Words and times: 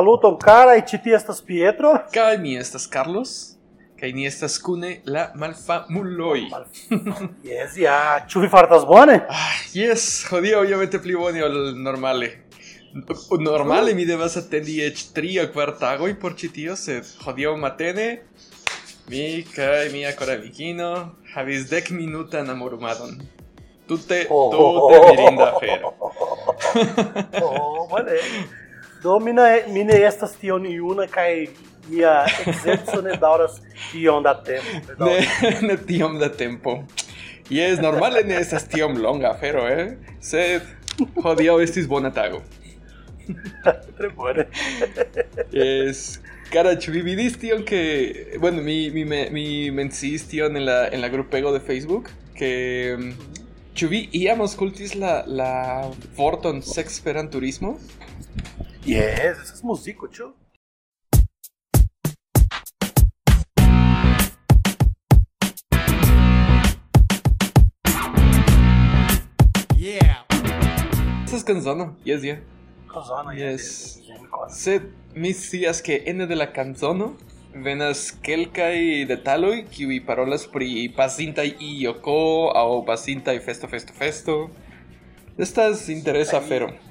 Saluton 0.00 0.38
cara 0.40 0.78
e 0.78 0.80
ĉi 0.88 1.12
estas 1.12 1.42
Pietro. 1.44 1.90
Kaj 2.14 2.38
mi 2.40 2.54
estas 2.56 2.86
Carlos. 2.88 3.30
Kaj 4.00 4.12
ni 4.16 4.22
estas 4.24 4.54
kune 4.58 5.00
la 5.04 5.26
malfamuloj. 5.36 6.38
Yes, 7.50 7.74
ĉu 8.32 8.40
vi 8.40 8.48
fartas 8.48 8.86
bone? 8.88 9.18
Ah, 9.28 9.58
yes, 9.76 10.06
hodiaŭ 10.30 10.62
iomete 10.70 11.02
pli 11.04 11.18
bone 11.20 11.42
ol 11.44 11.58
normale. 11.84 12.30
Normale 13.44 13.92
mi 13.98 14.06
devas 14.08 14.38
atendi 14.40 14.78
eĉ 14.86 15.02
tri 15.18 15.34
aŭ 15.42 15.50
kvar 15.52 15.74
tagoj 15.82 16.14
por 16.22 16.32
ĉi 16.32 16.48
tio, 16.54 16.78
sed 16.84 17.04
hodiaŭ 17.26 17.52
matene 17.60 18.06
mi 19.12 19.26
kaj 19.52 19.90
mia 19.92 20.14
koramikino 20.16 20.88
havis 21.34 21.68
dek 21.68 21.92
minutan 21.98 22.48
amorumadon. 22.56 23.20
Tute, 23.84 24.22
Oh, 24.30 24.48
tute 24.56 25.04
mirinda 25.10 25.52
afero. 25.52 25.92
Oh, 27.44 27.84
bone. 27.92 28.16
Do 29.02 29.18
mi 29.20 29.32
ne, 29.32 29.64
mi 29.68 29.84
ne 29.84 29.96
estas 30.04 30.36
tion 30.40 30.66
iuna, 30.66 31.06
kai 31.08 31.48
mia 31.88 32.24
exerco 32.46 33.00
ne 33.02 33.16
dauras 33.20 33.60
tion 33.90 34.22
da 34.22 34.34
tempo. 34.44 35.04
Ne, 35.04 35.20
ne 35.62 35.76
tiom 35.88 36.18
da 36.20 36.28
tempo. 36.28 36.82
Yes, 37.50 37.80
normale 37.82 38.22
ne 38.22 38.36
estas 38.38 38.68
tiom 38.68 38.98
longa 39.02 39.32
afero, 39.32 39.66
eh? 39.66 39.96
Sed 40.22 40.66
hodiaŭ 41.24 41.58
estis 41.64 41.88
bona 41.90 42.12
tago. 42.14 42.42
Tre 43.96 44.10
bone. 44.16 44.46
yes. 45.62 46.20
Cara, 46.50 46.74
ĉu 46.82 46.92
vi 46.96 47.02
vidis 47.06 47.36
tion 47.38 47.62
que... 47.62 47.80
Bueno, 48.42 48.62
mi, 48.62 48.90
mi, 48.90 49.04
mi 49.06 49.44
menciis 49.70 50.26
tion 50.30 50.56
en 50.58 50.64
la, 50.66 50.80
en 50.90 51.00
la 51.00 51.08
grupego 51.08 51.52
de 51.54 51.60
Facebook, 51.62 52.10
que... 52.34 52.96
Mm, 52.98 53.12
ĉu 53.78 53.88
vi 53.88 54.00
iam 54.18 54.42
aŭskultis 54.42 54.96
la 54.98 55.20
la 55.26 55.52
vorton 56.18 56.58
sexperanturismo? 56.66 57.76
Yes, 58.90 59.38
eso 59.38 59.54
es 59.54 59.62
músico, 59.62 60.08
chu. 60.08 60.34
Yeah. 69.76 70.26
Esa 71.24 71.36
es 71.36 71.44
canzona, 71.44 71.96
yes, 72.02 72.22
yeah. 72.22 72.40
Canzona, 72.92 73.32
yes. 73.32 74.02
yes. 74.04 74.18
Se 74.48 74.82
mis 75.14 75.48
días 75.52 75.82
que 75.82 76.02
N 76.06 76.26
de 76.26 76.34
la 76.34 76.52
canzona 76.52 77.12
venas 77.54 78.10
kelkai 78.10 79.04
detaloj 79.04 79.68
kiuj 79.70 80.04
parolas 80.04 80.48
pri 80.48 80.88
pasintaj 80.88 81.54
o 81.94 82.84
pasinta 82.84 83.34
y 83.34 83.38
festo 83.38 83.68
festo 83.68 83.92
festo 83.92 84.50
estas 85.38 85.88
interesa 85.88 86.38
afero 86.38 86.89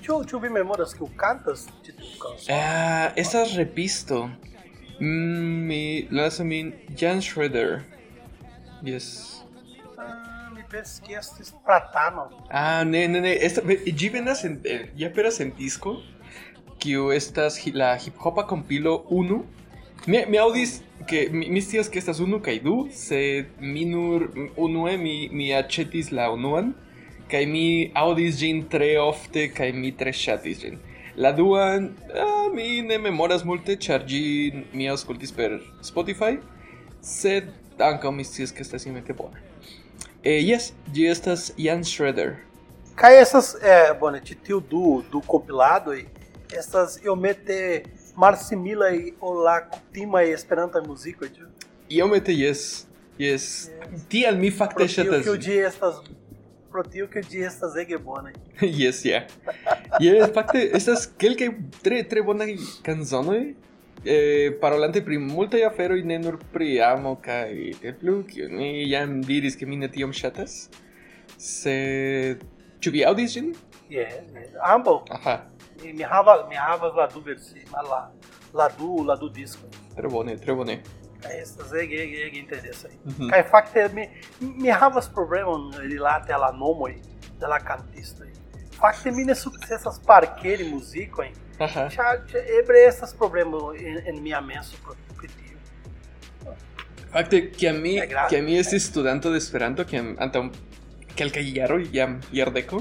Ĉu 0.00 0.16
ĉu 0.28 0.38
vi 0.40 0.48
memoras 0.48 0.94
kiu 0.96 1.08
kantas 1.20 1.66
ĉi 1.84 1.92
tiu 1.96 2.14
kanzono? 2.22 2.56
Ah, 2.56 3.12
estas 3.16 3.52
repisto. 3.56 4.28
Mm, 5.00 5.66
mi 5.68 5.82
lasu 6.10 6.44
min 6.44 6.72
Jan 7.00 7.20
Schroeder. 7.22 7.82
Yes. 8.82 9.44
Ah, 9.98 10.48
mi 10.54 10.64
pensis 10.70 11.00
ke 11.04 11.18
estis 11.20 11.52
Pratano. 11.64 12.28
Ah, 12.48 12.84
ne, 12.84 13.06
ne, 13.08 13.20
ne. 13.20 13.34
Esta, 13.48 13.64
ĝi 14.02 14.12
venas 14.12 14.44
en, 14.48 14.60
eh, 14.64 14.88
aperas 15.06 15.40
en 15.44 15.52
disco, 15.58 15.98
kiu 16.80 17.10
estas 17.12 17.60
la 17.74 17.94
hip 17.96 18.16
hopa 18.24 18.46
compilo 18.48 19.04
1. 19.10 19.40
Mi, 20.06 20.24
mi 20.26 20.38
audis 20.38 20.80
que 21.06 21.28
mi, 21.28 21.50
mi 21.50 21.60
scias 21.60 21.88
que 21.88 21.98
estas 21.98 22.20
unu 22.20 22.40
kaj 22.40 22.60
du, 22.64 22.76
sed 22.92 23.52
mi 23.60 23.84
nur 23.84 24.30
unue 24.56 24.96
mi, 24.96 25.28
mi 25.32 25.52
aĉetis 25.52 26.08
la 26.12 26.30
unuan, 26.32 26.72
kai 27.30 27.46
mi 27.46 27.90
audis 27.94 28.38
gin 28.40 28.62
tre 28.68 28.96
ofte 28.98 29.48
kai 29.54 29.70
mi 29.72 29.92
tre 29.92 30.12
shatis 30.12 30.60
gin 30.62 30.78
la 31.16 31.32
dua 31.32 31.64
ah, 31.76 32.48
mi 32.54 32.82
ne 32.82 32.98
memoras 32.98 33.44
multe 33.44 33.76
ĉar 33.86 34.06
ĝi 34.12 34.22
mi 34.72 34.88
aŭskultis 34.90 35.32
per 35.38 35.56
Spotify 35.90 36.36
sed 37.12 37.50
ankaŭ 37.90 38.12
mi 38.16 38.24
scias 38.24 38.52
ke 38.56 38.66
estas 38.66 38.86
iomete 38.86 39.16
bona 39.22 39.38
eh, 40.22 40.40
yes 40.50 40.72
ĝi 40.94 41.06
estas 41.14 41.50
Jan 41.56 41.84
Shredder 41.84 42.36
kaj 43.00 43.14
estas 43.22 43.54
eh, 43.62 43.94
bone 44.00 44.20
ĉi 44.26 44.38
tiu 44.46 44.60
du 44.74 44.84
du 45.12 45.22
compiladoj 45.26 45.98
estas 46.58 46.98
iomete 47.04 47.58
malsimilaj 48.20 48.94
al 49.22 49.42
la 49.46 49.58
kutimaj 49.72 50.26
esperantaj 50.34 50.86
muzikoj 50.86 51.34
ĉu 51.38 51.50
iomete 52.00 52.36
jes 52.36 52.68
Yes. 53.20 53.68
yes. 53.68 54.06
Tial 54.08 54.38
mi 54.40 54.50
fakte 54.50 54.86
ŝatas. 54.88 55.26
Tio 55.26 55.34
ke 55.36 55.42
ĝi 55.44 55.56
estas 55.68 55.98
pro 56.72 56.82
tio 56.86 57.08
ke 57.10 57.22
ĝi 57.26 57.42
estas 57.46 57.76
ege 57.82 57.98
bona. 57.98 58.32
yes. 58.82 59.02
Yeah. 59.04 59.26
Yes, 60.00 60.30
fakte 60.34 60.62
estas 60.78 61.08
kelkaj 61.20 61.50
tre 61.84 62.02
tre 62.10 62.22
bonaj 62.26 62.54
kanzonoj 62.86 63.40
eh, 64.04 64.52
parolante 64.60 65.02
pri 65.04 65.18
multaj 65.18 65.64
aferoj 65.68 66.02
ne 66.12 66.18
nur 66.22 66.38
pri 66.52 66.80
amo 66.84 67.16
kaj 67.24 67.50
tiel 67.80 67.98
plu, 68.00 68.16
kiu 68.28 68.48
mi 68.52 68.70
jam 68.90 69.20
diris 69.22 69.56
ke 69.56 69.66
mi 69.66 69.76
ne 69.80 69.90
tiom 69.92 70.12
ŝatas. 70.12 70.68
Sed 71.40 72.44
ĉu 72.80 72.94
vi 72.96 73.04
aŭdis 73.08 73.36
ĝin? 73.36 73.52
Jes, 73.90 74.16
yes. 74.36 74.54
ambaŭ. 74.74 75.00
Aha. 75.18 75.40
Mi, 75.82 75.92
mi 75.96 76.04
havas 76.06 76.46
mi 76.48 76.56
havas 76.60 76.96
la 76.96 77.06
du 77.12 77.22
versi, 77.26 77.64
la 77.74 78.06
la 78.54 78.68
du 78.78 79.04
la 79.04 79.16
du 79.16 79.28
disco. 79.28 79.68
Tre 79.96 80.08
bone, 80.08 80.36
tre 80.36 80.54
bone. 80.54 80.80
Kaj 81.20 81.40
estas 81.42 81.72
ege 81.82 82.02
ege 82.04 82.22
ege 82.26 82.38
interesaj. 82.38 82.90
Mhm. 83.04 83.28
Kaj 83.30 83.42
fakte 83.50 83.88
mi 83.94 84.08
mi 84.40 84.70
havas 84.70 85.08
problemon 85.14 85.72
rilate 85.78 86.32
al 86.32 86.40
la 86.40 86.52
nomoj 86.52 86.94
de 87.40 87.46
la 87.46 87.58
kantistoj. 87.58 88.30
Fakte 88.80 89.10
mi 89.10 89.24
ne 89.24 89.34
sukcesas 89.34 90.00
parkeri 90.06 90.64
muzikojn, 90.70 91.34
ĉar 91.60 91.90
ĉar 92.30 92.50
eble 92.60 92.84
estas 92.88 93.12
problemo 93.14 93.72
en, 93.76 94.00
en 94.06 94.22
mia 94.22 94.40
menso 94.40 94.78
pro 94.84 94.96
pri 95.18 95.28
tio. 95.28 96.56
Fakte, 97.12 97.42
kiam 97.52 97.80
mi, 97.82 97.98
kiam 98.30 98.44
mi 98.44 98.56
estis 98.58 98.86
studanto 98.88 99.32
de 99.34 99.40
Esperanto, 99.42 99.84
kiam 99.84 100.14
antaŭ 100.18 100.46
kelkaj 101.18 101.44
jaroj, 101.56 101.82
jam 101.92 102.20
jardeko, 102.32 102.80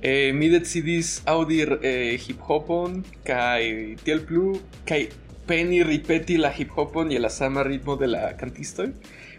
eh, 0.00 0.30
mi 0.32 0.48
decidis 0.52 1.18
aŭdir 1.28 1.76
eh, 1.82 2.14
hip-hopon 2.22 3.02
kaj 3.26 3.60
tiel 4.04 4.24
plu, 4.28 4.46
kaj 4.88 5.02
peni 5.46 5.82
ripeti 5.82 6.36
la 6.38 6.50
hip-hopon 6.52 7.10
je 7.12 7.18
la 7.18 7.30
sama 7.30 7.62
ritmo 7.62 7.96
de 7.96 8.06
la 8.06 8.32
kantistoj. 8.38 8.90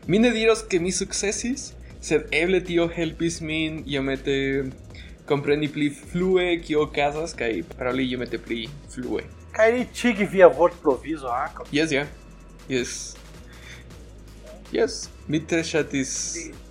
Mi 0.07 0.19
ne 0.19 0.31
diros 0.35 0.63
ke 0.69 0.79
mi 0.79 0.91
sukcesis, 0.91 1.71
sed 2.03 2.27
eble 2.35 2.59
tio 2.67 2.89
helpis 2.91 3.39
min 3.41 3.83
iomete 3.87 4.37
kompreni 5.25 5.69
pli 5.71 5.89
flue 5.89 6.57
kio 6.59 6.83
okazas 6.89 7.35
kaj 7.39 7.51
paroli 7.77 8.09
iomete 8.11 8.37
pli 8.37 8.65
flue. 8.91 9.23
Kaj 9.55 9.71
litigi 9.77 10.27
via 10.27 10.49
vortprovizo 10.51 11.31
ankaŭ. 11.31 11.69
Yes, 11.71 11.91
yeah. 11.95 12.07
Yes. 12.69 13.15
Yes, 14.73 15.07
mi 15.29 15.37
tre 15.39 15.61
ŝatis. 15.63 16.11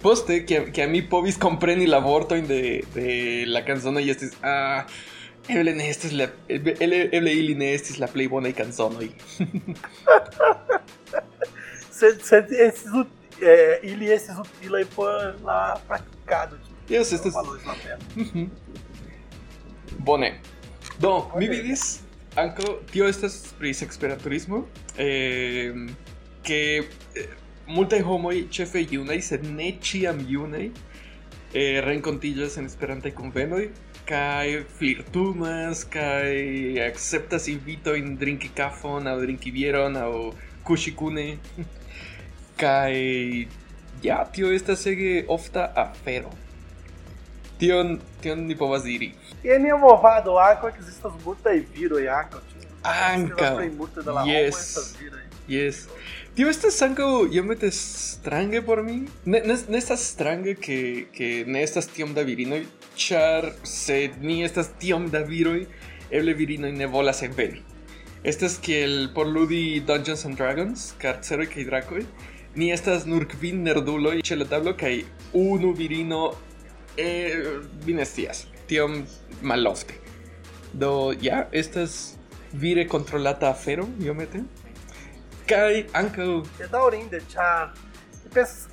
Poste, 0.03 0.41
que, 0.45 0.65
que 0.75 0.83
a 0.83 0.89
mi 0.91 1.05
povis 1.07 1.37
kompreni 1.39 1.87
la 1.87 2.01
vortojn 2.03 2.49
de, 2.49 2.83
de 2.95 3.45
la 3.47 3.63
canzono 3.65 4.01
y 4.01 4.11
estis, 4.11 4.33
ah, 4.43 4.89
Evelyn, 5.49 5.81
esta 5.81 6.07
es 6.07 6.13
la. 6.13 6.31
Evelyn, 6.49 7.63
esta 7.63 7.93
es 7.93 7.99
la 7.99 8.07
playbona 8.07 8.49
y 8.49 8.53
canzone. 8.53 9.11
Esses, 11.91 12.33
é, 13.43 13.81
ele 13.83 14.07
e 14.07 14.13
esses 14.13 14.37
Utilaipan 14.39 15.35
eh, 15.35 15.43
lá 15.43 15.81
pues, 15.87 16.01
praticados. 16.03 16.61
Isso, 16.89 17.15
este 17.15 17.29
esses. 17.29 17.35
Uhum. 18.17 18.51
Bone. 19.99 20.41
Don, 20.99 21.23
okay. 21.23 21.39
mi 21.39 21.49
vidis, 21.49 22.03
anco, 22.37 22.81
tio 22.91 23.09
estas 23.09 23.55
pri 23.59 23.75
sexperaturismo, 23.75 24.69
eh, 24.97 25.73
em, 25.75 25.95
que 26.43 26.89
eh, 27.15 27.29
multaj 27.67 28.03
homoj, 28.03 28.49
ĉefe 28.51 28.85
junaj, 28.91 29.21
sed 29.23 29.47
ne 29.47 29.73
ĉiam 29.81 30.21
junaj, 30.29 30.71
eh, 31.55 31.81
renkontiĝas 31.85 32.59
en 32.59 32.67
Esperantaj 32.71 33.15
konvenoj 33.19 33.71
kai 34.07 34.65
flirtumas 34.79 35.85
kai 35.85 36.79
acceptas 36.87 37.49
invito 37.49 37.95
in 37.95 38.17
drinki 38.19 38.51
kafon 38.55 39.05
na 39.05 39.17
drinki 39.17 39.51
vieron 39.51 39.97
au 39.97 40.35
kushikune 40.65 41.39
kai 42.57 43.49
ja 44.03 44.25
tio 44.33 44.53
estas 44.53 44.87
ege 44.87 45.25
ofta 45.29 45.73
afero. 45.77 46.31
Tion 47.59 48.01
tion 48.21 48.47
ni 48.47 48.57
povas 48.59 48.83
diri. 48.83 49.13
E 49.45 49.59
mia 49.59 49.77
movado 49.77 50.39
anco 50.39 50.69
ekzistas 50.69 51.13
multaj 51.25 51.63
viroj 51.75 52.09
anco 52.09 52.41
anca 52.83 53.55
yes 54.27 54.97
yes. 55.49 55.87
Tio 56.35 56.49
estas 56.49 56.81
ankaŭ 56.83 57.29
iomete 57.31 57.71
strange 57.71 58.63
por 58.63 58.83
mi. 58.83 59.03
Ne, 59.25 59.43
ne, 59.45 59.57
ne 59.69 59.79
estas 59.79 60.05
strange 60.15 60.55
que 60.55 61.07
que 61.13 61.45
ne 61.47 61.63
estas 61.63 61.87
tiom 61.87 62.15
da 62.15 62.25
virinoj, 62.27 62.65
char 63.03 63.53
se 63.65 64.11
ni 64.21 64.43
estas 64.45 64.73
tiom 64.79 65.09
da 65.11 65.23
viroi, 65.27 65.67
eble 66.11 66.35
virinoi 66.39 66.73
ne 66.77 66.87
volas 66.87 67.23
enveni. 67.27 67.63
Estas 68.25 68.59
kiel 68.63 69.09
por 69.15 69.27
ludi 69.27 69.81
Dungeons 69.87 70.25
and 70.29 70.39
Dragons, 70.39 70.93
carceroi 71.03 71.49
kaj 71.51 71.67
dracoi, 71.67 72.05
ni 72.55 72.71
estas 72.71 73.07
nur 73.09 73.27
kvin 73.27 73.63
nerduloj 73.67 74.21
ĉe 74.29 74.39
la 74.39 74.47
tablo 74.49 74.77
kaj 74.79 74.95
unu 75.35 75.73
virino 75.75 76.23
eh 76.97 77.61
vi 77.85 77.95
ne 77.99 78.05
scias. 78.05 78.47
Tiom 78.69 79.03
malofte. 79.43 79.95
Do 80.73 81.13
ja, 81.21 81.47
estas 81.53 82.17
vire 82.53 82.87
controlata 82.89 83.51
afero, 83.51 83.89
iomete. 84.01 84.45
Kai 85.49 85.87
ankaŭ 85.99 86.29
daŭrinde 86.71 87.21
ĉar 87.33 87.73
pensas 88.33 88.72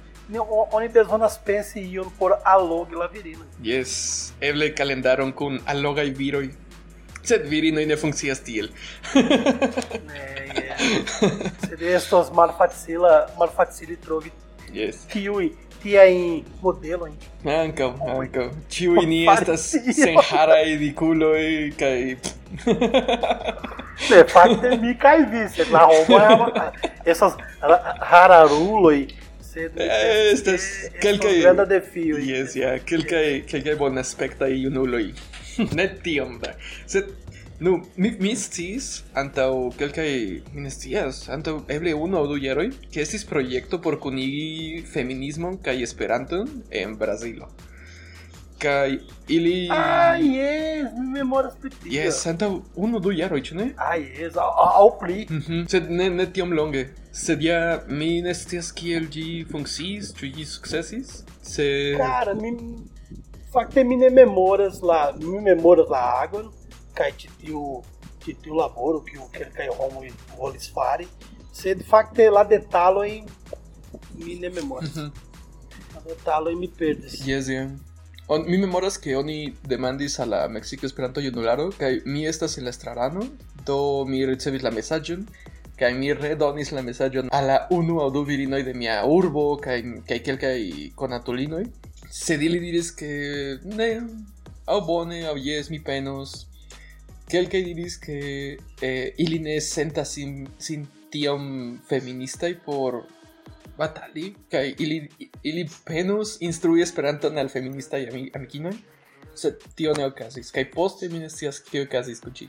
oni 0.71 0.87
bezonas 0.89 1.39
pensi 1.45 1.79
ion 1.91 2.09
por 2.19 2.37
allogi 2.45 2.95
la 2.95 3.07
virina. 3.07 3.45
Yes, 3.63 4.33
eble 4.41 4.73
calendaron 4.75 5.31
kun 5.31 5.59
allogaj 5.65 6.09
viroj. 6.17 6.49
Sed 7.23 7.47
virinoj 7.49 7.85
ne 7.85 7.95
funkcias 7.97 8.39
tiel. 8.39 8.69
Ne, 10.07 10.21
je. 10.55 10.75
Sed 11.67 11.81
estos 11.81 12.31
malfacila, 12.33 13.27
malfacili 13.39 13.95
trovi 13.97 14.31
Yes. 14.73 14.95
tiuj 15.09 15.49
tiajn 15.83 16.43
modelojn. 16.61 17.13
Ankaŭ, 17.45 17.89
ankaŭ. 18.19 18.49
Ĉiuj 18.69 19.05
ni 19.05 19.23
estas 19.27 19.71
tio. 19.71 19.93
senharaj 19.93 20.77
dikuloj 20.77 21.71
kaj 21.79 22.15
Ne, 24.09 24.23
fakte 24.33 24.77
mi 24.81 24.93
kaj 24.97 25.17
vi, 25.31 25.49
sed 25.55 25.71
la 25.71 25.79
homo 25.89 26.19
havas 27.09 27.33
cedo. 29.51 29.73
Eh, 29.77 29.87
é, 29.89 30.31
este, 30.31 30.51
aquele 30.95 31.19
que 31.19 31.45
é. 31.45 31.65
de 31.65 31.81
fio. 31.81 32.19
Yes, 32.19 32.55
yeah. 32.55 32.75
Aquele 32.75 33.03
que, 33.03 33.41
que, 33.41 33.61
que 33.61 33.69
é 33.69 33.75
bom 33.75 33.97
aspecto 33.97 34.43
aí, 34.43 34.63
you 34.63 34.71
know, 34.71 34.85
loi. 34.85 35.13
Ne 35.75 35.87
tienda. 35.89 36.55
Se, 36.85 37.05
no, 37.59 37.81
mi, 37.97 38.11
mis 38.11 38.49
tis, 38.49 39.03
antau, 39.13 39.73
quelcae, 39.77 40.41
mines 40.53 40.77
tias, 40.79 41.27
antau 41.29 41.65
eble 41.67 41.93
uno 41.93 42.21
du 42.27 42.37
jeroi, 42.39 42.69
que 42.91 43.01
estis 43.01 43.25
proyecto 43.25 43.81
por 43.81 43.99
cunigi 43.99 44.85
feminismon 44.87 45.57
kaj 45.57 45.83
Esperanton 45.83 46.63
en 46.71 46.97
Brazilo. 46.97 47.49
Kaj 48.59 48.97
ili 49.27 49.69
Ah, 49.71 50.17
yes, 50.19 50.87
pri 51.61 51.69
tio. 51.69 51.91
Yes, 51.91 52.25
antaŭ 52.27 52.49
unu 52.75 52.99
du 52.99 53.11
jaroj, 53.11 53.41
ne? 53.55 53.69
Ah, 53.77 53.95
yes, 53.95 54.35
au, 54.35 54.89
pli. 54.99 55.25
Mhm, 55.29 55.65
Sed 55.71 55.89
ne, 55.89 56.09
ne 56.09 56.25
tiom 56.33 56.51
longe. 56.53 56.89
Sed 57.11 57.41
ja 57.41 57.79
mi 57.87 58.21
ne 58.21 58.33
scias 58.33 58.71
kiel 58.71 59.07
ĝi 59.15 59.45
funkciis, 59.51 60.11
ĉu 60.19 60.31
ĝi 60.35 60.45
sukcesis? 60.45 61.23
Se 61.41 61.69
Cara, 61.97 62.33
mi, 62.33 62.51
fakte 63.53 63.83
mi 63.83 63.95
ne 63.95 64.09
memoras 64.09 64.81
la, 64.81 64.99
mi 65.17 65.39
memoras 65.41 65.89
la 65.89 66.03
água, 66.25 66.43
kaj 66.99 67.11
ĉi 67.23 67.31
tiu 67.41 67.63
ĉi 68.25 68.35
tiu 68.43 68.59
laboro 68.59 68.99
kiu 69.07 69.25
kelkaj 69.33 69.69
homoj 69.79 70.11
volis 70.37 70.67
fari, 70.75 71.07
sed 71.55 71.83
fakte 71.87 72.29
la 72.29 72.43
detaloj 72.43 73.11
mi 74.19 74.35
ne 74.43 74.49
memoras. 74.49 74.95
Mhm. 74.95 75.27
La 75.95 76.01
detaloj 76.07 76.55
mi 76.55 76.67
perdis. 76.67 77.21
Yes, 77.27 77.47
yeah. 77.49 77.69
On, 78.31 78.43
mi 78.45 78.59
memoras 78.59 78.99
que 78.99 79.15
oni 79.15 79.55
demandis 79.67 80.19
a 80.19 80.25
la 80.27 80.47
Mexico 80.47 80.85
Esperanto 80.85 81.19
Junularo 81.19 81.71
kaj 81.73 82.03
mi 82.05 82.27
estas 82.27 82.59
el 82.59 82.65
la 82.65 82.69
estrarano, 82.69 83.23
do 83.65 84.05
mi 84.05 84.19
ricevis 84.25 84.61
la 84.61 84.69
mesaĝon 84.69 85.23
kaj 85.79 85.89
mi 85.97 86.11
redonis 86.13 86.69
la 86.77 86.83
mesaĝon 86.85 87.31
al 87.33 87.47
la 87.49 87.57
unu 87.73 87.97
aŭ 88.03 88.11
du 88.13 88.21
virinoj 88.27 88.61
de 88.67 88.75
mia 88.77 88.99
urbo 89.15 89.45
kaj 89.63 89.79
kaj 90.11 90.19
kelkaj 90.27 90.61
konatulinoj. 91.01 91.63
Sed 92.19 92.45
ili 92.45 92.59
diris 92.61 92.91
que 92.99 93.09
ne, 93.65 93.89
aŭ 94.69 94.79
bone 94.85 95.23
aŭ 95.31 95.33
jes 95.49 95.73
mi 95.73 95.81
penos. 95.89 96.35
Kelkaj 97.33 97.63
diris 97.65 97.97
que 97.97 98.19
eh, 98.81 99.13
ili 99.17 99.39
ne 99.39 99.57
sentas 99.61 100.13
sin, 100.19 100.43
sin 100.59 100.85
tiom 101.09 101.79
feministaj 101.89 102.59
por 102.65 103.01
batali 103.79 104.35
kaj 104.51 104.73
ili 104.79 104.97
ili 105.43 105.63
penus 105.85 106.37
instrui 106.41 106.81
Esperanton 106.81 107.37
al 107.37 107.49
feministaj 107.49 108.07
ami, 108.09 108.31
amikinoj 108.35 108.73
sed 109.35 109.61
tio 109.75 109.93
ne 109.97 110.05
okazis 110.05 110.51
kaj 110.51 110.65
poste 110.71 111.09
mi 111.09 111.19
ne 111.19 111.29
scias 111.29 111.59
kio 111.59 111.83
okazis 111.83 112.19
kun 112.19 112.33
ĝi 112.33 112.47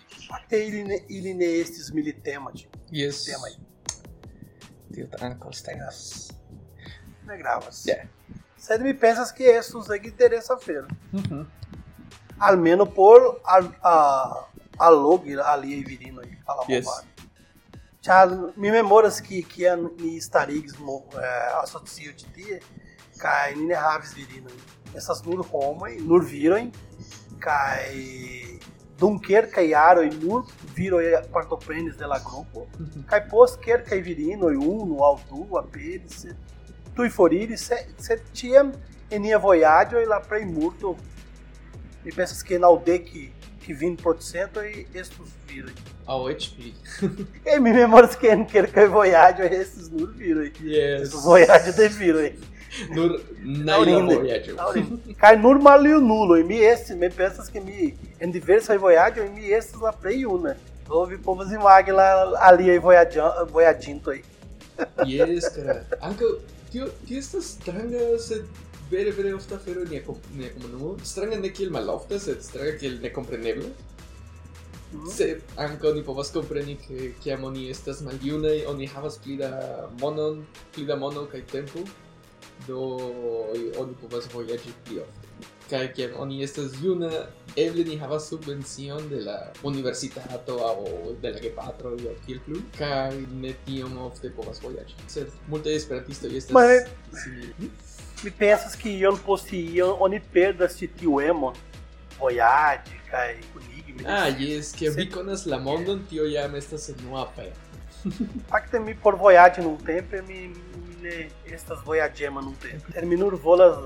ili 0.50 0.84
ne, 0.84 0.98
ili 1.08 1.34
ne 1.34 1.48
estis 1.60 1.92
militema, 1.94 2.52
ĉi. 2.52 2.66
jes 2.92 3.24
Temaj. 3.24 3.52
tio 4.94 5.06
ankaŭ 5.20 5.52
stenas 5.52 6.30
Ne 7.26 7.36
gravas. 7.38 7.84
yeah. 7.86 8.06
Sed 8.58 8.82
mi 8.82 8.92
pensas 8.94 9.30
que 9.32 9.44
estos 9.58 9.90
ege 9.90 10.08
interessa 10.08 10.56
feira. 10.58 10.88
Mhm. 11.12 11.42
Almeno 12.38 12.86
por 12.86 13.20
a, 13.44 13.56
a, 13.82 13.94
a 14.78 14.90
logi 14.90 15.36
ali 15.44 15.84
virinoj 15.84 16.26
al 16.46 16.56
la 16.58 16.64
Yes. 16.74 16.84
movado. 16.84 17.06
Mi 18.56 18.70
memoras 18.70 19.20
ki 19.20 19.42
kiam 19.42 19.90
ni 20.00 20.20
starigs 20.20 20.78
mo 20.80 21.02
eh, 21.12 21.62
asocio 21.62 22.12
ĉi 22.16 22.30
tie 22.34 22.60
kaj 23.20 23.54
ni 23.56 23.66
ne 23.68 23.76
havis 23.76 24.14
virinoj. 24.16 24.56
Estas 24.96 25.20
nur 25.26 25.44
homoj, 25.50 25.98
nur 26.00 26.24
viroj 26.24 26.62
kaj 27.44 27.90
dum 29.00 29.18
kelkaj 29.20 29.66
jaroj 29.68 30.06
nur 30.22 30.48
viroj 30.76 31.04
partoprenis 31.34 31.98
de 32.00 32.08
la 32.08 32.18
grupo. 32.24 32.64
Kaj 33.10 33.20
post 33.28 33.60
kelkaj 33.64 34.00
virinoj 34.08 34.56
unu 34.56 35.04
aŭ 35.04 35.18
du 35.28 35.44
aperis 35.60 36.22
sed 36.22 36.36
tuj 36.96 37.10
foriris 37.12 37.66
sed, 37.68 37.92
sed 37.98 38.24
tiam 38.32 38.72
en 39.10 39.22
nia 39.22 39.38
vojaĝoj 39.38 40.06
la 40.08 40.20
plej 40.24 40.46
multo 40.48 40.96
mi 42.04 42.12
pensas 42.16 42.42
ke 42.46 42.58
naŭdek 42.58 43.12
kvin 43.64 43.96
procentoj 43.96 44.68
estus 44.94 45.28
viroj. 45.48 45.72
aŭ 46.06 46.20
eĉ 46.32 46.46
pli 46.56 46.72
E 47.44 47.58
mi 47.60 47.72
memoras 47.80 48.16
que 48.16 48.30
en 48.34 48.46
kelkaj 48.46 48.86
vojaĝoj 48.94 49.50
estis 49.60 49.90
nur 49.90 50.08
viroj. 50.16 50.50
yes 50.62 51.02
Estus 51.08 51.24
vojaĝo 51.24 51.76
de 51.76 51.88
viroj. 51.98 52.30
nur 52.96 53.10
vojaĝo 54.16 54.56
Daŭrinde. 54.56 55.14
Kaj 55.20 55.36
nur 55.44 55.58
maljunuloj, 55.62 56.42
mi 56.44 56.58
estis, 56.72 56.96
mi 56.96 57.10
pensas 57.10 57.48
ke 57.50 57.60
mi 57.60 57.94
en 58.20 58.32
diversaj 58.32 58.76
vojaĝoj 58.78 59.28
mi 59.36 59.52
estis 59.60 59.80
la 59.82 59.92
plej 59.92 60.20
juna. 60.22 60.54
Do 60.88 61.04
vi 61.04 61.16
povas 61.22 61.52
imagi 61.52 61.92
la 61.92 62.08
aliaj 62.50 62.78
vojaĝintoj. 63.52 64.18
yes 65.06 65.48
kara 65.54 65.74
ankaŭ 66.00 66.28
tio 66.72 66.86
tio 67.06 67.18
estas 67.18 67.44
stranga 67.56 68.04
sed 68.18 68.44
vere 68.90 69.12
vere 69.12 69.32
ofta 69.34 69.56
afero 69.56 69.84
nia, 69.84 70.02
com 70.02 70.18
nia 70.34 70.50
comunumo. 70.50 70.96
Strange 71.02 71.38
ne 71.38 71.52
kiel 71.54 71.70
malofte, 71.70 72.18
sed 72.18 72.42
strange 72.42 72.76
kiel 72.78 73.00
necompreneble. 73.00 73.70
Mm 74.92 75.00
-hmm. 75.00 75.12
Se 75.16 75.40
anco 75.56 75.94
ni 75.94 76.02
povas 76.02 76.30
kompreni 76.32 76.76
ke 76.76 77.12
kiam 77.22 77.44
oni 77.44 77.70
estas 77.70 78.00
maljunaj, 78.00 78.64
oni 78.66 78.86
havas 78.86 79.18
pli 79.18 79.36
da 79.36 79.50
monon, 80.00 80.46
pli 80.74 80.84
da 80.84 80.96
mono 80.96 81.26
kaj 81.26 81.46
tempo, 81.46 81.78
do 82.66 82.80
oni 83.78 83.94
povas 84.00 84.34
vojaĝi 84.34 84.72
pli 84.84 85.00
ofte. 85.00 85.28
Kaj 85.70 85.92
kiam 85.94 86.10
oni 86.18 86.42
estas 86.42 86.72
juna, 86.82 87.10
eble 87.56 87.84
ni 87.84 87.96
havas 87.96 88.28
subvencion 88.28 89.08
de 89.08 89.20
la 89.20 89.52
universitato 89.62 90.56
aŭ 90.66 90.78
de 91.22 91.30
la 91.30 91.38
gepatroj 91.38 91.94
aŭ 91.94 92.16
kiel 92.26 92.40
plu, 92.46 92.58
kaj 92.78 93.14
ne 93.42 93.54
tiom 93.66 93.98
ofte 93.98 94.32
povas 94.36 94.62
vojaĝi. 94.62 94.94
Sed 95.08 95.26
multaj 95.48 95.76
esperantistoj 95.76 96.36
estas... 96.36 96.52
Bye. 96.52 96.86
Si... 97.22 97.70
Mi 98.22 98.30
pensas 98.30 98.74
que 98.76 98.90
iam 98.90 99.16
post 99.26 99.52
iam 99.52 99.96
oni 100.00 100.20
perdas 100.32 100.76
ĉi 100.78 100.88
tiu 101.00 101.20
emo 101.20 101.52
vojaĝi 102.20 102.98
kaj 103.10 103.30
kunigi. 103.52 103.92
mi 103.92 104.04
Ah, 104.06 104.26
deziras. 104.30 104.40
jes, 104.40 104.72
kiam 104.78 104.94
vi 104.96 105.10
konas 105.10 105.46
la 105.46 105.58
mondon, 105.58 106.02
tio 106.10 106.24
jam 106.24 106.54
estas 106.60 106.88
enua 106.88 107.22
afero. 107.22 107.56
Fakte 108.48 108.80
mi 108.80 108.94
por 108.94 109.14
vojaĝi 109.20 109.60
nuntempe 109.62 110.22
mi, 110.22 110.48
mi 110.48 110.94
ne 111.02 111.28
estas 111.46 111.78
vojaĝema 111.86 112.40
nuntempe. 112.40 112.92
Sed 112.92 113.04
mi 113.08 113.16
nur 113.16 113.34
volas 113.42 113.76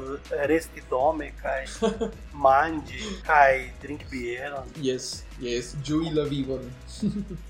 resti 0.51 0.83
dome 0.91 1.31
kaj 1.43 1.65
manĝi 2.47 3.01
kaj 3.27 3.71
drinki 3.83 4.05
bieron. 4.11 4.69
Yes, 4.83 5.23
yes, 5.41 5.75
ĝui 5.87 6.11
la 6.15 6.23
vivon. 6.31 6.67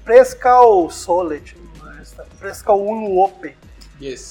Preskaŭ 0.04 0.90
sole, 1.04 1.40
ĉu 1.48 1.56
esta 2.02 2.24
preskaŭ 2.40 2.76
unuope. 2.76 3.54
Yes. 4.00 4.24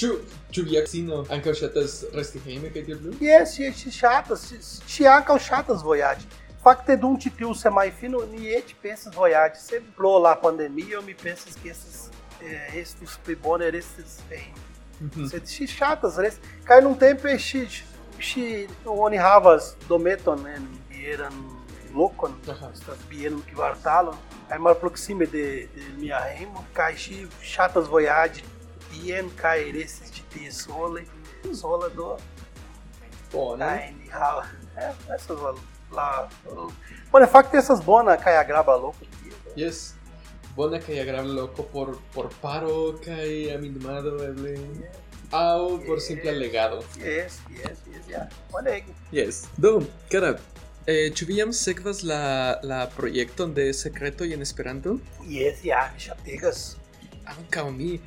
Ĉu 0.00 0.10
ĉu 0.54 0.62
via 0.68 0.80
edzino 0.84 1.16
ankaŭ 1.34 1.52
ŝatas 1.60 1.96
resti 2.16 2.40
hejme 2.44 2.70
kaj 2.74 2.84
tiel 2.86 2.98
plu? 3.02 3.12
Jes, 3.20 3.54
ŝi 3.56 3.72
ŝi 3.80 3.90
ŝatas, 3.98 4.44
ŝi- 4.88 5.08
ankaŭ 5.16 5.36
ŝatas 5.48 5.82
vojaĝi. 5.84 6.26
Fakte 6.64 6.96
dum 7.02 7.18
ĉi 7.20 7.30
tiu 7.38 7.52
semajfino 7.56 8.20
ni 8.32 8.50
eĉ 8.56 8.74
pensas 8.82 9.14
vojaĝi, 9.16 9.60
sed 9.60 9.82
pro 9.96 10.18
la 10.24 10.34
pandemio 10.42 11.02
mi 11.06 11.14
pensas 11.14 11.56
ke 11.62 11.70
estis 11.74 12.08
eh, 12.40 12.80
estus 12.80 13.18
pli 13.24 13.34
bone 13.36 13.70
restis 13.70 14.18
hejme. 14.30 14.66
Mhm. 15.00 15.26
Sed 15.32 15.48
ŝi 15.48 15.66
ŝatas 15.76 16.18
resti 16.24 16.54
kaj 16.68 16.80
nuntempe 16.84 17.36
ŝi 17.38 17.62
ŝi 18.20 18.44
oni 18.84 19.16
havas 19.16 19.74
dometon 19.88 20.46
en 20.46 20.66
bieran 20.88 21.36
lokon, 21.96 22.34
estas 22.46 22.98
bieran 23.10 23.40
kvartalon 23.52 24.16
kaj 24.48 24.58
malproksime 24.58 25.26
de, 25.26 25.44
de 25.74 25.86
mia 25.98 26.20
hejmo 26.36 26.64
kaj 26.76 26.92
ŝi 27.04 27.16
ŝatas 27.52 27.88
vojaĝi 27.88 28.44
bien 28.90 29.30
caereses 29.30 30.10
de 30.10 30.22
tesole, 30.22 31.06
tesola 31.42 31.88
do 31.88 32.16
Bona. 33.32 33.80
Essas 35.14 35.38
lá. 35.92 36.28
Bueno, 37.10 37.26
fact 37.28 37.54
essas 37.54 37.80
bona 37.80 38.16
caia 38.16 38.42
graba 38.42 38.76
louco. 38.76 38.98
Yes. 39.56 39.94
Bona 40.56 40.80
caia 40.80 41.04
graba 41.04 41.28
louco 41.28 41.62
por 41.64 41.96
por 42.12 42.28
paro 42.40 42.98
caia 43.04 43.58
minimado 43.58 44.22
eble. 44.24 44.58
Au 45.30 45.78
yes. 45.78 45.86
por 45.86 46.00
simple 46.00 46.32
legado. 46.32 46.84
Yes, 46.98 47.40
yes, 47.50 47.78
yes, 47.86 48.08
ya. 48.08 48.16
yeah. 48.16 48.28
Bona. 48.50 48.70
Yes. 49.12 49.48
Do, 49.56 49.86
cara. 50.10 50.38
Eh, 50.86 51.12
ĉu 51.14 51.26
vi 51.28 51.36
jam 51.36 51.52
sekvas 51.52 52.02
la, 52.02 52.58
la 52.62 52.88
projekton 52.96 53.52
de 53.54 53.72
Sekreto 53.72 54.24
en 54.24 54.42
Esperanto? 54.42 54.98
Yes, 55.28 55.60
ja, 55.62 55.90
mi 55.94 56.00
ŝatigas. 56.00 56.76
Ankaŭ 57.26 57.70
mi. 57.70 58.00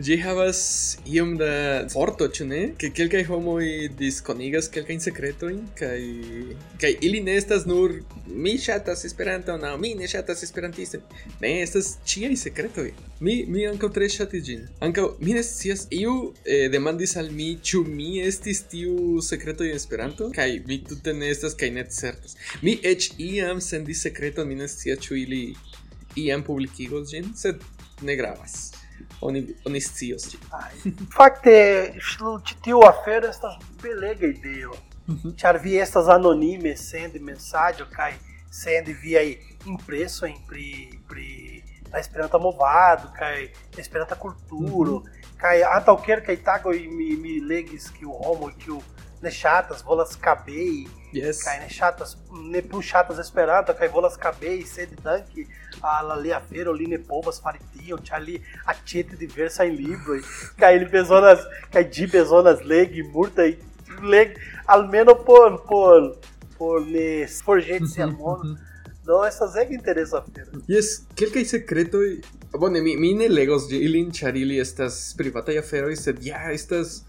Gi 0.00 0.16
havas 0.16 0.60
iom 1.04 1.34
da 1.36 1.84
forto, 1.92 2.24
ĉu 2.32 2.46
ne? 2.48 2.60
Ke 2.80 2.88
kelkaj 2.96 3.26
homoj 3.28 3.66
diskonigas 3.98 4.70
kelkajn 4.72 5.02
sekretojn 5.04 5.58
kaj 5.76 5.98
kaj 6.80 6.94
ili 7.04 7.20
ne 7.20 7.34
estas 7.36 7.66
nur 7.68 7.98
mi 8.26 8.54
ŝatas 8.58 9.04
Esperanton 9.04 9.66
aŭ 9.68 9.74
mi 9.82 9.92
ne 9.94 10.08
ŝatas 10.08 10.42
Esperantistojn. 10.48 11.04
Ne, 11.44 11.52
estas 11.60 11.92
ĉiaj 12.08 12.32
sekretoj. 12.46 12.88
Mi 13.20 13.36
mi 13.52 13.66
ankaŭ 13.68 13.92
tre 13.92 14.08
ŝatis 14.16 14.48
ĝin. 14.48 14.64
Ankaŭ 14.80 15.06
mi 15.20 15.36
ne 15.36 15.44
scias 15.44 15.84
iu 15.92 16.16
eh, 16.46 16.70
demandis 16.72 17.16
al 17.20 17.28
mi 17.30 17.52
ĉu 17.60 17.84
mi 17.84 18.10
estis 18.24 18.64
tiu 18.72 19.20
sekreto 19.20 19.68
en 19.68 19.76
Esperanto 19.76 20.32
kaj 20.32 20.50
mi 20.66 20.80
tute 20.88 21.12
ne 21.12 21.28
estas 21.36 21.54
kaj 21.54 21.70
ne 21.76 21.84
certas. 22.00 22.38
Mi 22.62 22.78
eĉ 22.82 23.12
iam 23.20 23.60
sendis 23.60 24.06
sekreton, 24.08 24.48
mi 24.48 24.56
ne 24.64 24.72
scias 24.72 25.04
ĉu 25.04 25.20
ili 25.26 25.46
iam 26.16 26.42
publikigos 26.48 27.10
ĝin, 27.12 27.34
sed 27.36 27.60
ne 28.02 28.16
gravas. 28.16 28.71
Ĝin. 30.32 30.40
Ai, 30.58 30.92
Fakte, 31.14 31.54
ĉi 32.48 32.56
tiu 32.64 32.80
afero 32.86 33.28
estas 33.30 33.54
belega 33.82 34.26
ideo. 34.26 34.74
Ĉar 35.38 35.58
vi 35.62 35.76
estas 35.82 36.08
anonime 36.08 36.76
sendi 36.76 37.18
mensaĝo 37.18 37.86
kaj 37.92 38.12
sendi 38.52 38.92
viaj 39.02 39.26
impresojn 39.66 40.36
pri 40.48 40.66
pri 41.08 41.28
la 41.92 41.98
Esperanta 42.00 42.38
movado 42.38 43.10
kaj 43.18 43.48
Esperanta 43.78 44.14
kulturo 44.14 45.02
kaj 45.42 45.56
antaŭ 45.74 45.96
kelkaj 46.06 46.36
tagoj 46.46 46.76
mi 46.88 47.16
mi 47.16 47.40
legis 47.40 47.90
kiu 47.98 48.14
homoj 48.22 48.52
kiu 48.64 48.78
ne 49.22 49.30
ŝatas 49.30 49.82
volas 49.84 50.16
kabei 50.16 50.86
Yes. 51.12 51.42
kaj 51.44 51.58
ne 51.60 51.68
ŝatas 51.68 52.16
ne 52.52 52.62
plu 52.62 52.80
ŝatas 52.82 53.18
Esperanto 53.20 53.74
kaj 53.76 53.88
volas 53.92 54.16
kabei 54.16 54.62
sed 54.66 54.94
danki 55.04 55.44
al 55.82 56.10
alia 56.16 56.36
afero 56.36 56.72
li 56.72 56.86
ne 56.86 56.98
povas 57.12 57.40
fari 57.44 57.62
tion 57.74 58.02
ĉar 58.08 58.22
li 58.26 58.38
aĉeti 58.74 59.18
diversajn 59.22 59.76
librojn 59.76 60.26
kaj 60.64 60.72
li 60.78 60.90
bezonas 60.96 61.46
kaj 61.76 61.84
ĝi 61.96 62.10
bezonas 62.16 62.64
legi 62.74 63.06
multaj 63.14 63.48
legi 64.14 64.50
almeno 64.76 65.14
por 65.30 65.58
por 65.70 66.12
por 66.58 66.86
ne 66.86 67.08
forĵeti 67.46 67.94
sian 67.94 68.14
monon 68.18 68.58
do 69.06 69.24
estas 69.26 69.56
ege 69.56 69.74
interesa 69.74 70.22
Yes, 70.68 71.02
kelkaj 71.18 71.44
sekretoj. 71.44 72.20
Bone, 72.58 72.82
mi, 72.82 72.96
mi 72.96 73.14
ne 73.14 73.28
legos 73.28 73.64
ilin, 73.72 74.12
ĉar 74.14 74.36
ili 74.36 74.58
estas 74.60 74.98
privataj 75.18 75.56
aferoj, 75.58 75.96
sed 75.96 76.20
ja 76.22 76.42
estas 76.52 77.00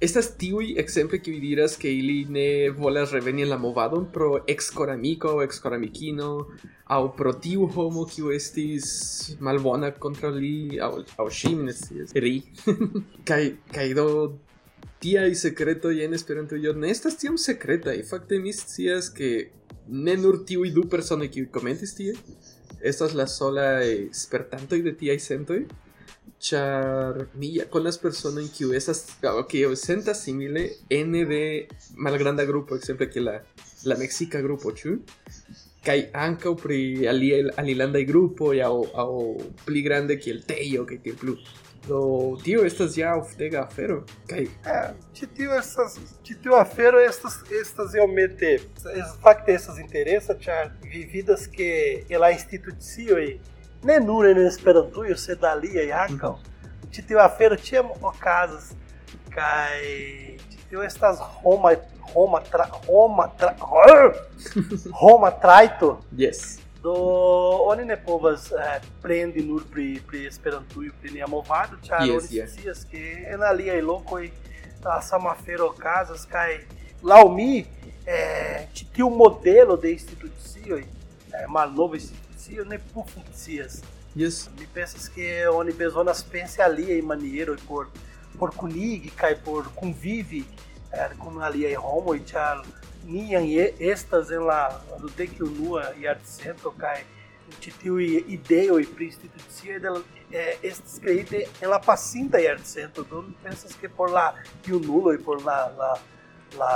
estas 0.00 0.30
tiuj 0.40 0.74
ekzemple 0.82 1.20
kiuj 1.22 1.38
diras 1.42 1.76
ke 1.80 1.90
ili 1.92 2.24
ne 2.36 2.70
volas 2.76 3.12
reveni 3.12 3.42
en 3.42 3.50
la 3.52 3.58
movadon 3.58 4.06
pro 4.12 4.30
ekskoramiko 4.54 5.34
aŭ 5.34 5.42
ekskoramikino 5.44 6.30
aŭ 6.96 7.00
pro 7.16 7.32
tiu 7.44 7.68
homo 7.74 8.04
kiu 8.14 8.32
estis 8.34 8.90
malbona 9.40 9.92
kontraŭ 10.04 10.32
li 10.36 10.54
aŭ 10.86 10.92
aŭ 11.22 11.28
ŝi 11.40 11.54
mi 11.58 11.68
ne 11.68 11.74
scias 11.80 12.14
ri 12.26 12.34
kaj 13.30 13.42
kaj 13.74 13.88
do 14.00 14.06
tiaj 15.00 15.34
sekretoj 15.42 15.94
en 16.04 16.16
Esperantujo 16.18 16.72
ne 16.76 16.90
estas 16.94 17.18
tiom 17.20 17.38
sekretaj 17.38 17.98
fakte 18.10 18.40
mi 18.40 18.52
scias 18.52 19.12
ke 19.20 19.30
ne 19.88 20.16
nur 20.16 20.42
tiuj 20.48 20.72
du 20.76 20.88
personoj 20.94 21.30
kiuj 21.36 21.50
komentis 21.54 21.94
tie 22.00 22.16
estas 22.80 23.14
la 23.14 23.26
sola 23.28 23.68
spertantoj 24.24 24.82
de 24.88 24.96
tiaj 25.04 25.18
sentoj 25.28 25.62
charmilla 26.40 27.68
con 27.68 27.82
las 27.82 27.98
persone 27.98 28.40
in 28.40 28.50
cui 28.50 28.74
essa, 28.74 28.92
ah, 29.20 29.36
ok, 29.36 29.52
io 29.52 29.74
senta 29.74 30.14
simile 30.14 30.78
N 30.88 31.26
de 31.26 31.68
malgranda 31.96 32.44
gruppo, 32.44 32.80
sempre 32.80 33.08
che 33.08 33.20
la, 33.20 33.40
la 33.82 33.96
mexica 33.96 34.40
gruppo, 34.40 34.72
ciu? 34.72 35.02
Kai 35.82 36.08
anca 36.12 36.48
o 36.48 36.54
pri 36.54 37.06
alia 37.06 37.52
alilanda 37.56 37.98
i 37.98 38.04
gruppo 38.04 38.52
ya 38.52 38.70
o, 38.70 38.80
o 38.80 39.36
pli 39.64 39.80
grande 39.82 40.18
che 40.18 40.30
il 40.30 40.44
teio 40.44 40.84
che 40.84 41.00
ti 41.00 41.12
plu. 41.12 41.36
Do 41.86 42.38
tio 42.42 42.64
estas 42.64 42.94
ja 42.96 43.16
oftega 43.16 43.62
afero. 43.62 44.04
Kai 44.26 44.44
é, 44.64 44.92
tio 45.34 45.54
estas 45.54 45.98
tio 46.22 46.54
afero 46.56 47.00
estas 47.00 47.42
estas 47.50 47.94
realmente 47.94 48.60
es 48.92 49.16
fakte 49.22 49.54
estas 49.54 49.78
interesa 49.78 50.36
ĉar 50.36 50.76
vividas 50.84 51.48
ke 51.48 52.04
el 52.10 52.20
la 52.20 52.30
institucioj 52.32 53.40
ne 53.82 54.00
nur 54.00 54.26
en 54.28 54.46
Esperantujo 54.46 55.16
sed 55.16 55.44
aliaj 55.44 55.90
ankaŭ 56.04 56.34
ĉi 56.92 57.06
tiu 57.08 57.20
afero 57.22 57.56
ĉiam 57.56 57.92
okazas 58.02 58.72
kaj 59.34 59.78
ĉi 60.50 60.58
tio 60.68 60.82
estas 60.82 61.22
homa 61.42 61.74
homa 62.14 62.40
tra, 62.50 62.66
homa 62.86 63.28
tra, 63.38 63.54
homa 65.02 65.30
trajto 65.30 65.98
yes. 66.16 66.58
Do 66.82 66.94
oni 67.68 67.84
ne 67.84 67.96
povas 67.96 68.52
eh, 68.52 68.80
prendi 69.02 69.42
nur 69.44 69.66
pri 69.72 70.00
pri 70.08 70.24
Esperantujo 70.26 70.92
pri 71.00 71.12
nia 71.12 71.26
movado 71.26 71.76
ĉar 71.84 72.06
Yes, 72.08 72.24
oni 72.24 72.38
yeah. 72.38 72.48
scias 72.48 72.84
ke 72.90 73.02
en 73.34 73.42
aliaj 73.42 73.80
lokoj 73.84 74.30
la 74.84 75.00
sama 75.02 75.30
afero 75.30 75.68
okazas 75.74 76.24
kaj 76.26 76.58
laŭ 77.02 77.28
mi 77.34 77.66
eh, 78.06 78.66
tiu 78.94 79.10
modelo 79.10 79.76
de 79.76 79.92
institucioj 79.92 80.80
eh, 80.80 81.46
malnova 81.48 82.00
institucio 82.00 82.29
ne 82.48 82.78
plu 82.78 83.04
funkcias 83.14 83.82
yes 84.16 84.50
mi 84.58 84.66
pensas 84.66 85.08
que 85.08 85.46
oni 85.48 85.72
bezonas 85.72 86.22
pensi 86.22 86.62
aliaj 86.62 87.02
manieroj 87.02 87.58
por 87.68 87.86
por 88.38 88.50
kunigi 88.56 89.10
kaj 89.16 89.34
por 89.44 89.64
convivi 89.80 90.44
eh, 90.92 91.10
kun 91.18 91.42
aliaj 91.42 91.74
homoj 91.74 92.18
ĉar 92.32 92.62
ni 93.06 93.32
jam 93.32 93.44
e- 93.44 93.74
estas 93.92 94.30
en 94.30 94.46
la 94.50 94.60
dudekunua 95.00 95.84
jarcento 96.00 96.70
kaj 96.70 96.98
ĉi 97.60 97.72
tiuj 97.82 98.06
ideoj 98.36 98.84
pri 98.96 99.06
institucioj 99.10 99.78
de 99.84 99.90
la 99.90 100.00
eh, 100.30 100.54
estis 100.62 100.98
kreite 101.02 101.44
en 101.60 101.70
la 101.70 101.78
pasinta 101.86 102.38
jarcento 102.38 103.04
do 103.10 103.24
pensas 103.42 103.76
ke 103.80 103.88
por 103.88 104.10
la 104.10 104.34
junuloj 104.66 105.18
por 105.24 105.44
la 105.44 105.58
la 105.78 105.92
la 106.58 106.74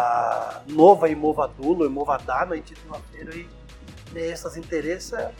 nova 0.66 1.08
movaduloj 1.26 1.88
movadanoj 1.88 2.60
ĉi 2.66 2.74
tiu 2.80 2.94
aferoj 2.94 3.44
ne 4.14 4.28
estas 4.30 4.56
interesa 4.56 5.30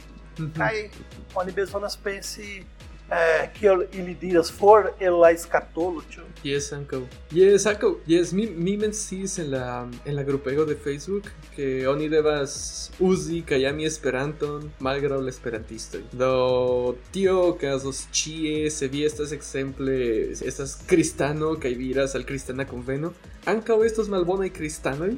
kaj 0.57 0.89
oni 1.35 1.51
bezonas 1.51 1.97
pensi 2.03 2.63
eh, 3.11 3.49
kiel 3.59 3.85
ili 3.93 4.15
diras 4.21 4.51
for 4.51 4.91
el 4.99 5.19
la 5.19 5.37
skatolo 5.37 6.01
ĉu 6.11 6.25
Yes, 6.45 6.67
ankaŭ. 6.75 6.99
Yes, 7.33 7.63
ankaŭ. 7.65 7.89
Yes, 8.05 8.31
mi, 8.37 8.45
mi 8.45 8.75
menciis 8.77 9.39
en 9.41 9.47
la, 9.49 9.89
en 10.05 10.15
la 10.15 10.23
grupego 10.23 10.65
de 10.65 10.75
Facebook 10.75 11.31
que 11.55 11.87
oni 11.89 12.09
devas 12.09 12.91
uzi 12.99 13.39
kaj 13.49 13.65
ami 13.65 13.87
Esperanton 13.89 14.67
malgraŭ 14.79 15.17
la 15.25 15.33
esperantistoj. 15.33 16.03
Do 16.13 16.95
tio 17.15 17.39
okazos 17.47 18.03
ĉie, 18.13 18.69
se 18.69 18.91
vi 18.93 19.01
estas 19.07 19.33
ekzemple 19.33 19.95
estas 20.45 20.75
kristano 20.85 21.55
kaj 21.61 21.73
vi 21.79 21.89
iras 21.95 22.13
al 22.15 22.27
kristana 22.29 22.67
konveno, 22.69 23.15
ankaŭ 23.49 23.79
estos 23.87 24.11
malbonaj 24.13 24.51
kristanoj 24.53 25.15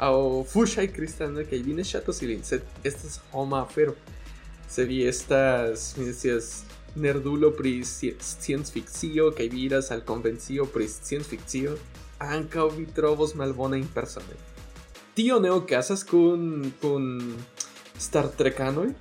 aŭ 0.00 0.16
fuŝaj 0.48 0.86
kristanoj 0.96 1.44
kaj 1.52 1.60
vi 1.68 1.76
ne 1.76 1.84
ŝatos 1.84 2.22
ilin, 2.24 2.40
sed 2.48 2.64
estas 2.84 3.20
homa 3.34 3.60
afero. 3.66 3.92
Se 4.72 4.84
vi 4.88 5.02
estas, 5.04 5.96
mi 5.98 6.12
scias, 6.12 6.62
nerdulo 6.94 7.50
pri 7.52 7.82
sci- 7.84 8.14
sciencfikcio 8.20 9.26
kaj 9.36 9.48
vi 9.52 9.66
iras 9.66 9.90
al 9.92 10.00
konvencio 10.08 10.64
pri 10.64 10.86
sciencfikcio, 10.88 11.74
ankaŭ 12.24 12.70
vi 12.78 12.86
trovos 12.86 13.34
malbonajn 13.36 13.84
personojn. 13.94 14.40
Tio 15.14 15.36
ne 15.44 15.50
okazas 15.52 16.04
kun 16.08 16.72
kun 16.80 17.04
Star 17.98 18.30
Trekanoj? 18.32 18.94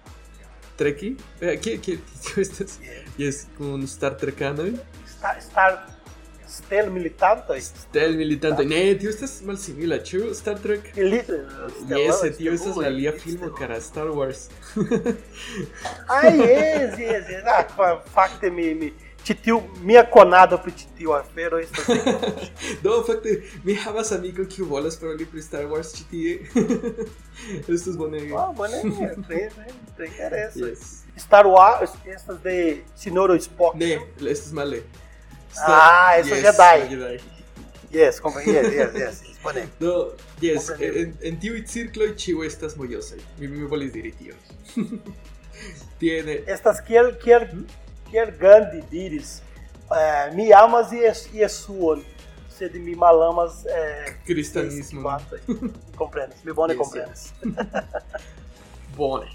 Treki? 0.76 1.16
Eh, 1.40 1.56
kie 1.64 1.78
kie 1.80 1.98
tio 2.20 2.42
estas? 2.44 2.76
Yes, 3.18 3.46
kun 3.58 3.88
Star 3.88 4.20
Trekanoj? 4.20 4.74
Star, 5.08 5.40
star 5.42 5.80
stel 6.66 6.90
militantoj 6.92 7.60
Stel 7.62 8.16
militantoj. 8.18 8.66
Ne, 8.66 8.82
tio 9.00 9.10
estas 9.10 9.38
malsimila, 9.46 9.98
ĉu 10.08 10.34
Star 10.38 10.58
Trek? 10.64 10.92
Yes, 10.96 11.28
tio 12.38 12.54
estas 12.54 12.76
la 12.78 12.88
alia 12.88 13.14
filmo 13.20 13.52
kara 13.60 13.82
Star 13.82 14.08
Wars. 14.18 14.48
Ah, 16.08 16.28
yes, 16.28 17.00
yes, 17.00 17.30
yes. 17.30 17.44
Ah, 17.46 17.64
fa- 17.78 18.02
fakte 18.14 18.50
mi 18.52 18.74
mi 18.76 18.92
ĉi 19.26 19.36
tiu 19.46 19.60
mia 19.86 20.02
konado 20.10 20.58
pri 20.58 20.72
ĉi 20.74 20.88
tiu 20.98 21.12
afero 21.14 21.60
estas 21.62 21.86
Do, 22.84 23.04
fakte, 23.08 23.36
mi 23.64 23.76
havas 23.78 24.10
amiko 24.16 24.46
kiu 24.50 24.66
volas 24.66 24.98
paroli 24.98 25.26
pri 25.30 25.42
Star 25.46 25.68
Wars 25.70 25.92
ĉi 25.98 26.08
tie. 26.12 26.32
Estus 27.76 27.98
bonege. 27.98 28.34
Ah, 28.38 28.50
bone, 28.58 28.82
tre, 29.28 29.44
tre, 29.56 29.68
interesa. 30.10 30.66
Yes. 30.66 30.88
Star 31.18 31.46
Wars 31.48 31.94
estas 32.06 32.42
de 32.44 32.58
Sinoro 32.98 33.38
Spock. 33.42 33.76
Ne, 33.78 34.00
estus 34.32 34.54
male. 34.58 34.82
Ah, 35.60 36.18
it's 36.18 36.30
yes, 36.30 36.40
a 36.40 36.52
Jedi. 36.52 36.90
Jedi. 36.90 37.22
Yes, 37.92 38.22
yes, 38.46 38.74
yes, 38.74 38.94
yes. 38.96 39.22
Bone. 39.44 39.68
Do, 39.80 40.14
yes, 40.40 40.70
en, 40.80 41.18
en 41.28 41.40
tiu 41.42 41.58
circloj 41.68 42.14
ĉiu 42.16 42.44
estas 42.48 42.78
mojosaj. 42.80 43.20
Mi 43.40 43.48
mi 43.48 43.66
volis 43.68 43.92
diri 43.92 44.14
tion. 44.16 44.38
Tiene 46.00 46.40
Estas 46.48 46.80
kiel 46.88 47.12
kiel 47.24 47.48
kiel 48.10 48.32
Gandhi 48.40 48.82
diris. 48.92 49.42
Uh, 49.92 50.32
mi 50.36 50.54
amas 50.56 50.94
Jes 50.96 51.26
Jesuon, 51.34 52.06
sed 52.56 52.78
mi 52.80 52.96
malamas 52.96 53.66
eh, 53.66 54.14
Cristianismo. 54.26 55.18
Komprenas, 55.98 56.40
mi 56.46 56.54
bone 56.56 56.78
yes, 56.78 56.80
komprenas. 56.80 57.34
Bone. 58.96 59.28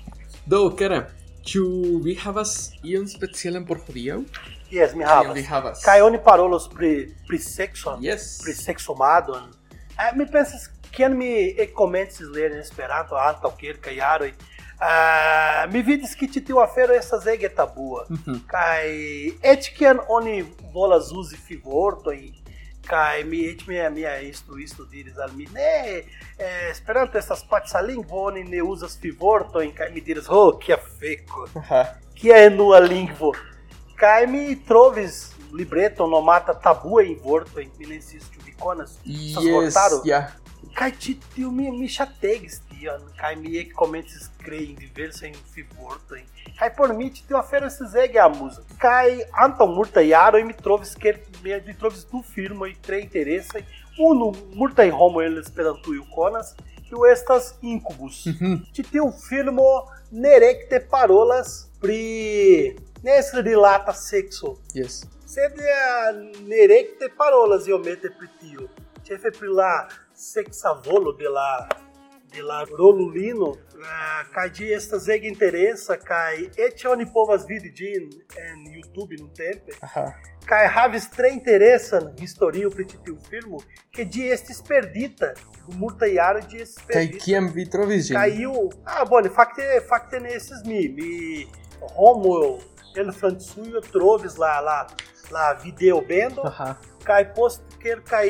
Do, 0.47 0.71
kara, 0.79 1.03
ĉu 1.45 1.67
vi 2.05 2.17
havas 2.23 2.73
ion 2.83 3.05
specialan 3.11 3.67
por 3.69 3.83
hodiaŭ? 3.85 4.23
Yes, 4.71 4.95
mi 4.95 5.05
Kion 5.05 5.33
vi 5.35 5.43
havas. 5.43 5.47
havas? 5.47 5.85
Kaj 5.85 6.01
oni 6.03 6.19
parolos 6.25 6.69
pri 6.69 7.15
pri 7.29 7.39
sexo, 7.39 7.99
Yes. 8.01 8.43
pri 8.45 8.53
sexomadon. 8.55 9.53
Eh, 9.99 10.13
mi 10.17 10.27
pensas 10.27 10.69
kiam 10.93 11.17
mi 11.17 11.55
ekkomencis 11.59 12.27
leri 12.35 12.55
en 12.55 12.61
Esperanto 12.61 13.15
antaŭ 13.17 13.51
kelkaj 13.57 13.95
jaroj, 13.97 14.29
eh, 14.29 15.67
mi 15.73 15.83
vidis 15.83 16.15
ke 16.15 16.27
ĉi 16.27 16.45
tiu 16.47 16.59
afero 16.61 16.95
estas 16.95 17.27
ege 17.27 17.49
tabua. 17.49 18.07
Kaj 18.47 18.87
kiam 19.79 19.99
oni 20.09 20.45
volas 20.75 21.13
uzi 21.13 21.37
fivortojn, 21.37 22.33
kaj 22.87 23.25
mi 23.25 23.41
eĉ 23.53 23.67
mia 23.69 23.91
mia 23.91 24.21
instruisto 24.21 24.85
diris 24.85 25.17
al 25.19 25.31
mi, 25.33 25.47
ne, 25.55 26.03
eh, 26.39 26.71
Esperanto 26.71 27.19
estas 27.19 27.45
paca 27.51 27.81
lingvo, 27.81 28.27
oni 28.27 28.45
ne 28.45 28.63
uzas 28.63 28.99
fivortojn, 29.01 29.73
kaj 29.75 29.91
mi 29.95 30.01
diris, 30.01 30.27
ho, 30.27 30.59
kia 30.59 30.77
feko. 31.01 31.49
Kia 32.15 32.37
enua 32.47 32.79
lingvo. 32.81 33.33
Mi 34.29 34.57
trovis 34.69 35.33
libreton 35.57 36.11
nomata 36.11 36.55
tabuaj 36.55 37.17
vortoj, 37.25 37.69
mi 37.79 37.87
ne 37.87 38.01
scias 38.01 38.25
ĉu 38.33 38.41
vi 38.45 38.53
konas 38.61 38.99
estas 39.07 40.03
Yes, 40.05 40.97
ĉi 41.01 41.15
tiu 41.35 41.51
mi 41.51 41.71
mi 41.71 41.89
ŝategis 41.89 42.59
tion, 42.69 43.01
kaj 43.17 43.37
mi 43.41 43.57
ekkomencis 43.57 44.29
krei 44.45 44.77
diversajn 44.77 45.35
fivortojn. 45.55 46.27
Kaj 46.59 46.69
por 46.77 46.93
mi 46.93 47.09
ĉi 47.09 47.25
tiu 47.29 47.39
afero 47.41 47.67
estis 47.73 47.95
ege 48.05 48.21
amuza. 48.21 48.61
Kaj 48.83 49.17
antaŭ 49.47 49.67
multaj 49.73 50.05
jaroj 50.09 50.45
mi 50.45 50.53
trovis 50.53 50.93
ke 50.95 51.15
mi 51.43 51.57
mi 51.67 51.77
trovis 51.81 52.05
du 52.11 52.21
filmoj 52.35 52.75
tre 52.87 53.01
interesaj. 53.01 53.65
Unu 54.11 54.35
multaj 54.61 54.91
homoj 54.91 55.25
el 55.25 55.39
Esperantujo 55.41 56.05
konas, 56.15 56.53
kiu 56.89 57.09
estas 57.13 57.55
Incubus. 57.63 58.27
Mhm. 58.27 58.61
Ĉi 58.77 58.91
tiu 58.91 59.09
filmo 59.29 59.71
nerekte 60.13 60.85
parolas 60.91 61.63
pri 61.81 62.77
ne 63.07 63.17
rilata 63.47 63.93
sexo, 63.93 64.57
Yes. 64.75 65.03
sed 65.27 65.59
eh, 65.59 66.13
nerekte 66.49 67.09
parolas 67.19 67.67
iomete 67.69 68.09
pri 68.19 68.29
tio. 68.41 68.69
Ĉefe 69.07 69.31
pri 69.39 69.49
la 69.49 69.73
sexa 70.15 70.73
volo 70.87 71.13
de 71.13 71.29
la 71.29 71.51
de 72.35 72.43
la 72.43 72.65
rolulino 72.79 73.53
eh, 73.55 74.23
kaj 74.35 74.49
ĝi 74.57 74.67
estas 74.77 75.07
ege 75.15 75.29
interesa 75.31 75.95
kaj 75.97 76.35
eĉ 76.67 76.83
oni 76.93 77.07
povas 77.15 77.45
vidi 77.49 77.71
ĝin 77.79 78.09
en 78.47 78.65
YouTube 78.75 79.15
nuntempe 79.21 79.77
Aha. 79.87 80.05
kaj 80.51 80.65
havis 80.75 81.07
tre 81.15 81.31
interesan 81.37 82.11
historio 82.21 82.71
pri 82.75 82.85
ĉi 82.91 82.99
tiu 83.07 83.17
filmo 83.31 83.61
ke 83.95 84.05
ĝi 84.05 84.27
estis 84.37 84.59
perdita 84.69 85.31
dum 85.39 85.79
multaj 85.85 86.11
jaroj 86.17 86.43
ĝi 86.51 86.61
estis 86.67 86.83
Kaj 86.83 86.93
perdita 86.93 87.25
kiam 87.25 87.49
vi 87.55 87.65
trovis 87.77 88.09
ĝin? 88.09 88.17
caiu. 88.19 88.67
Ah, 88.85 89.05
bone, 89.11 89.31
fakte, 89.39 89.71
fakte 89.89 90.21
ne 90.21 90.35
estis 90.41 90.65
mi. 90.67 90.83
Mi 90.99 91.47
homo 91.97 92.35
el 92.97 93.13
Francujo 93.13 93.81
trovis 93.93 94.37
la 94.39 94.61
la 94.61 94.87
la 95.33 95.47
videobendo 95.65 96.43
Aha. 96.47 96.75
kaj 97.05 97.35
post 97.35 97.63
kelkaj 97.83 98.29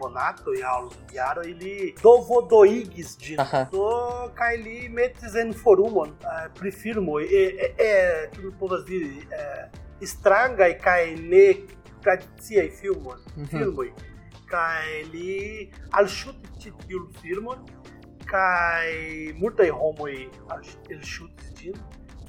monatoj 0.00 0.56
aŭ 0.66 0.80
jaroj 1.14 1.52
li 1.60 1.94
dovodoigis 2.02 3.12
ĝin. 3.18 3.40
Aha. 3.40 3.60
Do 3.72 3.86
kaj 4.34 4.56
li 4.64 4.88
metis 4.88 5.34
en 5.38 5.52
forumon 5.54 6.10
eh, 6.22 6.48
pri 6.58 6.70
filmoj. 6.70 7.22
E, 7.24 7.42
e, 7.66 7.68
e, 7.78 7.92
kiu 8.32 8.48
mi 8.48 8.52
povas 8.58 8.82
diri, 8.88 9.22
eh, 9.30 9.68
strangaj 10.02 10.72
kaj 10.82 11.04
ne 11.20 11.46
tradiciaj 12.02 12.68
filmoj. 12.80 13.16
Mhm. 13.36 13.46
filmoj. 13.52 13.88
Kaj 14.50 15.02
li 15.12 15.70
alŝutis 15.92 16.58
ĉi 16.62 16.72
tiun 16.86 17.06
filmon 17.22 17.62
kaj 18.26 18.90
multaj 19.40 19.70
homoj 19.70 20.14
alŝ- 20.54 20.76
elŝutis 20.90 21.54
ĝin 21.60 21.78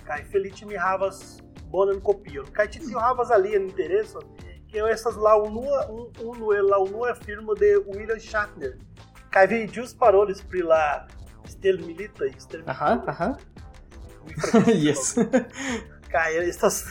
kaj 0.07 0.21
feliĉe 0.31 0.65
mi 0.69 0.75
havas 0.77 1.41
bonan 1.75 2.01
kopion. 2.09 2.47
Kaj 2.55 2.67
ĉi 2.75 2.83
tio 2.87 3.03
havas 3.03 3.31
alian 3.35 3.67
intereson, 3.69 4.23
que 4.71 4.83
estas 4.91 5.15
la 5.27 5.35
unua 5.39 5.85
un, 5.91 6.07
unu 6.31 6.53
el 6.55 6.71
la 6.71 6.79
unua 6.83 7.15
filmo 7.15 7.55
de 7.55 7.75
William 7.87 8.19
Shatner. 8.19 8.73
Kaj 9.31 9.45
vi 9.51 9.61
ĵus 9.75 9.93
parolis 9.99 10.41
pri 10.49 10.63
la 10.63 11.07
stelmilitaj 11.47 12.31
Aha, 12.65 12.91
aha. 13.07 13.35
Mi 14.25 14.33
forgesis 14.41 14.83
yes. 14.87 15.15
Kaj 16.11 16.29
estas 16.47 16.83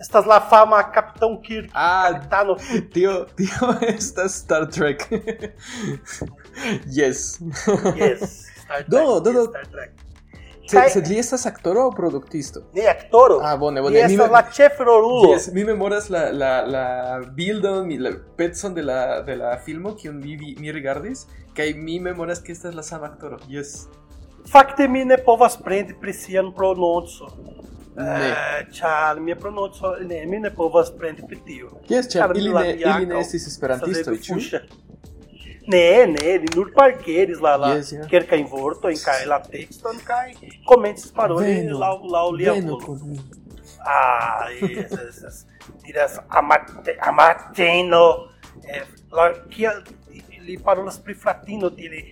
estas 0.00 0.26
la 0.26 0.40
fama 0.40 0.82
Capitão 0.82 1.40
Kirk. 1.42 1.70
ah, 1.74 2.12
Capitano 2.12 2.56
tio, 2.92 3.26
tio 3.36 3.74
estas 3.96 4.40
Star 4.42 4.66
Trek. 4.66 5.08
yes. 6.98 7.38
Yes. 7.96 8.46
Star 8.64 8.84
Trek. 8.84 8.88
Do, 8.88 9.20
do, 9.20 9.32
do. 9.32 9.44
Star 9.48 9.66
Trek. 9.66 10.09
Sed, 10.70 10.90
sed 10.94 11.08
li 11.10 11.18
estas 11.18 11.46
aktoro 11.50 11.88
aŭ 11.88 11.90
produktisto? 11.96 12.62
Li 12.76 12.86
aktoro. 12.86 13.40
Ah, 13.42 13.56
bone, 13.58 13.82
bone. 13.82 13.98
Li 13.98 14.02
estas 14.04 14.30
la 14.30 14.42
ĉefrolulo. 14.56 15.32
Yes, 15.32 15.48
mi 15.54 15.64
memoras 15.66 16.10
la 16.14 16.28
la 16.30 16.52
la 16.66 16.84
bildon, 17.36 17.90
la 17.98 18.14
pecon 18.38 18.74
de 18.76 18.84
la 18.86 18.98
de 19.26 19.36
la 19.40 19.56
filmo 19.64 19.96
kiun 19.98 20.20
mi 20.22 20.36
vi, 20.38 20.54
mi 20.60 20.72
rigardis 20.72 21.26
kaj 21.56 21.72
mi 21.76 21.98
memoras 22.00 22.40
ke 22.40 22.52
estas 22.52 22.74
la 22.74 22.82
sama 22.82 23.10
aktoro. 23.10 23.38
Yes. 23.48 23.86
Fakte 24.50 24.88
mi 24.88 25.04
ne 25.04 25.18
povas 25.24 25.58
prendi 25.64 25.94
pri 26.00 26.12
sian 26.12 26.52
prononco. 26.56 27.28
Ne. 27.96 28.28
Eh, 28.30 28.66
ĉar 28.72 29.18
uh, 29.18 29.22
mia 29.22 29.36
prononco 29.36 29.96
ne 30.06 30.22
mi 30.26 30.38
ne 30.38 30.52
povas 30.54 30.92
prendi 30.98 31.26
pri 31.26 31.40
tio. 31.46 31.72
Jes, 31.88 32.08
ĉar 32.12 32.36
ili 32.36 32.54
ne 32.54 32.76
ili 32.78 33.06
ne 33.10 33.20
estis 33.20 33.46
esperantistoj, 33.50 34.16
ĉu? 34.24 34.38
Ne, 35.70 36.06
ne, 36.14 36.38
li 36.42 36.48
nur 36.54 36.70
parkeris 36.76 37.40
la 37.44 37.56
la 37.62 37.74
Yes, 37.76 37.92
yeah. 37.92 38.08
kelkajn 38.10 38.46
vortojn 38.50 38.98
kaj 39.04 39.26
la 39.30 39.38
tekston 39.44 40.00
kaj 40.06 40.32
komencis 40.66 41.12
paroli 41.16 41.52
Venu, 41.52 41.78
laŭ 41.82 41.94
laŭ 42.14 42.24
lia 42.38 42.54
Venu 42.58 42.74
volo. 42.74 42.86
kun 42.86 42.98
mi. 43.10 43.20
Ah, 43.80 44.48
yes, 44.60 44.90
yes, 44.92 45.20
yes. 45.24 45.44
Diras 45.84 46.18
amate, 46.28 46.96
amateno. 47.10 48.02
Eh, 48.64 48.82
la, 49.12 49.30
kia, 49.52 49.72
li 50.46 50.58
parolas 50.64 50.98
pri 51.04 51.14
fratino, 51.14 51.70
diri 51.70 52.02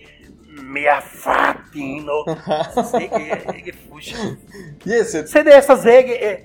mia 0.63 0.99
fratino. 1.01 2.23
ege, 3.01 3.41
ege 3.57 3.73
fuŝa. 3.83 4.29
Yes, 4.85 5.11
sed 5.11 5.29
Sed 5.29 5.47
estas 5.47 5.85
ege... 5.85 6.17
Eh, 6.31 6.37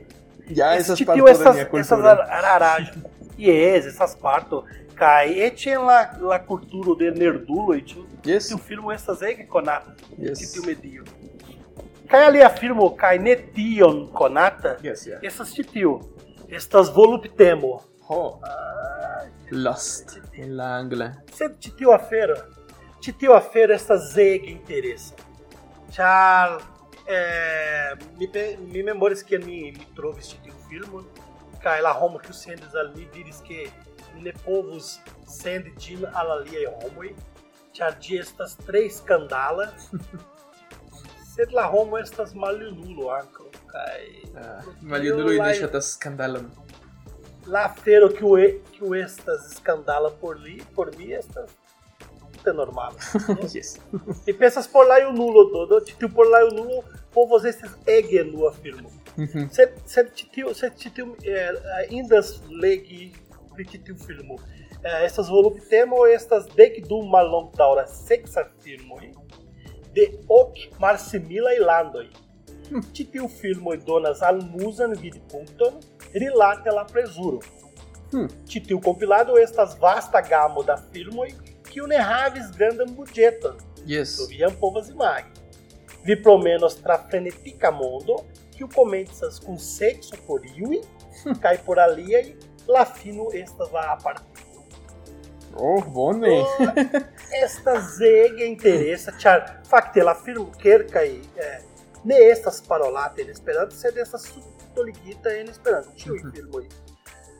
ja 0.48 0.74
estas 0.76 0.98
Ĉi 1.00 1.06
parto 1.08 1.24
tio 1.24 1.54
de 1.54 1.54
Yes, 3.38 3.86
estas 3.86 4.16
parto. 4.22 4.64
Kaj 4.94 5.26
eĉ 5.48 5.66
en 5.72 5.86
la, 5.88 5.98
la 6.22 6.38
kulturo 6.46 6.94
de 6.94 7.10
nerduloj, 7.10 7.80
ĉu 7.90 8.04
Yes, 8.24 8.48
tiu 8.48 8.58
filmo 8.58 8.92
estas 8.94 9.22
ege 9.26 9.46
konata, 9.50 9.94
yes. 10.18 10.38
ĉi 10.38 10.52
tiu 10.52 10.62
medio. 10.68 11.04
Kaj 12.10 12.20
alia 12.28 12.48
filmo 12.60 12.90
kaj 12.96 13.18
ne 13.18 13.34
tion 13.56 14.04
konata, 14.14 14.76
Yes, 14.86 15.06
yeah. 15.08 15.18
estas 15.22 15.50
ĉi 15.56 15.64
tiu. 15.72 15.96
Estas 16.48 16.92
voluptemo. 16.94 17.80
Ho, 18.08 18.40
Lost 19.50 20.18
en 20.36 20.56
la 20.56 20.70
angla. 20.78 21.10
Sed 21.32 21.58
ĉi 21.60 21.70
tiu 21.78 21.90
afero, 21.94 22.34
ĉi 23.04 23.12
tiu 23.20 23.34
afero 23.36 23.74
estas 23.74 24.12
ege 24.18 24.50
interesa. 24.52 25.14
Ĉar 25.94 26.54
eh, 27.06 27.92
mi, 28.18 28.28
pe- 28.32 28.56
mi 28.60 28.82
memoris 28.82 29.22
ke 29.22 29.38
mi, 29.38 29.60
mi 29.72 29.86
trovis 29.96 30.30
ĉi 30.32 30.40
tiu 30.46 30.54
filmon 30.68 31.04
kaj 31.64 31.80
la 31.86 31.92
homo 32.00 32.18
kiu 32.24 32.34
sendis 32.36 32.74
al 32.82 32.90
mi 32.96 33.06
diris 33.14 33.40
ke 33.48 33.66
mi 34.14 34.22
ne 34.28 34.32
povus 34.44 34.98
sendi 35.36 35.72
ĝin 35.84 36.04
al 36.12 36.30
aliaj 36.38 36.66
homoj, 36.80 37.10
ĉar 37.76 37.96
ĝi 38.04 38.18
estas 38.24 38.56
tre 38.66 38.84
skandala. 38.98 39.66
Sed 41.34 41.50
la 41.58 41.64
homo 41.72 41.98
estas 41.98 42.34
maljunulo 42.38 43.08
ankaŭ 43.16 43.46
kaj 43.72 44.02
tio 44.34 44.88
Maljuduloj 44.92 45.36
la- 45.40 45.46
ne 45.48 45.54
ŝatas 45.60 45.88
skandalon. 45.96 46.44
la 47.46 47.64
afero 47.70 48.08
kiu 48.18 48.36
e- 48.44 48.52
kiu 48.76 48.94
estas 48.94 49.48
skandala 49.56 50.10
por 50.20 50.36
li, 50.44 50.54
por 50.76 50.90
mi 50.98 51.10
estas 51.12 51.50
tute 52.36 52.52
normala. 52.52 52.94
yes. 53.54 53.78
Mi 54.26 54.32
pensas 54.32 54.68
por 54.68 54.86
la 54.86 55.00
junulo 55.06 55.42
do, 55.52 55.66
do 55.66 55.80
ĉi 55.86 55.98
tiu 55.98 56.08
por 56.14 56.26
la 56.30 56.40
junulo 56.46 56.78
povos 57.14 57.44
estis 57.44 57.72
ege 57.86 58.22
nua 58.30 58.52
filmo. 58.62 58.88
Mhm. 58.88 59.03
Sed 59.14 60.10
ĉi 60.16 60.90
tiu 60.94 61.14
eh, 61.22 61.52
indas 61.90 62.34
legi 62.62 63.12
pri 63.54 63.66
ĉi 63.70 63.80
tiu 63.86 63.96
filmo. 64.06 64.38
Eh, 64.82 65.04
estas 65.06 65.30
voluptemo 65.30 66.06
estas 66.14 66.48
dek 66.58 66.82
du 66.88 67.00
mallongdaŭra 67.12 67.86
seksa 67.88 68.48
filmoj 68.64 69.12
de 69.94 70.08
ok 70.28 70.78
malsimilaj 70.82 71.58
landoj. 71.62 72.06
Ĉi 72.96 73.04
tiu 73.12 73.28
filmoj 73.28 73.76
donas 73.86 74.22
almuzan 74.22 74.96
vidpunkton 75.00 75.78
rilate 76.14 76.72
la 76.74 76.84
plezuro. 76.90 77.40
Hmm. 78.10 78.28
Ĉi 78.50 78.62
tiu 78.68 78.80
kompilado 78.82 79.38
estas 79.38 79.76
vasta 79.80 80.22
gamo 80.28 80.62
da 80.66 80.76
filmoj 80.92 81.30
kiu 81.68 81.86
ne 81.90 81.98
havis 81.98 82.50
grandan 82.58 82.90
budĝeton. 82.96 83.60
Yes. 83.86 84.16
Do 84.18 84.26
vi 84.30 84.40
jam 84.42 84.54
povas 84.60 84.90
imagi. 84.90 85.30
Vi 86.04 86.16
promenos 86.22 86.76
tra 86.82 86.98
frenetika 87.10 87.70
mondo, 87.70 88.18
kiu 88.56 88.68
komencas 88.74 89.40
kun 89.44 89.58
sekso 89.58 90.16
por 90.26 90.40
iuj, 90.46 90.80
kaj 91.44 91.58
por 91.66 91.78
aliaj 91.78 92.32
la 92.68 92.84
fino 92.84 93.28
estas 93.34 93.72
la 93.72 93.92
apartigo. 93.92 94.30
Oh, 95.56 95.80
bone. 95.94 96.44
Esta 97.44 97.80
zega 97.80 98.44
interessa, 98.44 99.12
char, 99.18 99.60
fakte 99.70 100.02
la 100.02 100.14
ker 100.62 100.82
kai 100.90 101.20
eh, 101.36 101.60
ne 102.04 102.16
estas 102.30 102.60
parolate 102.60 103.22
en 103.22 103.30
Esperanto, 103.30 103.76
sed 103.76 103.96
estas 103.96 104.24
subtoligita 104.32 105.30
en 105.38 105.48
Esperanto. 105.48 105.90
Ĉiuj 105.96 106.18
Mhm. 106.24 106.32
filmoj. 106.34 106.64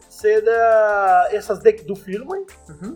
Sed 0.09 0.47
uh, 0.47 1.27
estas 1.35 1.59
dek 1.63 1.83
du 1.89 1.97
filmoj 1.97 2.45
Mhm. 2.71 2.95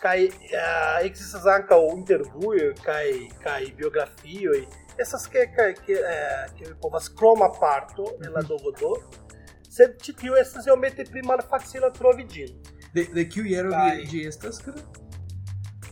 kaj 0.00 0.20
uh, 0.28 1.02
ekzistas 1.04 1.44
ankaŭ 1.46 1.80
intervjuoj 1.96 2.74
kaj 2.84 3.10
kaj 3.42 3.72
biografioj. 3.76 4.60
Estas 4.60 4.83
ke 5.28 5.46
kaj 5.56 5.72
ke 5.86 5.92
eh, 5.92 6.46
ke 6.58 6.68
mi 6.68 6.74
povas 6.82 7.08
kroma 7.08 7.48
parto 7.60 8.04
en 8.24 8.32
la 8.32 8.42
DVD. 8.42 8.82
Sed 9.70 9.96
ĉi 10.02 10.12
tiu 10.20 10.34
estas 10.38 10.66
iomete 10.66 11.04
pli 11.04 11.22
malfacila 11.26 11.90
trovi 11.90 12.24
ĝin. 12.30 12.52
De, 12.94 13.04
de 13.14 13.24
kiu 13.28 13.44
jaro 13.44 13.70
Kaj- 13.74 13.96
vi 13.96 14.06
ĝi 14.12 14.20
estas, 14.28 14.58
kara? 14.62 14.80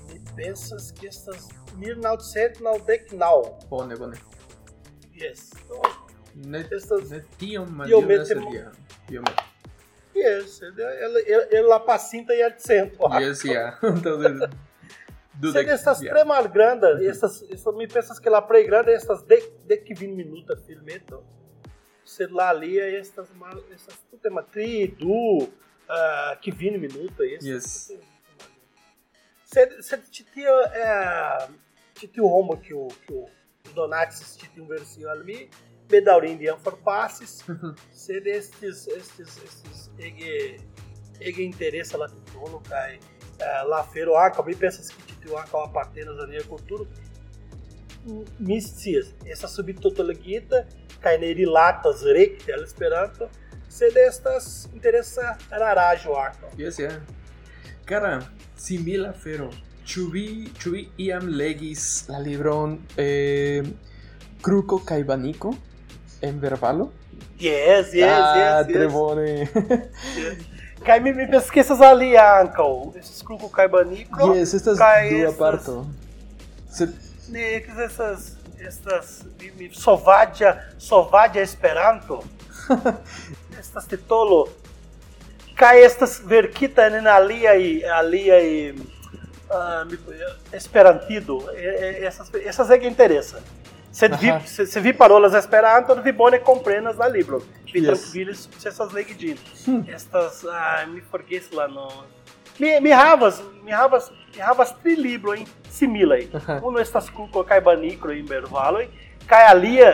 Mi 0.09 0.21
pensas 0.37 0.93
que 0.93 1.09
estas 1.09 1.49
1999. 1.77 3.69
Bone, 3.71 3.97
bone. 3.97 4.17
Yes. 5.15 5.51
Ne, 6.35 6.65
Estas- 6.71 7.11
ne 7.11 7.23
tiom 7.38 7.67
Io 7.69 7.73
maljuna 7.75 8.07
mette- 8.07 8.25
sed 8.27 8.38
ja. 8.55 8.71
Iomete. 9.11 9.43
Yes, 10.15 10.61
ela, 10.62 11.19
ela, 11.29 11.45
ela 11.59 11.79
pacinta 11.87 12.33
e 12.35 12.43
arcento. 12.45 13.09
Yes, 13.21 13.45
ja. 13.55 13.79
Então, 13.83 14.19
Sed 15.40 15.68
estas 15.68 16.01
tre 16.05 16.25
malgranda, 16.29 16.92
estas, 17.09 17.42
estas 17.49 17.75
mi 17.75 17.87
pensas 17.88 18.21
que 18.21 18.31
la 18.31 18.42
plej 18.47 18.66
granda 18.66 18.92
estas 18.92 19.25
dek 19.27 19.47
dek 19.68 19.87
kvin 19.88 20.16
minuta 20.16 20.57
filmeto. 20.66 21.23
Sed 22.05 22.31
la 22.31 22.51
alia 22.53 22.87
estas 22.99 23.33
mal 23.40 23.62
estas 23.73 23.97
tute 24.11 24.31
ma 24.31 24.42
tri 24.42 24.88
du 25.01 25.21
uh, 25.40 26.33
kvin 26.45 26.81
minuta 26.81 27.25
estas. 27.25 27.49
Yes. 27.49 28.12
Sed 29.53 29.79
sed 29.85 30.05
ĉi 30.09 30.25
tio 30.35 30.53
eh, 30.64 31.47
ĉi 32.01 32.07
tiu 32.12 32.29
homo 32.29 32.61
que 32.61 32.75
o 32.75 32.88
que 33.07 33.14
o 33.14 33.29
Donatis 33.75 34.37
ĉi 34.40 34.49
tiu 34.55 34.64
versio 34.68 35.11
al 35.12 35.25
mi 35.25 35.49
bedaŭrinde 35.92 36.45
jam 36.45 36.61
forpasis. 36.64 37.42
sed 38.05 38.27
estes 38.27 38.87
estes 38.97 39.37
estes 39.49 39.88
ege 39.99 40.59
ege 41.21 41.42
interesa 41.45 42.01
la 42.01 42.09
titolo 42.09 42.62
kaj 42.68 42.88
eh, 42.97 43.62
la 43.68 43.83
fero 43.92 44.16
ankaŭ 44.16 44.45
mi 44.47 44.57
pensas 44.57 44.88
ke 44.88 45.03
ĉi 45.03 45.05
tiu 45.05 45.12
ankaŭ 45.12 45.12
apartenas 45.64 46.18
al 46.18 46.30
nia 46.30 46.42
kulturo 46.48 46.87
mi 48.38 48.61
scias 48.61 49.12
estas 49.26 49.54
subtitologita 49.56 50.64
kaj 51.02 51.18
ne 51.18 51.32
rilatas 51.35 52.02
rekte 52.16 52.52
al 52.52 52.64
Esperanto 52.64 53.28
sed 53.68 53.96
estas 54.08 54.68
interesa 54.74 55.37
raraĵo 55.50 56.16
ankaŭ 56.26 56.50
Yes, 56.58 56.78
ja. 56.78 56.90
Kara, 57.85 58.20
simila 58.56 59.12
vi, 60.12 60.48
ĉu 60.58 60.70
vi 60.70 60.88
iam 61.06 61.28
legis 61.28 62.08
la 62.08 62.18
libron 62.18 62.78
eh, 62.96 63.62
Kruko 64.42 64.78
kaj 64.85 65.04
Baniko 65.04 65.54
en 66.22 66.38
verbalo? 66.40 66.90
yes 67.40 67.94
yes 67.94 68.12
ah, 68.12 68.37
yes, 68.38 68.66
tre 68.72 68.85
yes. 68.85 68.92
bone. 68.92 69.48
Kaj 70.87 71.01
mi, 71.01 71.12
mi 71.12 71.27
pensas 71.31 71.51
que 71.51 71.61
estas 71.61 71.81
ali 71.81 72.12
ankaŭ 72.18 72.71
esses 72.99 73.23
kruko 73.23 73.49
kaj 73.49 73.68
baniko 73.68 74.33
yes, 74.35 74.55
estas 74.55 74.79
kaj 74.79 75.11
dua 75.11 75.29
estas- 75.29 75.38
parto. 75.38 75.87
Sed, 76.71 76.90
Ne, 77.29 77.61
que 77.64 77.85
essas 77.85 78.33
estas 78.61 79.23
mi, 79.40 79.51
mi 79.59 79.71
sovadia 79.75 80.51
sovadia 80.79 81.42
esperanto. 81.42 82.23
Estas 83.61 83.87
titolo 83.87 84.49
kaj 85.57 85.85
estas 85.85 86.21
verkita 86.27 86.87
en 86.87 87.07
alia 87.07 87.55
e 87.57 87.85
alia 87.85 88.38
e 88.40 88.73
uh, 88.73 89.85
mi, 89.88 89.97
esperantido. 90.53 91.38
Essas 92.09 92.31
essas 92.35 92.71
é 92.71 92.79
que 92.79 92.87
interessa 92.88 93.40
se 93.92 94.09
vi 94.09 94.33
se, 94.46 94.66
se 94.66 94.81
vi 94.81 94.92
parolas 94.92 95.35
esperanto 95.35 95.94
vi 95.94 96.12
bone 96.12 96.38
comprenas 96.40 96.96
la 96.98 97.09
libro 97.09 97.38
vi 97.72 97.81
Yes. 97.81 97.87
tranquilis 97.87 98.48
se 98.59 98.68
essas 98.68 98.92
legidin 98.92 99.37
estas 99.94 100.44
ah, 100.44 100.87
mi 100.87 101.00
forgesis 101.00 101.52
lá 101.52 101.66
no 101.68 101.88
mi, 102.59 102.81
mi 102.81 102.90
havas 102.90 103.42
mi 103.64 103.70
havas 103.72 104.11
mi 104.35 104.40
havas 104.40 104.72
tri 104.83 104.96
libro 104.96 105.35
em 105.35 105.44
similaj 105.70 106.26
Aha. 106.35 106.61
uno 106.62 106.78
estas 106.78 107.11
kuko 107.11 107.44
kaj 107.44 107.61
banikro 107.61 108.12
en 108.12 108.26
bervaloj 108.26 108.87
kaj 109.26 109.44
alia 109.50 109.90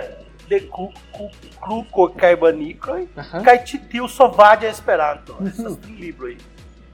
de 0.48 0.60
ku- 0.60 0.92
ku- 1.12 1.30
kruko 1.64 2.08
kaj 2.20 2.36
banikroj 2.36 3.02
Aha. 3.16 3.42
kaj 3.44 3.56
ĉi 3.66 3.78
tiu 3.90 4.08
sovadia 4.08 4.70
esperanto. 4.70 5.36
Estas 5.50 5.76
tri 5.82 5.92
libroj 6.00 6.36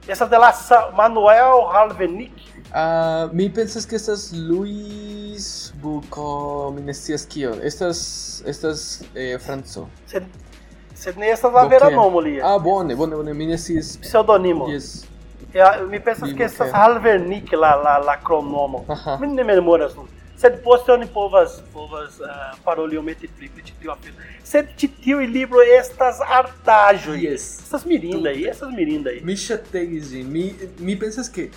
estas 0.07 0.29
de 0.29 0.37
la 0.37 0.51
Sa- 0.53 0.91
Manuel 0.97 1.63
Halvenik 1.73 2.33
Uh, 2.75 3.29
mi 3.31 3.47
pensas 3.47 3.85
que 3.85 3.95
estas 3.95 4.33
Luis 4.33 5.73
Buco, 5.81 6.73
mi 6.75 6.81
ne 6.81 6.93
scias. 6.93 7.25
Estas 7.63 8.43
estas 8.45 9.01
eh, 9.15 9.39
Franco. 9.39 9.87
Sed 10.05 10.23
sed 10.93 11.15
ne 11.15 11.29
estas 11.31 11.53
la 11.53 11.63
vera 11.67 11.89
nomo 11.89 12.19
li. 12.19 12.41
Ah, 12.41 12.57
bone, 12.57 12.93
bone, 12.95 13.15
bone, 13.15 13.33
mi 13.33 13.45
ne 13.45 13.57
scias. 13.57 13.97
Pseudonimo. 14.01 14.67
Yes. 14.67 15.07
Ja, 15.53 15.85
mi 15.89 16.01
pensas 16.01 16.33
que 16.33 16.43
estas 16.43 16.73
Halvernik 16.73 17.53
la 17.53 17.75
la 17.75 17.97
la 17.99 18.19
cronomo. 18.19 18.83
Uh 18.89 18.95
-huh. 18.95 19.19
Mi 19.21 19.27
ne 19.27 19.43
memoras 19.43 19.95
nun. 19.95 20.07
Sed 20.37 20.59
oni 20.89 21.07
povas 21.13 21.61
povas 21.73 22.19
uh, 22.19 22.27
paroli 22.63 22.97
ometi 22.97 23.27
pli 23.37 23.49
pri 23.49 23.63
tiu 23.63 23.91
afero 23.91 24.15
sed 24.43 24.67
ĉi 24.77 24.89
tiuj 25.03 25.27
libro 25.27 25.61
estas 25.79 26.19
artaĵoj 26.39 27.17
Yes. 27.25 27.45
estas 27.63 27.85
mirindaj 27.85 28.35
estas 28.51 28.69
mirindaj 28.75 29.19
Mi 29.23 29.35
ŝategis 29.35 30.09
ĝin. 30.11 30.31
Mi, 30.31 30.45
mi 30.79 30.95
pensas 30.99 31.29
ke 31.29 31.49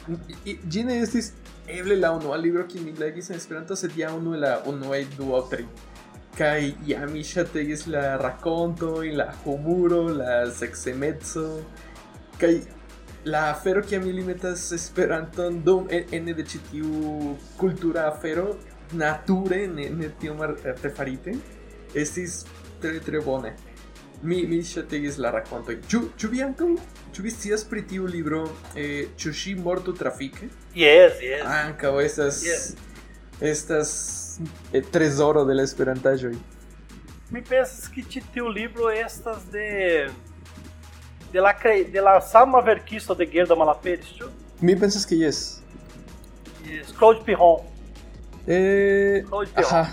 ĝi 0.68 0.84
ne 0.84 1.00
estis 1.02 1.32
eble 1.68 1.96
la 1.96 2.12
unua 2.16 2.36
libro 2.36 2.64
kiun 2.66 2.84
mi 2.84 2.92
legis 2.96 3.30
en 3.30 3.36
Esperanto, 3.36 3.76
sed 3.76 3.96
ja 3.96 4.12
unu 4.14 4.34
el 4.34 4.40
la 4.40 4.54
unuaj 4.66 5.04
du 5.18 5.34
aŭ 5.36 5.42
tri. 5.50 5.66
Kaj 6.38 6.72
ja 6.86 7.06
mi 7.06 7.22
ŝategis 7.24 7.86
la 7.90 8.16
rakontojn, 8.16 9.16
la 9.16 9.26
humuro, 9.44 10.02
la 10.14 10.50
seksemeco. 10.50 11.44
Kaj 12.40 12.54
la 13.24 13.50
afero 13.50 13.82
kiam 13.82 14.06
ili 14.08 14.22
metas 14.24 14.72
Esperanton 14.72 15.60
dum 15.64 15.88
en- 15.90 16.06
ene 16.12 16.32
de 16.34 16.42
ĉi 16.44 16.58
tiu 16.70 17.34
kultura 17.58 18.06
afero 18.12 18.54
nature, 18.92 19.66
ne, 19.66 19.88
ne 19.90 20.08
tiom 20.20 20.40
ar- 20.40 20.56
artefarite, 20.66 21.34
estis 21.94 22.44
tre 22.80 23.00
tre 23.00 23.20
bone. 23.20 23.54
Mi, 24.22 24.42
mi 24.46 24.62
ŝategis 24.66 25.18
la 25.22 25.30
rakontoj. 25.30 25.76
Ĉu, 25.88 26.00
ĉu 26.18 26.28
vi 26.32 26.40
ankaŭ 26.42 26.72
Ĉu 27.14 27.22
vi 27.22 27.30
scias 27.30 27.62
pri 27.64 27.82
tiu 27.88 28.06
libro 28.06 28.40
eh, 28.76 29.06
Ĉu 29.16 29.30
ŝi 29.32 29.54
mortu 29.62 29.92
trafike? 29.96 30.48
yes 30.74 31.20
yes 31.22 31.44
Ankaŭ 31.46 32.00
estas 32.04 32.42
Yes. 32.44 32.74
estas 33.40 34.40
eh, 34.72 34.82
trezoro 34.92 35.44
de 35.44 35.54
la 35.54 35.62
esperantaĵoj. 35.62 36.34
mi 37.30 37.42
pensas 37.42 37.88
que 37.88 38.02
ĉi 38.02 38.22
tiu 38.34 38.48
libro 38.48 38.90
estas 38.90 39.44
de 39.52 40.10
de 41.32 41.40
la 41.40 41.52
de 41.92 42.00
la 42.00 42.20
sama 42.20 42.60
verkisto 42.60 43.14
de 43.14 43.26
Gerda 43.26 43.54
Malaperis 43.54 44.06
ĉu 44.18 44.28
Mi 44.60 44.74
pensas 44.76 45.06
que 45.06 45.14
jes. 45.16 45.60
yes 46.66 46.92
Claude 46.98 47.20
Piron 47.24 47.60
Eh, 48.48 49.24
Piron 49.28 49.46
aha. 49.60 49.86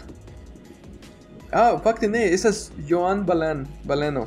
Ah, 1.51 1.77
fakte 1.83 2.07
ne, 2.07 2.23
estas 2.33 2.71
Joan 2.87 3.23
Balan, 3.25 3.67
Balano. 3.83 4.23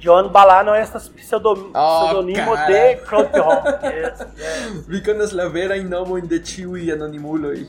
John 0.00 0.28
Balano 0.32 0.74
estas 0.74 1.08
pseudom, 1.08 1.72
Oh, 1.74 2.04
pseudonimo 2.04 2.54
cara. 2.54 2.66
de 2.72 2.96
Claude 3.08 3.30
Piron 3.32 3.58
yes, 3.82 4.20
yes. 4.36 4.86
Vi 4.88 5.00
konas 5.02 5.32
la 5.32 5.48
verajn 5.48 5.88
nomojn 5.90 6.28
de 6.28 6.38
ĉiuj 6.38 6.92
anonimuloj. 6.94 7.64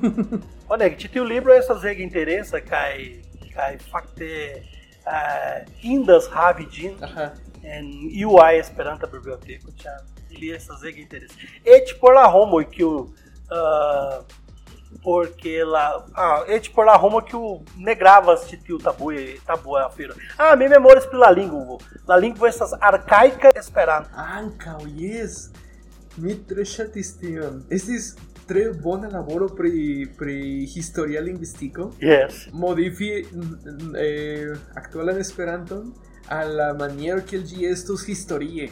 Olha, 0.72 0.90
ĉi 0.98 1.12
tiu 1.14 1.24
libro 1.24 1.54
estas 1.54 1.84
ege 1.84 2.02
interesa 2.02 2.60
kaj 2.60 2.98
kaj 3.54 3.72
fakte 3.92 4.28
uh, 5.06 5.62
indas 5.82 6.28
havi 6.32 6.66
ĝin 6.74 6.94
Aha. 7.08 7.30
en 7.62 7.88
ajn 8.42 8.60
Esperanta 8.60 9.06
biblioteko, 9.06 9.72
ĉar 9.78 10.02
ili 10.30 10.52
estas 10.56 10.82
ege 10.84 11.00
interesa. 11.06 11.34
Eĉ 11.64 11.96
por 12.00 12.14
la 12.18 12.26
homoj 12.34 12.64
kiu 12.70 12.92
uh, 12.98 14.20
Porque 15.02 15.62
lá. 15.64 16.04
Ah, 16.14 16.44
é 16.46 16.58
tipo 16.58 16.82
lá 16.82 16.96
Roma 16.96 17.22
que 17.22 17.36
o 17.36 17.62
negrava 17.76 18.34
assistir 18.34 18.72
o 18.72 18.78
tabu 18.78 19.12
e 19.12 19.40
tabu 19.46 19.76
é 19.78 19.84
a 19.84 19.90
feira. 19.90 20.14
Ah, 20.38 20.56
minha 20.56 20.70
memória 20.70 21.00
é 21.00 21.06
pela 21.06 21.30
língua. 21.30 21.78
La 22.06 22.16
língua 22.16 22.48
essas 22.48 22.72
arcaica 22.74 23.50
esperanto. 23.56 24.10
Anca, 24.14 24.78
oh, 24.80 24.86
yes. 24.86 25.50
Mi 26.18 26.34
tre 26.34 26.64
chatis 26.64 27.16
tion. 27.16 27.64
Tre 28.46 28.72
bona 28.74 29.08
laboro 29.08 29.48
pri 29.54 30.06
pri 30.18 30.66
historia 30.66 31.20
linguistico 31.20 31.92
Yes. 32.02 32.48
Modifi 32.52 33.24
eh, 33.96 34.52
aktualan 34.74 35.20
Esperanton 35.20 35.94
al 36.28 36.56
la 36.56 36.72
maniero 36.74 37.22
kiel 37.22 37.44
ĝi 37.46 37.68
estos 37.70 38.02
historie 38.10 38.68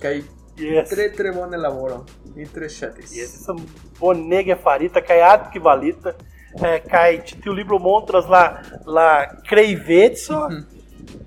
kai 0.00 0.22
Yes. 0.60 0.90
tre 0.90 1.08
tre 1.16 1.32
bona 1.32 1.56
laboro 1.56 2.04
mi 2.36 2.44
tre 2.46 2.68
ŝatis 2.68 3.14
Yes, 3.16 3.34
essa 3.40 3.54
bonega 4.00 4.56
farita, 4.56 5.00
kaj 5.00 5.20
adkvalita, 5.32 6.12
eh, 6.64 6.80
kaj 6.90 7.22
ĉi 7.26 7.40
tiu 7.42 7.52
libro 7.52 7.78
montras 7.78 8.28
la 8.28 8.44
la 8.86 9.08
kreiveco 9.48 10.40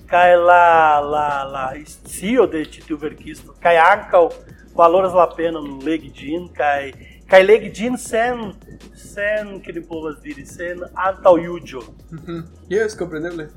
kaj 0.09 0.35
la 0.49 0.99
la 1.13 1.27
la 1.53 1.65
scio 1.85 2.45
de 2.47 2.65
ĉi 2.65 2.85
tiu 2.87 2.97
verkisto, 2.97 3.55
kaj 3.63 3.75
ankaŭ 3.77 4.29
valoras 4.75 5.13
la 5.13 5.27
pena 5.37 5.59
no 5.61 5.79
legdin 5.85 6.47
kai 6.53 6.93
kai 7.29 7.41
legdin 7.43 7.97
sen 7.97 8.53
sen 8.95 9.59
que 9.61 9.71
ele 9.71 9.81
povas 9.81 10.15
diri 10.23 10.45
sen 10.45 10.79
antal 10.95 11.37
yujo. 11.39 11.81
Ujú. 12.11 12.43
Yes, 12.69 12.95
comprendeble. 12.95 13.47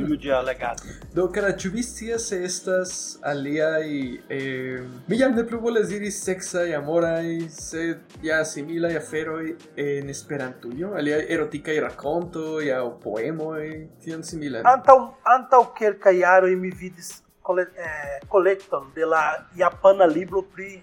Yujo 0.00 0.42
legado 0.42 0.82
Do 1.14 1.28
cara 1.34 1.52
ĉu 1.56 1.70
scias 1.82 2.32
estas 2.32 3.18
aliaj 3.22 3.88
eh, 4.28 4.84
mi 5.08 5.18
jam 5.18 5.34
ne 5.34 5.46
plu 5.46 5.60
volas 5.60 5.88
diri 5.88 6.10
seksaj 6.10 6.74
amoraj 6.74 7.48
sed 7.48 7.98
ja 8.22 8.44
similaj 8.44 8.96
aferoj 8.96 9.56
en 9.76 10.10
Esperantujo 10.10 10.94
aliaj 10.94 11.26
erotikaj 11.28 11.80
rakontoj 11.80 12.72
aŭ 12.78 12.86
poemoj 13.02 13.88
tion 14.04 14.22
similan 14.22 14.66
antal 14.66 15.10
antal 15.24 15.66
kelkaj 15.78 16.18
jaroj 16.18 16.56
mi 16.56 16.70
vidis 16.70 17.22
cole, 17.42 17.62
eh, 17.62 18.20
collecton 18.30 18.92
de 18.94 19.06
la 19.06 19.24
japana 19.56 20.04
libro 20.04 20.42
pri 20.42 20.80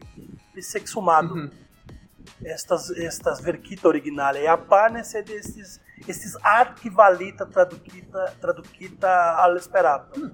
pri 0.53 0.61
sexumado 0.61 1.35
Mhm. 1.35 1.49
estas 2.45 2.91
estas 2.97 3.41
verkita 3.45 3.87
originale. 3.87 4.39
Japane 4.43 5.03
sed 5.03 5.29
estis 5.29 5.79
estis 6.07 6.35
arkivalita 6.43 7.45
tradukita 7.45 8.27
tradukita 8.41 9.15
al 9.43 9.57
esperanto. 9.57 10.29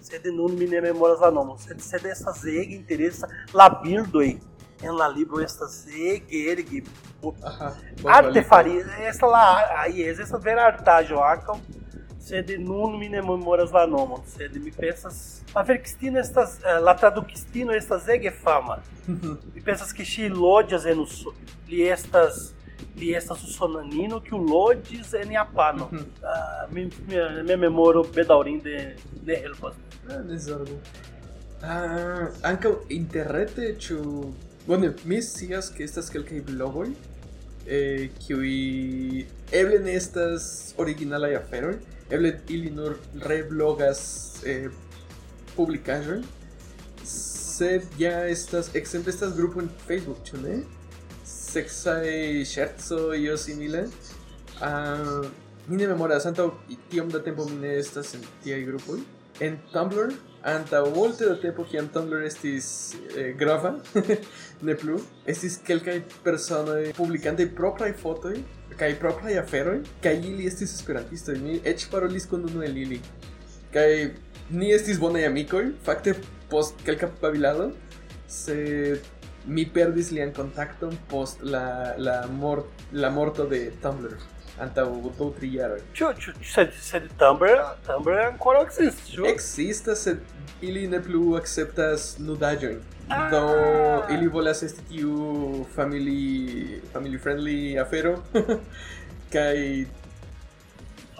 Sed 0.00 0.26
nun 0.32 0.56
mi 0.58 0.66
ne 0.66 0.80
memoras 0.80 1.20
la 1.20 1.30
nomo 1.30 1.58
sed 1.58 1.80
sed 1.80 2.06
estas 2.06 2.44
ege 2.44 2.74
interesa 2.74 3.28
la 3.54 3.68
bildoj 3.82 4.30
en 4.82 4.96
la 4.96 5.08
libro 5.08 5.40
estas 5.44 5.86
ege 5.86 6.82
Aha, 7.42 7.76
artefaria 8.04 8.86
esta 9.00 9.26
lá 9.26 9.82
aí 9.82 10.02
esta 10.02 10.38
vera 10.38 10.64
artaĵo 10.72 11.20
ankaŭ 11.20 11.58
sed 12.18 12.48
nun 12.60 12.96
mi 12.98 13.08
ne 13.08 13.20
memoras 13.20 13.72
la 13.72 13.84
nomon 13.86 14.22
sed 14.26 14.56
mi 14.64 14.72
pensas 14.72 15.42
la 15.54 15.62
verkistino 15.62 16.18
estas 16.20 16.58
eh, 16.64 16.78
la 16.80 16.94
tradukistino 16.96 17.72
estas 17.72 18.08
ege 18.08 18.30
fama. 18.30 18.78
Mi 19.54 19.60
pensas 19.60 19.92
ke 19.92 20.04
ŝi 20.04 20.28
loĝas 20.28 20.86
en 20.86 21.00
uso 21.00 21.32
li 21.68 21.82
estas 21.90 22.52
li 23.00 23.12
estas 23.16 23.42
usonanino 23.48 24.20
kiu 24.26 24.38
loĝis 24.38 25.14
en 25.22 25.32
japano 25.32 25.88
Mhm. 25.92 26.04
Ah, 26.24 26.66
mi, 26.70 26.84
mi, 27.08 27.16
mi 27.48 27.56
memoro 27.56 28.02
bedaŭrinde 28.16 28.74
ne 29.26 29.36
helpas 29.44 29.74
Ah, 30.10 30.22
ne 30.28 30.38
zorgu. 30.38 30.76
Ah, 31.62 32.26
ankaŭ 32.42 32.70
internete 32.88 33.74
ĉu 33.84 33.98
bone 34.66 34.92
mi 35.04 35.18
scias 35.22 35.68
ke 35.76 35.84
estas 35.84 36.08
kelkaj 36.10 36.40
blogoj 36.48 36.88
eh, 37.66 38.08
kiuj 38.22 38.50
eble 39.52 39.78
ne 39.84 39.94
estas 39.96 40.74
originalaj 40.78 41.34
aferoj 41.36 41.74
eble 42.10 42.32
ili 42.48 42.70
nur 42.70 42.96
reblogas 43.26 44.00
eh, 44.46 44.68
publikaĵojn 45.56 46.24
sed 47.04 47.82
ja 47.98 48.14
estas 48.28 48.70
ekzemple 48.74 49.12
estas 49.12 49.34
grupo 49.36 49.60
en 49.60 49.68
Facebook 49.86 50.24
ĉu 50.24 50.40
ne 50.42 50.60
sexae 51.50 52.44
scherzo 52.44 53.12
io 53.12 53.36
simile. 53.36 53.88
Ah, 54.60 55.20
uh, 55.20 55.26
mi 55.66 55.76
ne 55.76 55.86
memoras 55.86 56.26
antaŭ 56.26 56.48
tiom 56.90 57.10
da 57.10 57.20
tempo 57.22 57.44
mi 57.48 57.56
ne 57.62 57.76
estas 57.78 58.14
en 58.14 58.22
tiaj 58.44 58.60
grupoj. 58.68 59.00
En 59.40 59.56
Tumblr 59.72 60.14
antaŭ 60.50 60.82
multe 60.94 61.28
da 61.28 61.36
tempo 61.40 61.64
kiam 61.70 61.88
Tumblr 61.94 62.24
estis 62.26 62.70
eh, 63.16 63.32
grava, 63.38 63.74
ne 64.66 64.74
plu, 64.76 64.98
estis 65.26 65.58
kelkaj 65.66 66.00
personoj 66.24 66.90
publikantaj 66.96 67.46
propraj 67.56 67.92
fotoj 68.02 68.34
kaj 68.80 68.90
propraj 69.00 69.38
aferoj 69.38 69.78
kaj 70.04 70.18
ili 70.32 70.48
estis 70.48 70.74
esperantistoj. 70.78 71.38
Mi 71.44 71.60
eĉ 71.64 71.86
parolis 71.92 72.26
kun 72.30 72.46
unu 72.50 72.64
el 72.66 72.76
ili. 72.84 73.00
Kaj 73.74 73.88
ni 74.50 74.72
estis 74.74 74.98
bonaj 74.98 75.26
amikoj, 75.28 75.64
fakte 75.86 76.16
post 76.50 76.82
kelka 76.86 77.10
babilado, 77.22 77.70
sed 78.26 79.06
mi 79.46 79.64
perdis 79.74 80.10
lian 80.12 80.32
kontakton 80.36 80.96
post 81.08 81.42
la 81.42 81.94
la 81.98 82.26
mort 82.26 82.84
la 82.92 83.10
morto 83.10 83.46
de 83.48 83.70
Tumblr 83.82 84.16
antaŭ 84.60 84.86
du 85.18 85.30
tri 85.38 85.54
jaroj. 85.54 85.80
Ĉu 85.96 86.10
ĉu 86.22 86.34
sed 86.52 86.74
sed 86.88 87.08
Tumblr 87.20 87.62
Tumblr 87.86 88.20
ankoraŭ 88.26 88.64
ekzistas 88.66 89.12
ĉu? 89.14 89.26
Ekzistas 89.30 90.04
sed 90.08 90.20
ili 90.60 90.86
ne 90.92 91.00
plu 91.02 91.36
akceptas 91.38 92.16
nudaĵojn. 92.18 92.80
Ah. 93.10 93.30
Do 93.32 93.44
ili 94.14 94.28
volas 94.28 94.62
esti 94.62 94.84
tiu 94.90 95.64
family 95.74 96.80
family 96.92 97.18
friendly 97.18 97.56
afero 97.82 98.12
kaj 99.34 99.56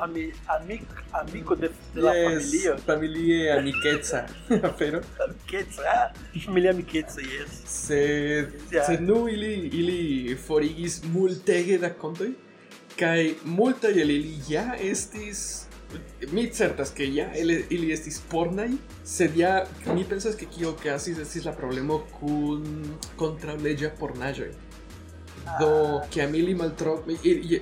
ami, 0.00 0.32
amic, 0.46 0.82
amico 1.12 1.54
de, 1.56 1.68
de 1.94 2.00
la 2.02 2.12
familia 2.12 2.76
familie 2.86 3.52
amikeca 3.52 4.26
afero. 4.62 5.00
Amikeca, 5.24 5.82
ah, 5.94 6.12
familia 6.44 6.70
Amikeca, 6.70 7.20
yes. 7.20 7.62
Sed 7.66 8.52
Ja. 8.72 8.84
sed 8.86 9.00
nu 9.02 9.28
ili 9.28 9.54
ili 9.80 10.36
forigis 10.46 11.02
multege 11.04 11.78
da 11.78 11.90
kontoj 11.94 12.30
kaj 12.98 13.30
multaj 13.44 13.90
el 14.02 14.10
ili 14.10 14.34
ja 14.48 14.76
estis 14.80 15.66
mi 16.32 16.46
certas 16.54 16.90
ke 16.94 17.06
ja 17.14 17.34
ili, 17.34 17.64
ili 17.70 17.92
estis 17.92 18.20
pornaj 18.30 18.68
sed 19.04 19.36
ja 19.36 19.66
mi 19.94 20.04
pensas 20.04 20.36
ke 20.36 20.46
kio 20.46 20.70
okazis 20.70 21.18
estis 21.18 21.44
la 21.44 21.52
problemo 21.52 21.98
kun 22.20 22.66
kontraŭleĝa 23.16 23.90
pornaĵoj 24.00 24.50
do 25.58 26.02
Chiamili 26.08 26.54
Maltrovi, 26.54 27.18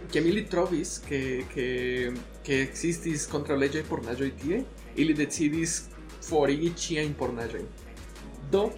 Chiamili 0.08 0.46
Trovis, 0.46 1.00
che, 1.00 1.46
che, 1.52 2.12
che 2.42 2.60
existis 2.60 3.26
contra 3.26 3.54
legioi 3.54 3.82
por 3.82 4.02
nagioi 4.02 4.34
tie, 4.34 4.64
ili 4.94 5.14
decidis 5.14 5.88
forigi 6.20 6.74
ciain 6.74 7.14
por 7.14 7.32
nagioi. 7.32 7.66
Do, 8.50 8.72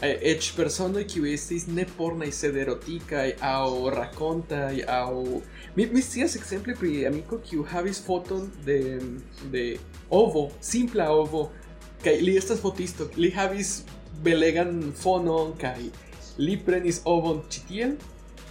eh, 0.00 0.18
ec 0.32 0.54
personoi 0.56 1.04
kiu 1.04 1.26
estis 1.28 1.66
ne 1.68 1.84
pornai 1.84 2.30
sed 2.32 2.56
eroticae, 2.56 3.36
au 3.40 3.88
racontai, 3.92 4.82
au... 4.88 5.42
Mi, 5.76 5.86
mi 5.86 6.00
scias 6.00 6.36
exemple 6.36 6.74
pri 6.74 7.04
amico 7.06 7.38
kiu 7.44 7.64
havis 7.68 8.00
foton 8.00 8.50
de, 8.64 8.98
de 9.52 9.64
ovo, 10.08 10.50
simpla 10.60 11.10
ovo, 11.12 11.50
kai 12.02 12.20
li 12.24 12.36
estas 12.36 12.62
fotisto, 12.64 13.10
li 13.16 13.30
havis 13.36 13.82
belegan 14.24 14.92
fonon, 14.96 15.52
kai 15.60 15.90
li 16.40 16.56
prenis 16.64 17.02
ovon 17.04 17.44
citiel, 17.52 17.98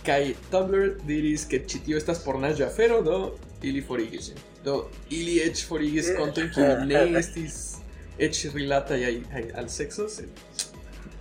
kaj 0.05 0.33
Tumblr 0.51 0.95
diris 1.07 1.45
ke 1.49 1.61
ĉi 1.67 1.83
tio 1.85 1.97
estas 1.97 2.23
pornaĵa 2.25 2.67
afero 2.67 3.01
do 3.05 3.19
ili 3.61 3.81
forigis 3.81 4.29
ĝin 4.29 4.41
do 4.63 4.79
ili 5.09 5.39
eĉ 5.45 5.65
forigis 5.67 6.11
kontojn 6.17 6.49
kiuj 6.55 6.71
ne 6.89 7.03
estis 7.19 7.59
eĉ 8.19 8.45
rilataj 8.55 8.99
al, 9.09 9.69
sexo 9.69 10.07
sed 10.09 10.29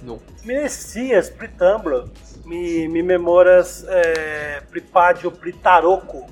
no. 0.03 0.19
Mi 0.45 0.55
ne 0.55 0.69
scias 0.71 1.31
pri 1.39 1.49
Tumblr, 1.59 2.05
mi, 2.47 2.89
mi 2.89 3.03
memoras 3.03 3.83
eh, 3.83 4.61
pri 4.71 4.83
paĝo 4.93 5.31
pri 5.31 5.55
Taroko. 5.63 6.27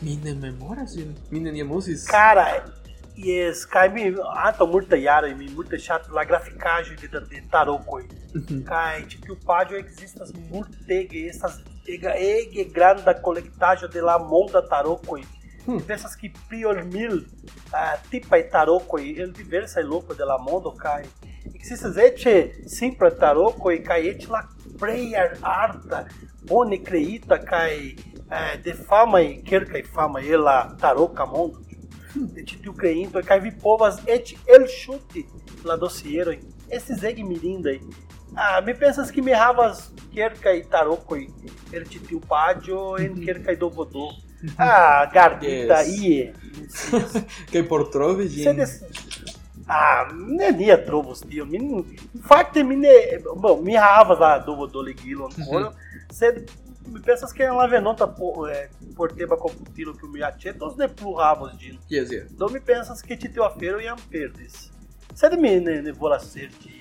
mi 0.00 0.16
ne 0.16 0.34
memoras 0.34 0.96
ĝin 3.24 3.34
mi 3.34 3.38
neniam 3.40 3.54
uzis 3.54 3.66
Cara, 3.66 3.66
yes, 3.66 3.66
kaj 3.66 3.88
mi 3.88 4.04
antaŭ 4.44 4.66
multaj 4.66 5.02
jaroj 5.02 5.34
mi 5.34 5.48
multe 5.48 5.78
ŝatis 5.78 6.08
la 6.08 6.24
grafikaĵoj 6.24 6.96
de, 6.96 7.08
de 7.08 7.42
Tarokoj. 7.50 8.04
Mhm. 8.34 8.62
Kaj 8.64 9.02
ĉi 9.08 9.20
tiu 9.22 9.36
paĝo 9.46 9.76
ekzistas 9.76 10.32
multege, 10.50 11.28
estas 11.28 11.60
ega 11.88 12.14
ege 12.14 12.64
granda 12.64 13.14
kolektaĵo 13.22 13.88
de 13.88 14.00
la 14.00 14.18
monda 14.18 14.68
Tarokoj. 14.68 15.22
Hmm. 15.66 15.74
Mi 15.74 15.82
pensas 15.82 16.16
que 16.16 16.32
pli 16.48 16.64
ol 16.64 16.84
mil 16.84 17.16
uh, 17.16 17.96
tipaj 18.10 18.50
tarokoj 18.50 19.02
el 19.22 19.32
diversaj 19.32 19.82
lokoj 19.82 20.16
de 20.16 20.24
la 20.24 20.38
mondo 20.38 20.70
kaj 20.70 21.04
ekzistas 21.54 21.96
eĉ 21.96 22.24
simpla 22.66 23.10
tarokoj 23.10 23.84
kaj 23.84 24.08
eĉ 24.08 24.28
la 24.28 24.48
plej 24.80 25.14
arta, 25.42 26.06
bone 26.48 26.78
kaj 26.84 27.94
uh, 28.32 28.62
de 28.64 28.72
famaj 28.72 29.42
kelkaj 29.44 29.82
famaj 29.82 30.24
el 30.28 30.42
la 30.44 30.76
taroka 30.80 31.26
mondo. 31.26 31.69
De 32.14 32.42
ĉi 32.46 32.60
tiu 32.64 32.72
kreinto 32.74 33.22
kaj 33.26 33.38
vi 33.44 33.52
povas 33.62 34.00
eĉ 34.06 34.34
elŝuti 34.56 35.24
la 35.68 35.76
dosierojn. 35.78 36.42
Estis 36.70 37.04
ege 37.06 37.24
mirindaj. 37.26 37.78
Ah, 38.36 38.60
mi 38.66 38.74
pensas 38.74 39.10
que 39.10 39.22
mi 39.22 39.32
havas 39.34 39.88
kelkaj 40.14 40.56
tarokoj 40.70 41.20
el 41.74 41.86
ĉi 41.90 42.02
tiu 42.08 42.20
paĝo 42.30 42.82
en 43.02 43.22
kelkaj 43.26 43.56
dovodó. 43.60 44.10
Ah, 44.56 45.04
Gardita, 45.12 45.82
ie. 45.84 46.30
kaj 47.52 47.60
por 47.70 47.82
trovi 47.92 48.24
ĝin 48.32 48.46
Sed 48.46 48.62
es... 48.64 48.70
Ah, 49.68 50.08
nenia 50.14 50.78
trovos 50.86 51.20
tio. 51.20 51.44
Mi, 51.44 51.60
fakte 52.24 52.64
mi 52.64 52.78
ne... 52.80 52.94
Bom, 53.36 53.60
mi 53.66 53.76
havas 53.76 54.18
la 54.18 54.30
dovodó 54.46 54.80
ligilo 54.82 55.28
ancora, 55.28 55.74
sed 56.20 56.40
mi 56.86 57.00
pensas 57.00 57.32
que 57.32 57.44
en 57.44 57.56
la 57.56 57.66
venonta 57.66 58.06
po, 58.14 58.48
eh, 58.48 58.68
porteba 58.96 59.36
computilo 59.36 59.94
que 59.94 60.08
mi 60.08 60.20
aĉetos 60.20 60.76
ne 60.76 60.88
plu 60.88 61.16
havos 61.18 61.56
ĝin. 61.58 61.78
yes 61.88 62.10
yes 62.10 62.32
Do 62.36 62.48
mi 62.48 62.60
pensas 62.60 63.02
que 63.02 63.16
ĉi 63.16 63.32
tiu 63.32 63.44
afero 63.44 63.80
jam 63.80 63.98
perdis. 64.10 64.70
Sed 65.14 65.38
mi 65.38 65.60
ne, 65.60 65.82
ne 65.82 65.92
volas 65.92 66.30
serĉi 66.32 66.80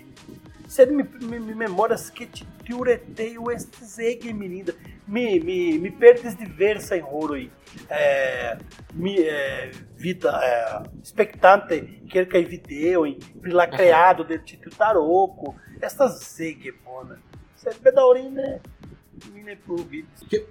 Sed 0.70 0.92
mi, 0.92 1.04
mi, 1.22 1.40
mi 1.40 1.56
memoras 1.56 2.12
que 2.12 2.28
ti 2.28 2.46
tiu 2.64 2.84
reteio 2.84 3.50
estes 3.50 3.98
ege 3.98 4.32
mirinda. 4.34 4.74
Mi, 5.08 5.40
mi, 5.40 5.80
mi 5.80 5.90
perdes 5.90 6.36
diversa 6.38 6.96
em 6.96 7.04
horoi. 7.04 7.52
É, 7.90 8.56
mi, 8.94 9.18
é, 9.18 9.72
vida 9.98 10.30
é, 10.44 10.84
expectante 11.00 11.82
quer 12.12 12.28
que 12.28 12.40
video 12.44 13.08
em 13.08 13.18
pri 13.42 13.52
la 13.52 13.66
creado 13.66 14.24
de 14.24 14.38
titiu 14.38 14.70
taroco. 14.70 15.56
Estas 15.82 16.20
zege 16.36 16.72
bona. 16.86 17.18
Sed 17.56 17.82
bedaurinde 17.82 18.62
mi 18.62 18.79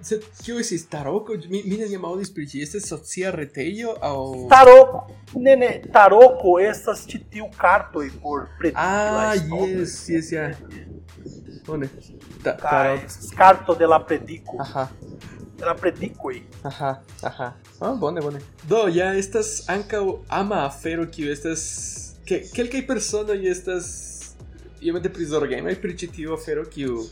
sed 0.01 0.23
kio 0.43 0.59
estis 0.59 0.85
taroko? 0.91 1.35
Mi 1.49 1.61
mi 1.65 1.77
ne 1.77 1.87
llamaudis 1.91 2.31
pri 2.33 2.45
ĝi. 2.45 2.61
Estas 2.65 2.87
socia 2.91 3.31
retejo 3.31 3.95
aŭ 4.01 4.15
Taroco, 4.51 5.01
ne, 5.35 5.55
ne, 5.55 5.69
taroco 5.93 6.57
estas 6.63 7.05
ĉi 7.09 7.21
tiu 7.31 7.49
kartoj 7.57 8.09
por 8.23 8.47
prediki 8.59 8.79
Ah, 8.81 9.33
yes, 9.35 10.09
yes, 10.09 10.31
ja. 10.31 10.49
Bone. 11.67 11.89
Ta 12.43 12.55
Kaj 12.57 12.69
tarok. 12.71 13.03
estas 13.05 13.31
karto 13.37 13.75
de 13.75 13.87
la 13.87 13.99
prediko, 13.99 14.57
Aha. 14.59 14.87
de 15.59 15.65
la 15.65 15.75
predikoj. 15.75 16.39
Aha, 16.63 16.93
aha. 17.23 17.53
Ah, 17.79 17.93
bone, 17.99 18.21
bone. 18.21 18.39
Do, 18.67 18.85
ja 18.87 19.11
estas 19.13 19.65
ankaŭ 19.69 20.03
ama 20.29 20.63
afero 20.65 21.05
kiu 21.11 21.31
estas 21.31 21.65
ke 22.25 22.41
kelkaj 22.55 22.85
personoj 22.87 23.37
estas 23.51 23.85
iomete 24.81 25.09
prizorgemaj 25.13 25.75
pri 25.81 25.97
ĉi 25.97 26.07
tiu 26.15 26.33
afero 26.33 26.63
kiu 26.65 27.03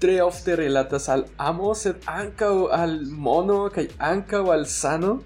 tre 0.00 0.20
ofte 0.22 0.56
relatas 0.56 1.08
al 1.08 1.26
amo, 1.36 1.74
sed 1.74 2.00
ankaŭ 2.08 2.54
al 2.72 2.96
mono 3.26 3.68
kaj 3.74 3.86
ankaŭ 3.98 4.44
al 4.54 4.66
sano. 4.66 5.18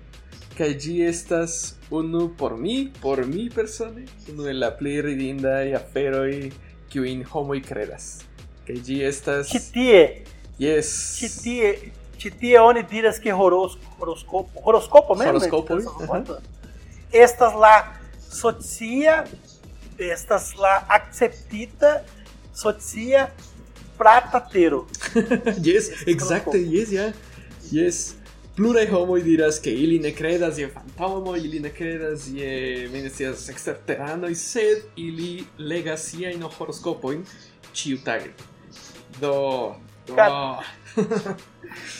Kaj 0.59 0.69
ĝi 0.83 0.93
estas 1.09 1.55
unu 1.91 2.29
por 2.39 2.53
mi, 2.57 2.77
por 3.03 3.25
mi 3.27 3.49
persone, 3.51 4.05
unu 4.31 4.47
el 4.51 4.61
la 4.63 4.71
plej 4.79 5.01
ridindaj 5.03 5.75
aferoj 5.75 6.53
kiujn 6.93 7.25
homoj 7.33 7.59
kredas. 7.67 8.07
Kaj 8.67 8.77
ĝi 8.87 9.01
estas 9.09 9.51
Ĉi 9.51 9.61
tie, 9.75 10.03
Yes. 10.59 10.91
ĉi 11.19 11.29
tie, 11.43 11.71
ĉi 12.23 12.31
tie 12.39 12.61
oni 12.63 12.85
diras 12.87 13.19
ke 13.19 13.35
horos, 13.35 13.75
horoskopo, 13.99 14.63
horoskopo 14.63 15.17
mem, 15.19 15.33
Horoskopo, 15.33 16.39
estas 17.11 17.57
la 17.59 17.75
socia, 18.31 19.25
estas 19.99 20.53
la 20.59 20.77
akceptita 20.99 21.97
socia 22.55 23.27
pratatero. 23.99 24.87
yes, 25.69 25.91
exacte, 26.07 26.59
yes, 26.59 26.93
ja. 26.93 27.03
Yeah. 27.03 27.15
Yes. 27.73 28.15
Pluraj 28.57 28.87
homoj 28.87 29.23
diras 29.23 29.59
ke 29.59 29.71
ili 29.71 29.99
ne 29.99 30.13
kredas 30.15 30.59
je 30.59 30.69
fantomoj, 30.71 31.39
ili 31.39 31.61
ne 31.61 31.71
kredas 31.75 32.29
je 32.31 32.89
menecias 32.93 33.49
eksterteranoj, 33.51 34.35
sed 34.35 34.85
ili 34.97 35.45
legas 35.59 36.05
siajn 36.11 36.43
horoskopojn 36.59 37.25
ĉiutage. 37.73 38.31
Do, 39.21 39.75
do... 40.07 40.15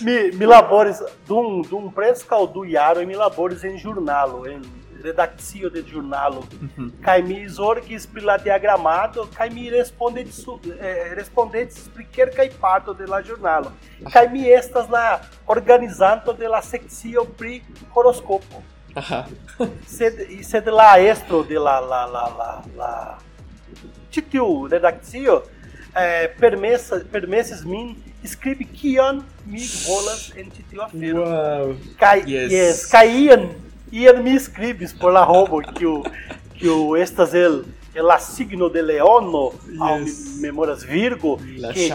Mi, 0.01 0.31
mi 0.39 0.47
labores 0.47 1.01
dum 1.27 1.63
dum 1.71 1.91
prescaldo 1.93 2.65
iaro 2.65 3.01
e 3.01 3.07
mi 3.07 3.15
labores 3.15 3.65
em 3.65 3.79
jornalo, 3.79 4.47
em 4.47 4.63
redakcio 5.05 5.71
de 5.71 5.83
ĵurnalo. 5.83 6.43
Mhm. 6.63 6.89
kaj 7.05 7.23
mi 7.23 7.49
zorgis 7.49 8.07
pri 8.07 8.21
la 8.23 8.37
diagramado 8.39 9.27
kaj 9.37 9.51
mi 9.51 9.71
respondis 9.71 10.35
su- 10.45 10.61
eh, 10.81 11.15
pri 11.95 12.05
kelkaj 12.13 12.49
parto 12.61 12.95
de 12.95 13.07
la 13.07 13.23
ĵurnalo 13.23 13.73
kaj 14.13 14.29
mi 14.33 14.49
estas 14.49 14.89
la 14.91 15.21
organizanto 15.47 16.33
de 16.33 16.49
la 16.49 16.63
sekcio 16.63 17.25
pri 17.39 17.61
horoskopo 17.95 18.63
Aha. 18.97 19.25
sed 19.87 20.15
sed 20.43 20.67
la 20.67 20.97
estro 20.99 21.43
de 21.43 21.59
la 21.59 21.81
la 21.81 22.05
la 22.07 22.25
la 22.39 22.51
la 22.79 23.19
ĉi 24.13 24.23
tiu 24.31 24.67
redakcio 24.71 25.43
eh, 25.97 26.29
permesas 26.41 27.03
permesis 27.13 27.65
min 27.65 27.95
skribi 28.25 28.65
kion 28.65 29.23
mi 29.47 29.61
volas 29.89 30.33
en 30.37 30.51
ĉi 30.51 30.63
tiu 30.71 30.81
afero 30.83 31.25
Wow. 31.25 31.75
Kai, 31.99 32.23
Yes. 32.27 32.53
yes. 32.53 32.93
Ian, 33.05 33.49
Ian 34.01 34.23
me 34.25 34.35
escribes 34.35 34.93
por 34.93 35.13
la 35.13 35.25
que 35.77 35.87
o 35.87 36.03
que 36.59 36.69
o 36.69 36.97
estas 36.97 37.33
el 37.35 37.65
el 37.95 38.07
la 38.07 38.19
signo 38.19 38.69
de 38.69 38.83
leono 38.83 39.51
Yes. 39.71 40.37
me- 40.37 40.49
memoras 40.49 40.85
Virgo 40.85 41.39
La 41.57 41.73
que 41.73 41.89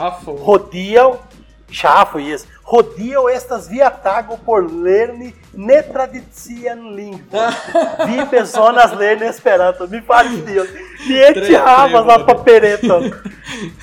rodiam 0.48 1.12
chafo 1.72 2.18
yes 2.20 2.48
rodiam 2.72 3.28
estas 3.30 3.68
via 3.70 3.90
tago 3.92 4.38
por 4.38 4.62
lerni 4.72 5.34
ne 5.54 5.84
tradician 5.84 6.96
lingua 6.96 7.50
vi 8.08 8.18
personas 8.32 8.96
lerni 8.98 9.28
esperanto 9.28 9.88
mi 9.88 10.00
faris 10.02 10.40
tio 10.46 10.64
mi 11.08 11.16
tre 11.34 11.48
la 12.08 12.18
bone. 12.18 12.26
papereto 12.34 12.96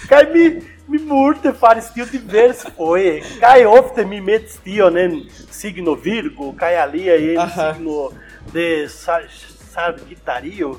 Kai 0.08 0.26
mi 0.34 0.44
mi 0.88 0.98
multe 0.98 1.52
faris 1.52 1.90
tio 1.94 2.04
diverse 2.06 2.70
foje. 2.76 3.22
Kai 3.40 3.64
ofte 3.66 4.04
mi 4.04 4.20
metis 4.20 4.58
tion 4.64 4.96
en 4.98 5.16
signo 5.50 5.94
Virgo, 5.94 6.52
kai 6.52 6.74
alia 6.76 7.16
en 7.16 7.50
signo 7.50 8.10
de 8.52 8.88
Sa- 8.88 9.22
Sagittario. 9.72 10.78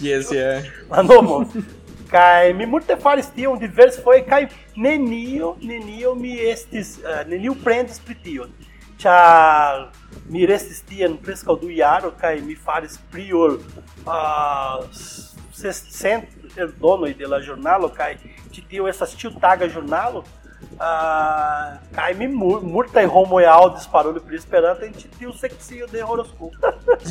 Yes, 0.00 0.30
ja. 0.32 0.62
La 0.90 1.02
nomo. 1.02 1.44
Kai 2.10 2.52
mi 2.54 2.66
multe 2.66 2.96
faris 2.96 3.28
tion 3.34 3.58
diverse 3.58 4.00
foje 4.02 4.22
kai 4.26 4.48
nenio, 4.76 5.56
nenio 5.60 6.14
mi 6.14 6.38
estis, 6.50 6.96
uh, 7.04 7.22
nenio 7.28 7.54
prendis 7.64 7.98
pri 8.00 8.14
tion. 8.24 8.50
Ĉar 8.98 9.84
mi 10.28 10.46
restis 10.46 10.80
tien 10.82 11.14
preskaŭ 11.22 11.54
du 11.60 11.68
jaro 11.70 12.10
kaj 12.20 12.40
mi 12.42 12.56
faris 12.56 12.96
pri 13.12 13.28
ol 13.32 13.58
uh, 14.08 14.82
600 15.54 16.37
eldonoj 16.56 17.14
de 17.18 17.26
la 17.26 17.40
ĵurnalo 17.40 17.88
kaj 17.94 18.14
ĉi 18.54 18.64
tio 18.70 18.88
estas 18.88 19.16
ĉiutaga 19.16 19.68
ĵurnalo. 19.68 20.24
Uh, 20.78 21.78
kaj 21.94 22.14
mi 22.18 22.26
mu- 22.28 22.60
multaj 22.62 23.04
homoj 23.10 23.44
aŭdis 23.46 23.86
paroli 23.92 24.20
pri 24.26 24.36
Esperanto 24.38 24.84
en 24.86 24.92
ĉi 24.94 25.08
tiu 25.18 25.32
sekcio 25.34 25.86
de 25.92 26.02
horoskopo. 26.02 26.50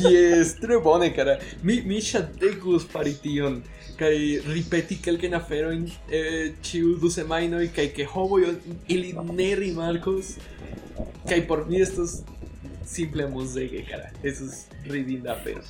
Yes, 0.00 0.54
tre 0.62 0.78
bone, 0.84 1.10
cara. 1.16 1.38
Mi, 1.62 1.80
mi 1.84 2.00
ŝategus 2.04 2.86
fari 2.92 3.14
tion 3.22 3.62
kaj 3.98 4.12
ripeti 4.52 5.00
kelkajn 5.04 5.34
aferojn 5.34 5.84
eh, 6.12 6.52
ĉiu 6.62 6.94
du 7.02 7.10
semajnoj 7.10 7.64
kaj 7.76 7.88
ke 7.96 8.04
homoj 8.12 8.44
ili 8.88 9.14
ne 9.32 9.48
rimarkos 9.58 10.36
kaj 11.28 11.40
por 11.48 11.64
mi 11.68 11.80
estos 11.82 12.20
simple 12.88 13.24
amuzege, 13.24 13.82
cara. 13.90 14.08
Estos 14.24 14.66
ridinda 14.88 15.32
afero. 15.34 15.60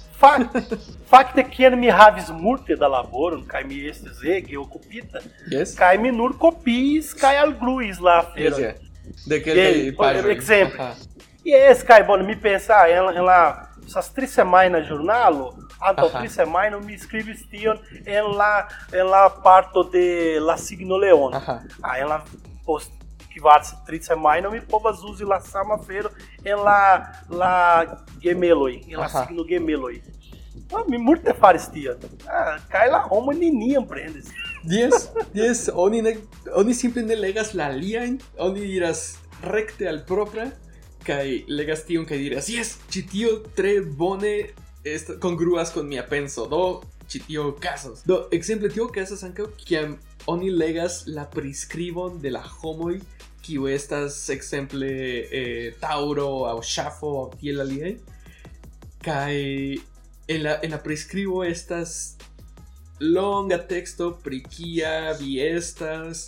Fakte, 1.11 1.43
kiam 1.51 1.79
mi 1.81 1.91
havis 1.91 2.29
multe 2.31 2.77
da 2.77 2.89
laboron 2.89 3.43
kaj 3.47 3.65
mi 3.65 3.81
estis 3.91 4.23
ege 4.25 4.59
okupita, 4.59 5.21
Yes? 5.51 5.75
kaj 5.79 5.99
mi 5.99 6.11
nur 6.13 6.37
kopiis 6.39 7.15
kaj 7.15 7.37
algluis 7.45 8.01
la 8.01 8.17
Yes, 8.19 8.27
aferon. 8.27 8.61
yeah. 8.61 8.75
De 9.27 9.41
kelkaj 9.43 9.97
paĝoj. 9.99 10.33
exemplo. 10.37 10.89
Yes, 11.45 11.83
kaj 11.83 12.03
bone, 12.07 12.23
mi 12.29 12.37
pensa, 12.37 12.85
ela, 12.89 13.13
ela 13.17 13.39
essas 13.87 14.11
três 14.15 14.31
semanas 14.31 14.87
jornalo, 14.89 15.55
antaŭ 15.81 16.09
Aha. 16.11 16.19
tri 16.21 16.29
semajnoj 16.29 16.81
mi 16.85 16.99
skribis 16.99 17.41
tion 17.51 17.79
en 18.07 18.25
la 18.37 18.69
en 18.93 19.07
la 19.07 19.23
parto 19.45 19.83
de 19.85 20.39
la 20.41 20.57
signo 20.57 20.97
leon. 20.99 21.35
Aha. 21.35 21.61
Ah, 21.83 21.97
ela 21.99 22.21
post 22.67 22.93
kvar 23.39 23.65
tri 23.87 24.03
semajnoj 24.03 24.53
mi 24.53 24.61
povas 24.71 25.03
uzi 25.11 25.25
la 25.25 25.41
sama 25.41 25.79
afero 25.81 26.11
en 26.45 26.63
la 26.69 26.81
la 27.31 27.55
gemeloj, 28.23 28.75
en 28.89 28.99
la 28.99 29.07
Aha. 29.07 29.25
signo 29.25 29.45
gemeloj. 29.45 30.01
Ah, 30.73 30.85
mi 30.89 30.99
multe 30.99 31.33
faris 31.41 31.69
tion. 31.73 31.97
Ah, 32.29 32.59
kaj 32.73 32.91
la 32.93 33.01
homo 33.11 33.33
neniam 33.33 33.87
prendes. 33.89 34.29
Yes, 34.69 35.09
yes, 35.35 35.69
oni, 35.73 36.03
ne, 36.03 36.17
oni 36.55 36.75
simple 36.75 37.03
ne 37.03 37.17
legas 37.17 37.55
la 37.55 37.71
aliajn, 37.73 38.19
oni 38.39 38.67
diras 38.67 39.17
rekte 39.43 39.89
al 39.89 40.03
propra, 40.07 40.49
kaj 41.07 41.45
legas 41.49 41.87
tion 41.89 42.05
kaj 42.09 42.19
diras, 42.21 42.51
yes, 42.53 42.75
ĉi 42.93 43.05
tio 43.09 43.35
tre 43.57 43.79
bone 43.81 44.35
est, 44.85 45.15
kongruas 45.23 45.73
con 45.73 45.89
mia 45.89 46.05
penso, 46.11 46.47
do 46.51 46.83
ĉi 47.09 47.23
tio 47.27 47.49
okazos. 47.55 48.03
Do, 48.09 48.27
ekzemple 48.35 48.69
tio 48.75 48.89
okazas 48.89 49.25
ankaŭ 49.25 49.49
kiam 49.63 49.97
oni 50.29 50.51
legas 50.53 51.05
la 51.07 51.25
priskribon 51.33 52.19
de 52.21 52.35
la 52.35 52.43
homoj 52.43 52.99
kiu 53.49 53.65
estas 53.73 54.21
ekzemple 54.35 54.89
eh, 55.33 55.73
Tauro 55.81 56.45
aŭ 56.51 56.59
Ŝafo 56.61 57.15
aŭ 57.23 57.29
tiel 57.41 57.65
aliaj. 57.65 57.95
En 60.29 60.43
la, 60.45 60.59
en 60.61 60.75
la 60.75 60.79
priskribo 60.85 61.41
estas 61.47 62.19
longa 63.01 63.57
texto 63.71 64.11
pri 64.25 64.43
kia 64.45 65.15
vi 65.21 65.39
estas, 65.41 66.27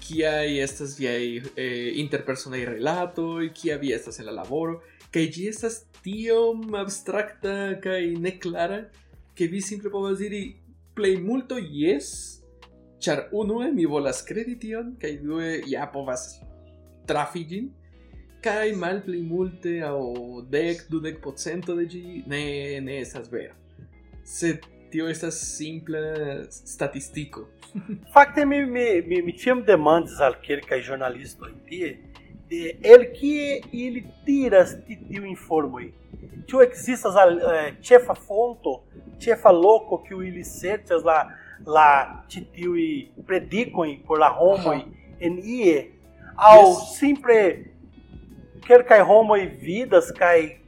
kia 0.00 0.30
estas 0.62 0.94
viaj 0.96 1.26
eh, 1.36 1.90
interpersonaj 2.00 2.62
relatoj, 2.70 3.50
kia 3.52 3.76
vi 3.82 3.92
estas 3.92 4.22
en 4.22 4.30
la 4.30 4.36
laboro, 4.38 4.78
kaj 5.12 5.26
ĝi 5.34 5.48
estas 5.50 5.82
tiom 6.00 6.72
abstrakta 6.80 7.74
kaj 7.84 8.00
neklara, 8.22 8.86
ke 9.36 9.50
vi 9.52 9.60
simple 9.60 9.92
povas 9.92 10.16
diri 10.22 10.46
plej 10.96 11.18
multo 11.20 11.60
jes, 11.60 12.08
ĉar 13.02 13.26
unue 13.36 13.68
mi 13.76 13.84
volas 13.84 14.22
kredi 14.24 14.56
tion, 14.64 14.94
kaj 15.02 15.12
due 15.20 15.52
ja 15.68 15.84
povas 15.92 16.30
trafi 17.06 17.44
ĝin, 17.50 17.70
kaj 18.42 18.72
malpli 18.78 19.22
multe 19.22 19.78
aŭ 19.86 19.98
dek 20.50 20.86
dudek 20.90 21.20
procento 21.22 21.76
de 21.78 21.86
ĝi 21.94 22.22
ne 22.26 22.44
ne 22.84 23.00
estas 23.00 23.30
vera. 23.32 23.54
Sed 24.24 24.66
tio 24.92 25.08
estas 25.08 25.38
simple 25.56 26.00
statistico. 26.50 27.46
Fakte 28.14 28.44
mi, 28.46 28.64
mi, 28.66 28.86
mi, 29.06 29.22
mi 29.22 29.36
tiam 29.36 29.62
demandis 29.66 30.18
al 30.20 30.36
kelkaj 30.44 30.82
jornalistoj 30.88 31.52
tie 31.68 31.94
de 32.52 32.76
el 32.82 33.06
kie 33.16 33.62
ili 33.72 34.04
tiras 34.26 34.74
ti 34.86 34.98
tiu 35.08 35.24
informoj. 35.26 35.86
Ĉu 36.48 36.60
ekzistas 36.66 37.16
al 37.16 37.38
eh, 37.38 37.70
ĉefa 37.80 38.16
fonto, 38.26 38.82
ĉefa 39.22 39.52
loko 39.56 40.02
kiu 40.06 40.20
ili 40.26 40.44
serĉas 40.44 41.06
la 41.06 41.18
la 41.66 41.88
ĉi 42.28 42.40
tiuj 42.56 42.84
predikoj 43.26 43.88
por 44.06 44.18
la 44.18 44.28
homoj 44.38 44.80
en 45.26 45.38
ie 45.38 45.76
au 46.36 46.68
yes. 46.68 46.98
simple 46.98 47.72
homo 48.68 49.04
homoi 49.08 49.46
vidas 49.46 50.12
cai 50.12 50.58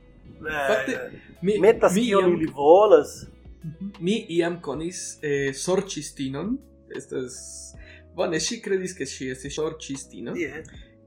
eh, 0.51 1.11
mi, 1.43 1.59
metas 1.59 1.95
mi 1.95 2.07
kion 2.07 2.25
iam, 2.25 2.35
ili 2.35 2.47
volas. 2.47 3.27
Mhm. 3.65 3.93
Mi 4.01 4.27
iam 4.29 4.61
conis 4.61 5.19
eh, 5.23 5.53
sorcistinon. 5.55 6.59
Estas 6.97 7.75
bone 8.15 8.41
si 8.41 8.61
credis 8.63 8.95
ke 8.95 9.07
si 9.07 9.29
estis 9.31 9.57
sorcistino 9.59 10.35
yeah. 10.39 10.63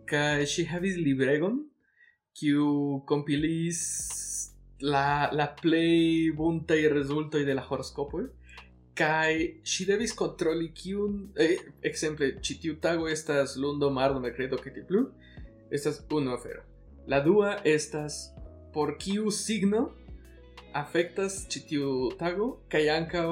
kaj 0.09 0.45
si 0.51 0.65
havis 0.67 0.97
libregon 0.99 1.61
kiu 2.37 3.03
compilis 3.07 3.79
la 4.81 5.29
la 5.31 5.47
play 5.61 6.29
bunta 6.31 6.75
y 6.75 6.87
resulto 6.87 7.37
de 7.37 7.55
la 7.55 7.63
horoscopo 7.67 8.27
Kaj 8.97 9.61
ŝi 9.63 9.85
devis 9.85 10.13
kontroli 10.17 10.71
kiun. 10.73 11.19
Eh, 11.37 11.57
ekzemple, 11.85 12.31
ĉi 12.41 12.75
tago 12.81 13.07
estas 13.07 13.55
lundo, 13.55 13.91
mardo, 13.93 14.19
merkredo, 14.19 14.57
kaj 14.57 14.73
plu. 14.87 15.05
Estas 15.71 16.01
unu 16.11 16.33
afero. 16.33 16.63
La 17.07 17.19
dua 17.21 17.57
estas 17.63 18.31
por 18.73 18.97
kiu 18.99 19.31
signo 19.31 19.87
afectas 20.77 21.39
ĉi 21.49 21.61
tiu 21.69 21.91
tago 22.19 22.47
kaj 22.69 22.83
ankaŭ 22.93 23.29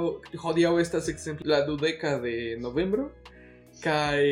estas 0.82 1.10
ekzemple 1.12 1.52
la 1.52 1.60
dudeka 1.68 2.16
de 2.24 2.58
novembro 2.60 3.12
kaj 3.84 4.24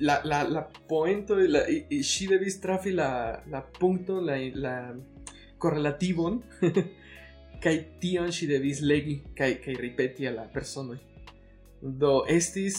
la, 0.00 0.20
la, 0.24 0.42
la 0.48 0.62
poento 0.88 1.36
la, 1.36 1.62
i, 1.68 1.84
i, 1.90 2.02
ŝi 2.02 2.26
devis 2.32 2.58
trafi 2.60 2.92
la, 2.92 3.40
la 3.50 3.60
punkton 3.78 4.24
la, 4.26 4.38
la 4.54 4.74
korrelativon 5.58 6.40
kaj 7.64 7.74
tion 8.00 8.32
ŝi 8.32 8.48
devis 8.50 8.82
legi 8.84 9.18
kaj 9.38 9.50
kaj 9.64 9.74
ripeti 9.80 10.28
al 10.28 10.38
la 10.40 10.44
personoj 10.54 10.98
do 12.02 12.14
estis 12.28 12.78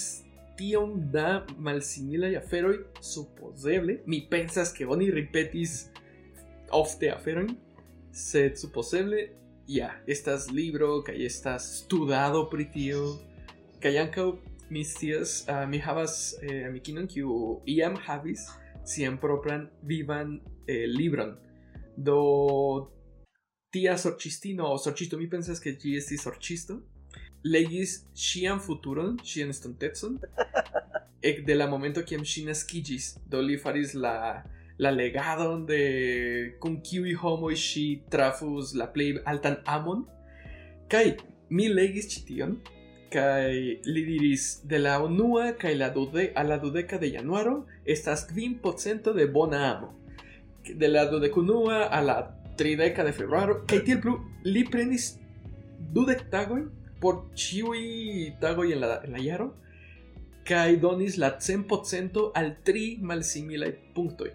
tiom 0.58 0.96
da 1.12 1.46
malsimilaj 1.68 2.36
aferoj 2.40 2.76
supozeble 3.02 4.00
mi 4.06 4.22
pensas 4.30 4.74
ke 4.74 4.88
oni 4.88 5.12
ripetis 5.12 5.78
ofte 6.72 7.12
aferojn 7.12 7.56
sed 8.12 8.60
supozeble 8.62 9.28
ja 9.68 9.90
estas 10.08 10.52
libro 10.52 11.02
kaj 11.04 11.18
estas 11.26 11.72
studado 11.84 12.46
pri 12.50 12.68
tio 12.74 13.08
kaj 13.84 13.98
ankaŭ 14.06 14.30
mi 14.70 14.84
scias 14.84 15.46
uh, 15.50 15.66
mi 15.70 15.80
havas 15.80 16.36
eh, 16.42 16.66
amikinon 16.68 17.08
kiu 17.08 17.60
iam 17.70 17.98
havis 18.08 18.48
sian 18.86 19.18
propran 19.18 19.68
vivan 19.82 20.40
eh, 20.68 20.86
libron. 20.88 21.36
Do 21.98 22.92
tia 23.76 23.98
sorcistino 23.98 24.70
o 24.72 24.78
sorcisto, 24.78 25.18
mi 25.20 25.28
pensas 25.28 25.60
que 25.60 25.74
gi 25.76 25.98
esti 26.00 26.16
sorcisto, 26.18 26.80
legis 27.44 28.06
shian 28.16 28.62
futuron, 28.64 29.18
shian 29.22 29.52
stontecon, 29.52 30.16
ec 31.30 31.44
de 31.46 31.56
la 31.56 31.68
momento 31.68 32.04
kiam 32.08 32.24
shin 32.24 32.48
esquigis, 32.54 33.18
do 33.28 33.42
li 33.44 33.58
faris 33.60 33.92
la 33.94 34.46
la 34.78 34.92
legadon 34.92 35.66
de 35.66 36.56
con 36.60 36.80
kiwi 36.82 37.16
homo 37.22 37.52
y 37.52 37.56
shi 37.56 38.04
trafus 38.10 38.74
la 38.80 38.88
play 38.94 39.20
altan 39.26 39.60
amon, 39.66 40.06
kai 40.88 41.18
mi 41.50 41.68
legis 41.68 42.08
chition, 42.08 42.56
kai 43.12 43.82
Lidiris 43.84 44.62
de 44.64 44.80
la 44.80 45.02
unua 45.04 45.52
kai 45.60 45.76
la 45.76 45.90
dude 45.90 46.32
a 46.36 46.44
la 46.44 46.60
dudeca 46.64 46.98
de 46.98 47.12
januaro 47.12 47.66
estas 47.86 48.24
kvin 48.24 48.60
de 49.16 49.26
bona 49.26 49.72
amo. 49.72 50.00
De 50.64 50.88
la 50.88 51.06
dudecunua 51.06 51.84
a 51.84 52.02
la 52.02 52.45
trideka 52.58 53.04
de 53.04 53.12
februaro 53.12 53.62
kaj 53.70 53.84
tiel 53.88 54.02
plu 54.02 54.16
li 54.44 54.64
prenis 54.72 55.12
dudek 55.96 56.26
tagojn 56.32 56.66
por 57.02 57.22
ĉiuj 57.36 57.84
tagoj 58.42 58.72
en 58.74 58.82
la, 58.84 59.02
en 59.04 59.16
la 59.18 59.22
jaro 59.24 59.52
kaj 60.48 60.78
donis 60.82 61.18
la 61.18 61.36
100% 61.40 62.30
al 62.40 62.52
tri 62.64 62.86
malsimilaj 63.02 63.72
punktoj 63.96 64.32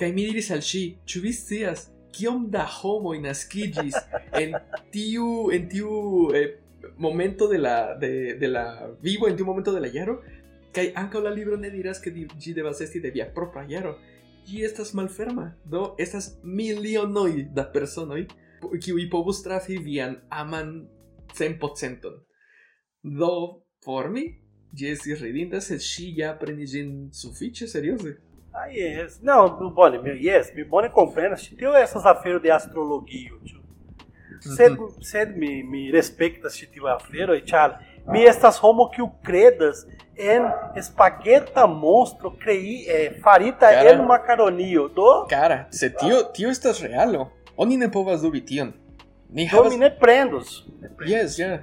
kaj 0.00 0.12
mi 0.12 0.26
diris 0.28 0.50
al 0.54 0.62
ŝi 0.70 0.82
ĉu 1.08 1.22
vi 1.24 1.32
scias 1.32 1.88
kiom 2.16 2.48
da 2.52 2.64
homoj 2.78 3.18
naskiĝis 3.24 3.98
en 4.42 4.56
tiu 4.92 5.50
en 5.52 5.68
tiu 5.68 5.92
eh, 6.36 6.48
momento 6.98 7.48
de 7.48 7.58
la 7.58 7.76
de, 8.00 8.36
de 8.40 8.48
la 8.48 8.66
vivo 9.02 9.28
en 9.28 9.36
tiu 9.36 9.46
momento 9.46 9.72
de 9.72 9.80
la 9.80 9.92
jaro 9.92 10.20
kaj 10.76 10.90
ankaŭ 11.02 11.22
la 11.24 11.32
libro 11.32 11.56
ne 11.56 11.70
diras 11.72 12.00
ke 12.04 12.12
ĝi 12.12 12.54
devas 12.56 12.80
esti 12.84 13.00
de 13.00 13.10
via 13.10 13.26
propra 13.34 13.64
jaro 13.68 13.96
ĝi 14.46 14.64
estas 14.64 14.92
malferma 14.94 15.50
do 15.64 15.94
estas 15.98 16.32
milionoj 16.42 17.48
da 17.54 17.64
personoj 17.72 18.26
kiuj 18.82 19.08
povus 19.10 19.42
trafi 19.42 19.78
vian 19.78 20.16
aman 20.30 20.86
100%. 21.38 22.12
Do 23.02 23.32
por 23.84 24.10
mi 24.10 24.26
ĝi 24.76 24.92
estis 24.92 25.20
ridinda 25.22 25.60
sed 25.60 25.82
ŝi 25.82 26.12
ja 26.20 26.32
prenis 26.40 26.72
ĝin 26.74 26.94
sufiĉe 27.12 27.68
serioze. 27.70 28.16
Ah, 28.56 28.70
yes. 28.72 29.20
Não, 29.22 29.70
bone, 29.74 29.98
meu, 30.00 30.16
yes, 30.16 30.48
mi 30.54 30.64
bone 30.64 30.88
comprenas. 30.88 31.42
Tio 31.58 31.74
essas 31.76 32.06
aferas 32.06 32.40
de 32.42 32.50
astrologio, 32.50 33.38
tio. 33.44 33.60
Sed, 34.40 34.78
sed 35.02 35.36
mi, 35.36 35.62
mi 35.62 35.90
respectas 35.92 36.56
ĉi 36.56 36.70
tiu 36.72 36.88
afero, 36.88 37.36
ĉar 37.50 37.76
mi 38.12 38.24
estas 38.24 38.60
homo 38.62 38.88
kiu 38.94 39.10
kredas 39.26 39.84
en 40.16 40.42
spageta 40.82 41.66
monstro 41.66 42.30
crei 42.38 42.84
eh, 42.88 43.20
farita 43.22 43.68
Cara. 43.70 43.90
en 43.90 44.04
makaronio. 44.06 44.88
Do, 44.88 45.26
Cara, 45.28 45.66
se 45.70 45.90
tio 45.90 46.24
tio 46.32 46.50
estas 46.50 46.80
realo. 46.80 47.30
Oni 47.56 47.76
ne 47.76 47.88
povas 47.88 48.22
dubi 48.22 48.40
tion. 48.40 48.72
Ni 49.30 49.46
do 49.48 49.56
havas 49.56 49.72
mi 49.72 49.78
ne 49.78 49.90
prendos. 49.90 50.64
Yes, 51.06 51.38
ja. 51.38 51.58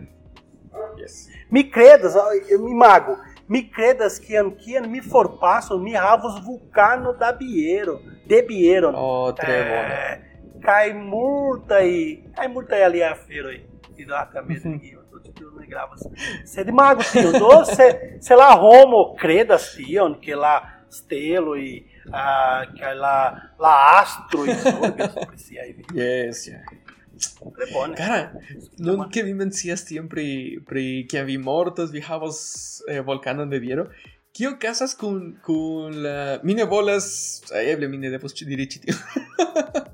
Yes. 0.98 1.30
Mi 1.50 1.64
credas, 1.72 2.16
eu 2.50 2.60
me 2.64 2.74
mago, 2.74 3.18
mi 3.48 3.70
credas 3.70 4.20
kiam 4.20 4.52
kiam 4.52 4.88
mi 4.90 5.02
forpasso, 5.02 5.78
mi 5.78 5.94
havos 5.94 6.40
vulcano 6.44 7.14
da 7.14 7.32
Biero, 7.32 8.00
de 8.28 8.42
Biero. 8.42 8.92
Oh, 8.96 9.32
tre 9.34 9.64
bone. 9.64 9.94
Eh, 9.94 10.20
Kaj 10.64 10.94
multaj, 10.94 11.90
kaj 12.36 12.48
multaj 12.48 12.84
aliaj 12.86 13.12
aferoj. 13.12 13.58
Exatamente, 13.98 14.68
Mhm. 14.70 14.80
Guio, 14.80 15.00
do 15.02 15.03
título 15.20 15.60
ne 15.60 15.68
gravas. 15.68 16.08
Sed 16.46 16.68
imago 16.68 17.02
tio 17.12 17.32
do 17.32 17.66
se 17.66 18.18
se 18.22 18.36
la 18.36 18.56
homo 18.56 19.16
credas 19.16 19.74
tion 19.76 20.20
que 20.20 20.36
la 20.36 20.62
stelo 20.90 21.56
e 21.56 21.86
a 22.12 22.68
che 22.76 22.94
la 22.94 23.28
ah, 23.28 23.54
la 23.60 24.00
astro 24.00 24.46
i 24.46 24.54
sorbis 24.56 25.14
precia 25.28 25.62
aí. 25.62 25.76
Yes, 25.94 26.48
yeah. 26.48 26.64
Bone. 27.72 27.96
Cara, 27.96 28.34
non 28.78 29.08
che 29.10 29.24
vi 29.24 29.34
mencias 29.34 29.84
tion 29.84 30.08
pri 30.08 30.62
pri 30.66 31.06
che 31.08 31.24
vi 31.24 31.38
mortas 31.38 31.92
vi 31.92 32.02
havos 32.02 32.84
eh, 32.88 33.02
volcanon 33.02 33.50
de 33.50 33.60
viero. 33.60 33.90
Kio 34.32 34.58
casas 34.58 34.96
kun 34.96 35.40
kun 35.42 36.02
la 36.04 36.40
mine 36.44 36.66
bolas, 36.68 37.44
eh, 37.54 37.72
eble 37.72 37.88
mine 37.88 38.10
devos 38.10 38.34
ci 38.34 38.46
diri 38.46 38.68
ci 38.68 38.80
tio. 38.80 38.96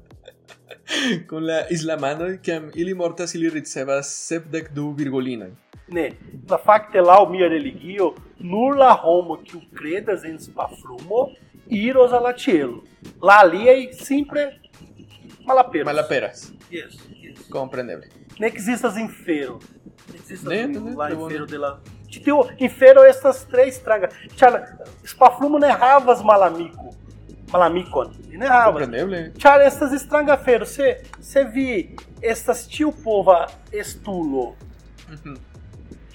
kun 1.29 1.45
la 1.45 1.63
islamanoj, 1.69 2.37
kiam 2.41 2.71
ili 2.75 2.93
mortas, 2.93 3.35
ili 3.35 3.49
ricevas 3.49 4.09
sepdek 4.27 4.71
du 4.73 4.91
virgulinoj. 4.97 5.51
Ne, 5.89 6.11
la 6.49 6.57
fakte 6.65 7.01
laŭ 7.01 7.23
mia 7.31 7.47
religio, 7.49 8.11
nur 8.39 8.77
la 8.77 8.91
homo 9.03 9.39
kiu 9.43 9.61
kredas 9.77 10.23
en 10.25 10.37
spaflumo 10.39 11.27
iros 11.69 12.13
al 12.13 12.23
la 12.23 12.33
ĉielo. 12.33 12.83
La 13.21 13.39
aliaj 13.43 13.87
simple 13.93 14.47
malaperos. 15.45 15.85
Malaperas, 15.85 16.51
Yes, 16.71 16.99
yes. 17.21 17.47
comprendeble. 17.51 18.07
Ne 18.39 18.47
ekzistas 18.47 18.97
infero. 18.97 19.59
Ne 20.11 20.19
ekzistas 20.19 20.49
Ne, 20.49 20.67
ne, 20.67 20.93
la 20.95 21.09
infero 21.09 21.45
de 21.45 21.57
la... 21.57 21.71
Ĉi 22.09 22.23
tiu 22.25 22.39
infero 22.57 23.03
estas 23.05 23.43
tre 23.49 23.67
stranga. 23.71 24.09
Ĉar 24.37 24.59
spaflumo 25.05 25.59
ne 25.61 25.69
havas 25.73 26.21
malamiko. 26.25 26.93
Ne 28.37 28.47
havas. 28.47 28.65
Comprendeble. 28.73 29.31
Ĉar 29.41 29.61
estas 29.67 30.01
stranga 30.01 30.33
afero. 30.33 30.65
Se, 30.65 30.95
se 31.21 31.43
vi 31.53 31.95
estas 32.21 32.67
tiu 32.67 32.91
pova 33.03 33.47
estulo, 33.71 34.55
Mhm. 35.09 35.35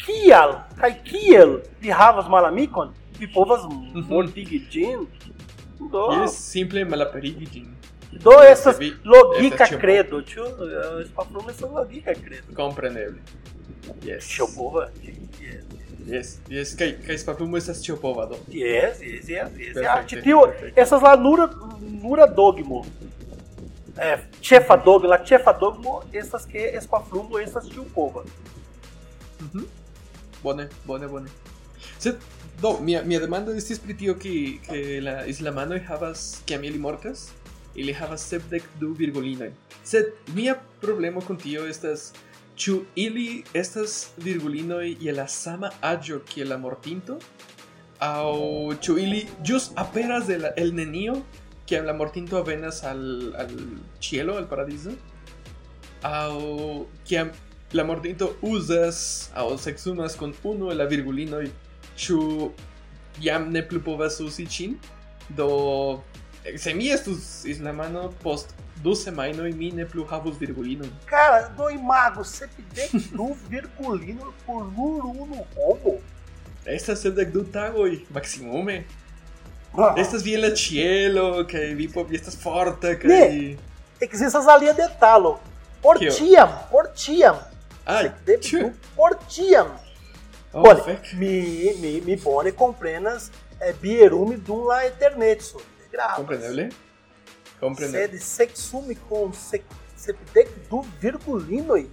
kial 0.04 0.52
kaj 0.80 0.92
kiel 1.04 1.60
vi 1.80 1.90
havas 1.90 2.28
malamikon, 2.28 2.92
vi 3.18 3.26
povas 3.34 3.60
mortigi 4.08 4.60
ĝin. 4.70 5.06
Do, 5.90 6.08
Yes, 6.22 6.36
simple 6.38 6.84
malaperigi 6.84 7.46
ĝin. 7.52 7.66
do 8.22 8.30
estas 8.50 8.78
logika 9.04 9.66
credo, 9.80 10.22
ĉu? 10.22 10.40
Eh, 10.44 11.06
Spaflumo 11.08 11.50
estas 11.50 11.70
logika 11.70 12.14
credo. 12.14 12.54
Comprendeble. 12.56 13.18
Yes. 14.04 14.24
Ĉiopova. 14.28 14.88
Yes, 15.02 15.64
yes, 16.06 16.74
kai 16.78 16.92
kai 17.06 17.16
spaflumo 17.18 17.56
estas 17.56 17.82
ĉiopova 17.84 18.26
do. 18.28 18.36
Yes, 18.48 19.00
yes, 19.00 19.28
yes, 19.28 19.50
yes. 19.58 19.74
Perfeito, 19.74 19.88
Ah, 19.90 20.02
ĉi 20.06 20.22
tio 20.22 20.40
perfeito. 20.46 20.80
estas 20.80 21.02
la 21.02 21.16
nura 21.16 21.48
nura 22.02 22.26
dogmo. 22.26 22.84
É, 23.96 24.18
chefa 24.40 24.76
dogmo, 24.76 25.08
la 25.08 25.18
chefa 25.24 25.52
dogmo 25.52 26.02
estas 26.12 26.44
que 26.46 26.70
espaflumo 26.76 27.38
estas 27.38 27.68
ĉiupova. 27.70 28.24
Mhm. 29.40 29.64
Bone, 30.42 30.68
bone, 30.84 31.06
bone. 31.08 31.28
Sed, 31.98 32.16
do, 32.60 32.78
mia, 32.80 33.02
mia 33.02 33.20
demando 33.20 33.52
estis 33.54 33.78
pri 33.78 33.94
tio 33.96 34.14
que, 34.18 34.58
que 34.66 35.00
la 35.00 35.24
islamanoj 35.26 35.80
havas 35.88 36.42
kiam 36.46 36.64
ili 36.64 36.78
mortas, 36.78 37.28
ili 37.74 37.92
havas 37.92 38.20
sepdek 38.28 38.62
du 38.80 38.92
virgulinoj. 38.98 39.50
Sed 39.84 40.04
mia 40.34 40.54
problemo 40.80 41.20
con 41.20 41.36
tio 41.36 41.66
estas 41.66 42.12
Ĉu 42.54 42.74
ili 42.94 43.42
estas 43.54 44.12
virgulinoj 44.22 44.96
je 45.02 45.12
la 45.12 45.26
sama 45.28 45.70
aĝo 45.82 46.20
kiel 46.28 46.52
la 46.52 46.58
mortinto? 46.58 47.16
Aŭ 47.98 48.30
ĉu 48.78 48.94
ili 49.02 49.24
ĵus 49.42 49.72
aperas 49.80 50.28
de 50.30 50.36
la, 50.38 50.52
el 50.56 50.70
nenio, 50.74 51.16
kiam 51.66 51.88
la 51.88 51.94
mortinto 51.98 52.42
venas 52.46 52.82
al, 52.86 53.02
al 53.34 53.54
cielo, 54.00 54.36
al 54.38 54.46
paradiso? 54.46 54.94
Aŭ 56.06 56.30
kiam 57.08 57.32
la 57.74 57.84
mortinto 57.88 58.30
uzas 58.46 59.30
aŭ 59.34 59.48
seksumas 59.58 60.14
kun 60.20 60.34
unu 60.46 60.70
el 60.70 60.78
la 60.78 60.86
virgulinoj, 60.90 61.48
ĉu 61.98 62.18
jam 63.24 63.50
ne 63.50 63.64
plu 63.66 63.82
povas 63.82 64.20
uzi 64.22 64.46
ŝin? 64.46 64.78
Do 65.34 65.48
se 66.56 66.74
mi 66.74 66.92
estus 66.94 67.44
islamano 67.50 68.12
post 68.22 68.54
du 68.82 68.94
semajnoj 68.94 69.52
mi 69.52 69.70
ne 69.70 69.86
plu 69.88 70.04
havus 70.04 70.36
virgulinon. 70.40 70.90
Cara, 71.06 71.48
do 71.58 71.70
imago, 71.70 72.24
sepdek 72.24 72.92
du 73.12 73.36
virgulino 73.50 74.32
por 74.46 74.64
nur 74.64 75.04
unu 75.06 75.44
homo. 75.56 75.98
Estas 76.66 77.00
sepdek 77.02 77.32
du 77.32 77.44
tagoj 77.44 78.00
maximume. 78.10 78.84
Estas 79.98 80.22
vi 80.22 80.36
la 80.36 80.54
cielo, 80.56 81.44
kaj 81.50 81.74
vi 81.74 81.88
po 81.88 82.04
vi 82.04 82.16
estas 82.16 82.36
forta 82.42 82.94
kaj 82.98 83.08
Ne. 83.10 83.56
Ekzistas 84.00 84.46
alia 84.46 84.72
detalo. 84.72 85.38
Por 85.82 85.98
Kio? 85.98 86.10
tiam, 86.12 86.48
por 86.70 86.86
tiam. 86.96 87.36
Ah, 87.86 88.02
Sepdek 88.02 88.40
tio. 88.40 88.60
du 88.60 88.72
por 88.96 89.18
tiam. 89.28 89.68
Oh, 90.52 90.62
Bone, 90.62 91.00
mi, 91.18 91.74
mi, 91.80 92.00
mi 92.00 92.16
bone 92.16 92.52
comprenas 92.52 93.30
é, 93.60 93.72
bierume 93.72 94.36
dum 94.36 94.66
la 94.66 94.86
eternetso. 94.86 95.60
Gravas. 95.90 96.16
Sed 97.72 98.18
sexume 98.20 98.96
com 99.08 99.32
sec, 99.32 99.62
sepdek 99.96 100.50
du 100.70 100.82
virgulinoj 101.00 101.84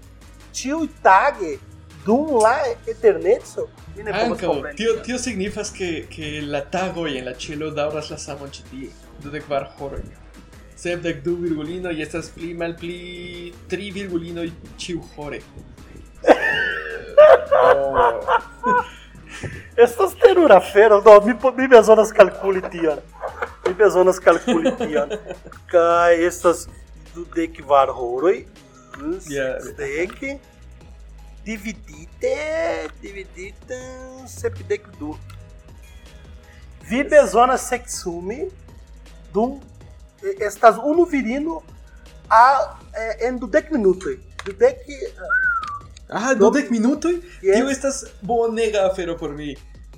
tiu 0.51 0.88
tage 1.03 1.57
dum 2.05 2.39
la 2.41 2.57
eternetso. 2.88 3.67
Ankaŭ 3.97 4.38
kompreni. 4.39 4.76
tio 4.78 4.97
tio 5.05 5.17
signifas 5.19 5.72
ke 5.72 5.91
ke 6.11 6.41
la 6.43 6.63
tagoj 6.76 7.09
en 7.17 7.26
la 7.30 7.36
cielo 7.45 7.72
daŭras 7.72 8.11
la 8.11 8.17
samon 8.17 8.51
ĉi 8.51 8.67
tie. 8.72 8.89
Dudek 9.24 9.45
kvar 9.47 9.69
horoj. 9.78 10.03
Sepdek 10.82 11.22
du 11.24 11.36
virgulinoj 11.38 11.93
estas 12.01 12.32
pli 12.36 12.53
malpli 12.57 13.53
tri 13.69 13.91
virgulinoj 13.91 14.49
ĉiuhore. 14.78 15.41
Oh. 17.61 18.82
Estas 19.78 20.13
terura 20.13 20.59
fera, 20.61 20.99
no, 21.01 21.19
mi, 21.26 21.34
mi 21.57 21.67
bezonas 21.67 22.11
calculi 22.11 22.61
tion. 22.69 22.99
Mi 23.72 23.76
bezonas 23.78 24.19
calculi 24.19 24.72
tion. 24.78 25.11
Kaj 25.72 26.26
estas 26.28 26.65
dudek 27.15 27.53
kvar 27.61 27.88
horoj. 27.95 28.41
Sesdek 29.24 30.17
dividite 31.45 32.34
dividite 33.01 33.78
sepdek 34.28 34.89
du. 34.99 35.13
Vi 36.89 36.99
bezonas 37.13 37.69
seksumi 37.69 38.49
dum 39.34 39.55
estas 40.49 40.76
unu 40.84 41.07
virino 41.13 41.61
a 42.28 42.43
eh, 42.91 43.28
en 43.30 43.39
dudek 43.39 43.72
minutoj. 43.72 44.17
Dudek 44.45 44.84
Ah, 46.09 46.34
dudek 46.36 46.67
minutoj? 46.72 47.13
Yes. 47.39 47.55
Tio 47.55 47.69
estas 47.72 48.03
bonega 48.22 48.84
afero 48.91 49.15
por 49.17 49.32
mi. 49.32 49.55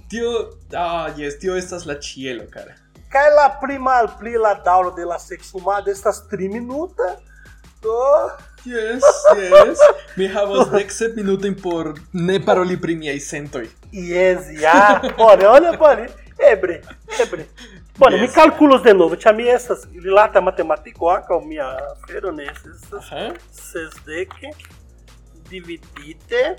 Tio, 0.10 0.54
ah, 0.78 1.10
yes, 1.18 1.40
tio 1.40 1.58
estas 1.58 1.88
la 1.90 1.98
cara. 2.54 2.83
Kaj 3.14 3.28
la 3.36 3.48
pli 3.62 3.78
malpli 3.80 4.34
la 4.42 4.56
daŭro 4.66 4.92
de 4.98 5.06
la 5.06 5.20
seksumado 5.20 5.92
estas 5.92 6.24
tri 6.30 6.50
minuta. 6.50 7.16
Do 7.84 8.00
Yes, 8.66 9.04
yes. 9.36 9.80
Mi 10.18 10.28
havas 10.32 10.70
dek 10.72 10.92
sep 10.92 11.18
minutojn 11.20 11.56
por 11.62 11.90
ne 12.14 12.38
paroli 12.46 12.78
pri 12.82 12.96
miaj 12.96 13.20
sentoj. 13.20 13.66
Yes, 13.92 14.48
ja. 14.62 15.02
Bone, 15.18 15.48
olha, 15.48 15.74
bone. 15.78 16.06
Ebre, 16.52 16.78
ebre. 17.20 17.46
Bone, 17.98 18.18
mi 18.22 18.28
Yes. 18.28 18.36
calculos 18.36 18.84
de 18.84 18.94
novo. 18.94 19.16
Ĉar 19.16 19.36
mi 19.36 19.50
estas 19.52 19.84
rilata 20.06 20.42
matematiko 20.42 21.10
ankaŭ 21.12 21.42
mia 21.46 21.68
afero 21.92 22.32
ne 22.32 22.46
estas 22.46 22.94
Aha. 23.02 23.26
sesdek 23.52 24.32
dividite 25.50 26.56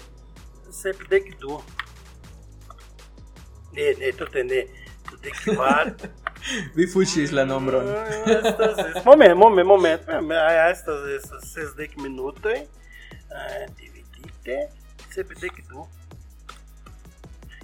sepdek 0.82 1.32
du. 1.40 1.60
Ne, 3.72 3.94
ne, 3.98 4.12
tute 4.12 4.44
ne. 4.44 4.66
Tute 5.10 5.30
kvar. 5.40 5.90
Vi 6.74 6.86
Fuchis 6.86 7.32
la 7.32 7.44
nombró. 7.44 7.80
Uh, 7.80 9.04
moment, 9.04 9.34
moment, 9.36 9.66
moment. 9.66 10.02
Esto 10.70 11.08
es 11.08 11.22
6 11.40 11.76
de 11.76 11.90
minuto. 11.96 12.48
Uh, 12.48 13.74
dividite. 13.76 14.68
Se 15.10 15.24
pide 15.24 15.50
que 15.50 15.62
tú. 15.62 15.86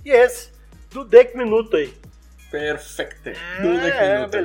Yes, 0.03 0.53
2 0.93 1.11
de 1.11 1.31
minuto. 1.35 1.76
Perfecto. 2.51 3.31
2 3.62 3.83
de 3.83 4.16
minuto. 4.16 4.37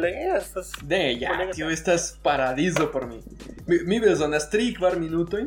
De 0.83 1.17
ya, 1.17 1.49
tío, 1.51 1.69
estás 1.69 2.19
paradiso 2.21 2.91
por 2.91 3.07
mí. 3.07 3.23
Mi 3.65 3.99
persona 3.99 4.37
es 4.37 4.49
trickbar 4.49 4.99
minuto. 4.99 5.37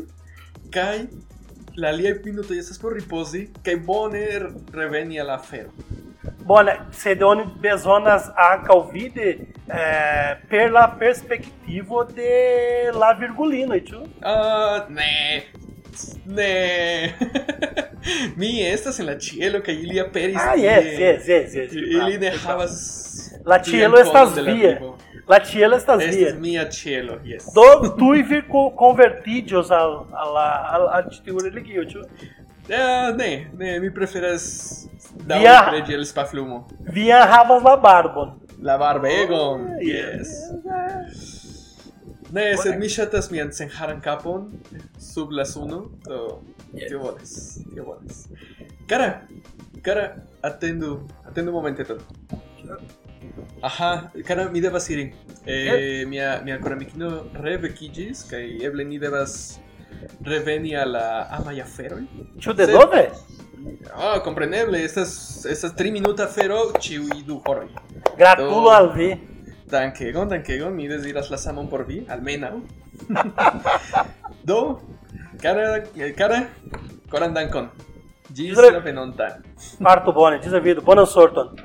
Kai, 0.71 1.09
la 1.75 1.93
lia 1.93 2.11
y 2.11 2.15
pinuto 2.15 2.55
y 2.55 2.59
estás 2.59 2.79
por 2.79 2.95
riposi. 2.95 3.53
Kai 3.63 3.77
boner 3.77 4.51
reveni 4.73 5.19
a 5.19 5.25
la 5.25 5.39
fero. 5.39 5.73
Bone, 6.45 6.73
sed 6.93 7.23
oni 7.23 7.45
bezonas 7.63 8.29
ankaŭ 8.37 8.79
vidi 8.93 9.29
eh, 9.31 10.37
per 10.51 10.71
la 10.73 10.87
perspektivo 10.99 12.05
de 12.05 12.91
la 12.95 13.13
virgulino, 13.13 13.79
ĉu? 13.81 14.03
Ah, 14.23 14.87
ne. 14.89 15.43
Ne. 16.27 17.13
mi 18.37 18.63
estas 18.63 18.99
en 19.01 19.07
la 19.07 19.19
cielo 19.19 19.61
kaj 19.61 19.75
ili 19.75 20.01
aperis 20.01 20.37
Ah, 20.37 20.55
yes, 20.57 20.85
yes, 20.99 21.29
yes, 21.29 21.55
yes. 21.55 21.73
Ili 21.73 22.19
ne 22.19 22.31
havas 22.45 22.75
La 23.45 23.59
cielo 23.59 23.99
estas 23.99 24.37
via. 24.39 24.81
La 25.29 25.39
cielo 25.45 25.77
estas 25.77 26.03
Estas 26.03 26.17
via. 26.17 26.35
mia 26.35 26.71
cielo, 26.71 27.19
yes. 27.25 27.45
Do 27.55 27.89
tuj 27.99 28.23
vi 28.23 28.43
co- 28.49 28.71
convertiĝos 28.77 29.71
al 29.71 30.07
al 30.13 30.89
al 30.89 31.05
religio, 31.45 31.85
ĉu? 31.85 32.01
Ah, 32.73 33.13
ne, 33.17 33.47
ne, 33.59 33.81
mi 33.81 33.91
preferas 33.95 34.45
da 35.15 35.39
via, 35.39 35.57
un 35.67 35.75
regi 35.75 35.95
el 35.95 36.07
spa 36.07 36.25
flumo. 36.25 36.67
Via 36.93 37.25
havas 37.25 37.63
la 37.63 37.77
barbon. 37.77 38.39
La 38.61 38.77
barbegon, 38.77 39.67
oh, 39.77 39.81
yes. 39.81 40.33
yes. 40.65 41.39
Ne, 42.35 42.51
sed 42.61 42.77
mi 42.81 42.89
ŝatas 42.93 43.31
mian 43.33 43.53
senharan 43.57 44.03
kapon 44.05 44.51
sub 45.01 45.31
la 45.33 45.47
suno, 45.49 45.85
do 46.05 46.43
yes. 46.75 46.89
tio 46.89 46.99
bonas, 47.01 47.35
tio 47.73 47.85
bonas. 47.87 48.27
Cara, 48.91 49.23
cara, 49.83 50.09
atendu, 50.43 50.99
atendu 51.25 51.55
momenteton. 51.55 52.03
Aha, 53.63 54.11
cara, 54.27 54.49
mi 54.51 54.61
devas 54.61 54.91
iri. 54.91 55.13
Eh, 55.47 56.05
mia 56.11 56.41
mia 56.45 56.59
koramikino 56.61 57.09
revekiĝis 57.41 58.27
kaj 58.29 58.43
eble 58.69 58.85
ni 58.85 58.99
devas 59.01 59.59
reveni 60.27 60.75
al 60.77 60.93
la 60.93 61.07
amaj 61.39 61.63
aferoj. 61.65 62.03
Ĉu 62.43 62.55
denove? 62.59 63.07
Ah, 63.95 64.21
compreneble, 64.25 64.85
estas, 64.85 65.47
estas 65.47 65.75
tri 65.77 65.91
minuta 65.91 66.25
afero 66.29 66.59
ĉiuj 66.81 67.23
du 67.27 67.41
horoj. 67.47 67.67
Gratulo 68.19 68.71
al 68.71 68.93
vi. 68.95 69.09
Dankegon, 69.69 70.29
dankegon, 70.29 70.75
mi 70.75 70.89
deziras 70.89 71.31
la 71.31 71.39
samon 71.39 71.69
por 71.69 71.85
vi, 71.89 72.05
almenaŭ. 72.09 72.55
Do, 74.49 74.61
cara, 75.43 75.83
cara, 76.17 76.43
koran 77.11 77.35
dankon. 77.35 77.69
Ĝis 78.29 78.55
Ĝis 78.55 78.63
la 78.73 78.85
venonta. 78.85 79.29
Parto 79.85 80.13
bone, 80.13 80.39
diz 80.45 80.55
a 80.55 80.63
vida. 80.65 80.85
Bonan 80.85 81.07
sorton. 81.07 81.57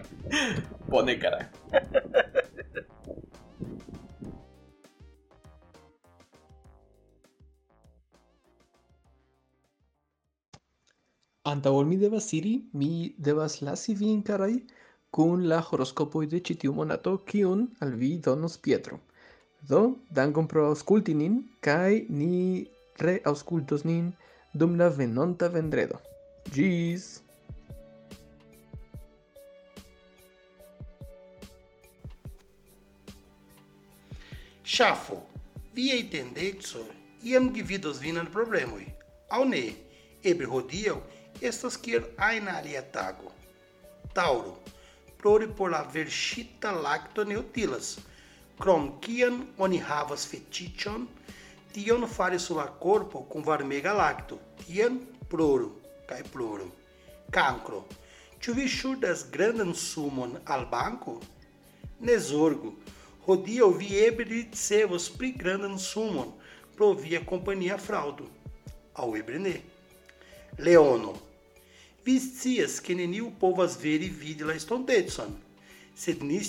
Bone, 0.87 1.19
cara. 1.19 1.45
Antaŭ 11.51 11.71
ol 11.75 11.87
mi 11.87 11.97
devas 11.99 12.29
iri, 12.35 12.53
mi 12.79 12.89
devas 13.27 13.57
lasi 13.67 13.93
vin, 13.99 14.21
karaj, 14.27 14.53
kun 15.11 15.41
la 15.51 15.57
horoskopoj 15.69 16.21
de 16.33 16.39
ĉi 16.39 16.53
tiu 16.61 16.71
monato, 16.77 17.17
kiun 17.31 17.65
al 17.83 17.89
vi 18.03 18.11
donos 18.27 18.53
Pietro. 18.67 18.99
Do, 19.71 19.81
dankon 20.19 20.47
pro 20.47 20.69
aŭskulti 20.69 21.11
nin, 21.19 21.41
kaj 21.67 22.05
ni 22.07 22.63
reaŭskultos 23.03 23.83
nin 23.83 24.05
dum 24.53 24.77
la 24.79 24.87
venonta 24.87 25.49
vendredo. 25.51 25.99
Ĝis! 26.55 27.09
Shafo, 34.63 35.19
viei 35.75 36.07
tendenzoi 36.13 36.87
iam 37.33 37.51
gvidos 37.59 37.99
vin 38.05 38.21
al 38.23 38.31
problemoi, 38.37 38.87
au 39.35 39.43
ne, 39.51 39.65
eble 40.23 40.47
hodiau 40.47 41.03
estas 41.49 41.77
kiel 41.77 42.03
ajn 42.17 42.47
alia 42.47 42.81
tago. 42.95 43.31
Tauro, 44.15 44.57
plori 45.21 45.47
por 45.57 45.71
la 45.71 45.81
verŝita 45.93 46.71
lakto 46.85 47.23
ne 47.23 47.37
utilas. 47.37 47.97
Krom 48.59 48.89
kiam 49.01 49.39
oni 49.57 49.79
havas 49.81 50.25
fetiĉon, 50.31 51.07
tion 51.73 52.07
fari 52.07 52.39
sur 52.39 52.61
korpo 52.79 53.23
kun 53.31 53.43
varmega 53.43 53.93
lakto. 53.97 54.39
Tiam 54.61 54.99
ploru 55.29 55.71
kaj 56.07 56.21
ploru. 56.33 56.69
Cancro, 57.33 57.83
ĉu 58.39 58.53
vi 58.53 58.67
ŝuldas 58.69 59.25
grandan 59.33 59.73
sumon 59.73 60.37
al 60.45 60.65
banko? 60.71 61.17
Ne 61.99 62.17
zorgu, 62.19 62.73
hodiaŭ 63.25 63.69
vi 63.79 63.89
eble 64.05 64.29
ricevos 64.29 65.09
pli 65.17 65.31
grandan 65.43 65.77
sumon 65.79 66.33
pro 66.75 66.93
via 67.03 67.21
kompanija 67.25 67.77
fraŭdo. 67.77 68.27
Aŭ 68.93 69.09
ne. 69.39 69.55
Leono, 70.59 71.13
vi 72.05 72.19
scias 72.19 72.79
ke 72.83 72.95
neniu 72.95 73.31
povas 73.39 73.77
veri 73.79 74.09
vidi 74.09 74.43
la 74.43 74.53
estontecon, 74.53 75.35
sed 75.95 76.23
ni 76.23 76.39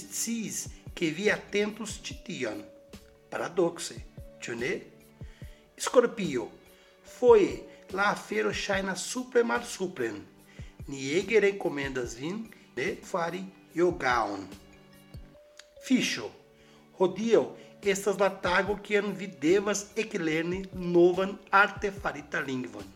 ke 0.94 1.10
vi 1.10 1.30
atentus 1.30 2.00
ĉi 2.02 2.14
tion. 2.26 2.62
Paradoxe, 3.30 3.94
ĉu 4.42 4.54
ne? 4.54 4.72
Scorpio, 5.76 6.48
foje 7.18 7.62
la 7.92 8.10
afero 8.12 8.52
ŝajnas 8.52 9.02
supre 9.10 9.42
malsupren. 9.42 10.22
Ni 10.88 11.10
ege 11.18 11.40
rekomendas 11.40 12.14
vin 12.18 12.44
de 12.76 12.96
fari 13.02 13.42
yogaon. 13.74 14.46
Fiŝo, 15.84 16.30
hodiaŭ 16.98 17.44
estas 17.84 18.18
la 18.20 18.30
tago 18.44 18.78
kiam 18.82 19.12
vi 19.18 19.26
devas 19.26 19.86
eklerni 19.96 20.64
novan 20.74 21.34
artefarita 21.50 22.40
lingvon. 22.40 22.86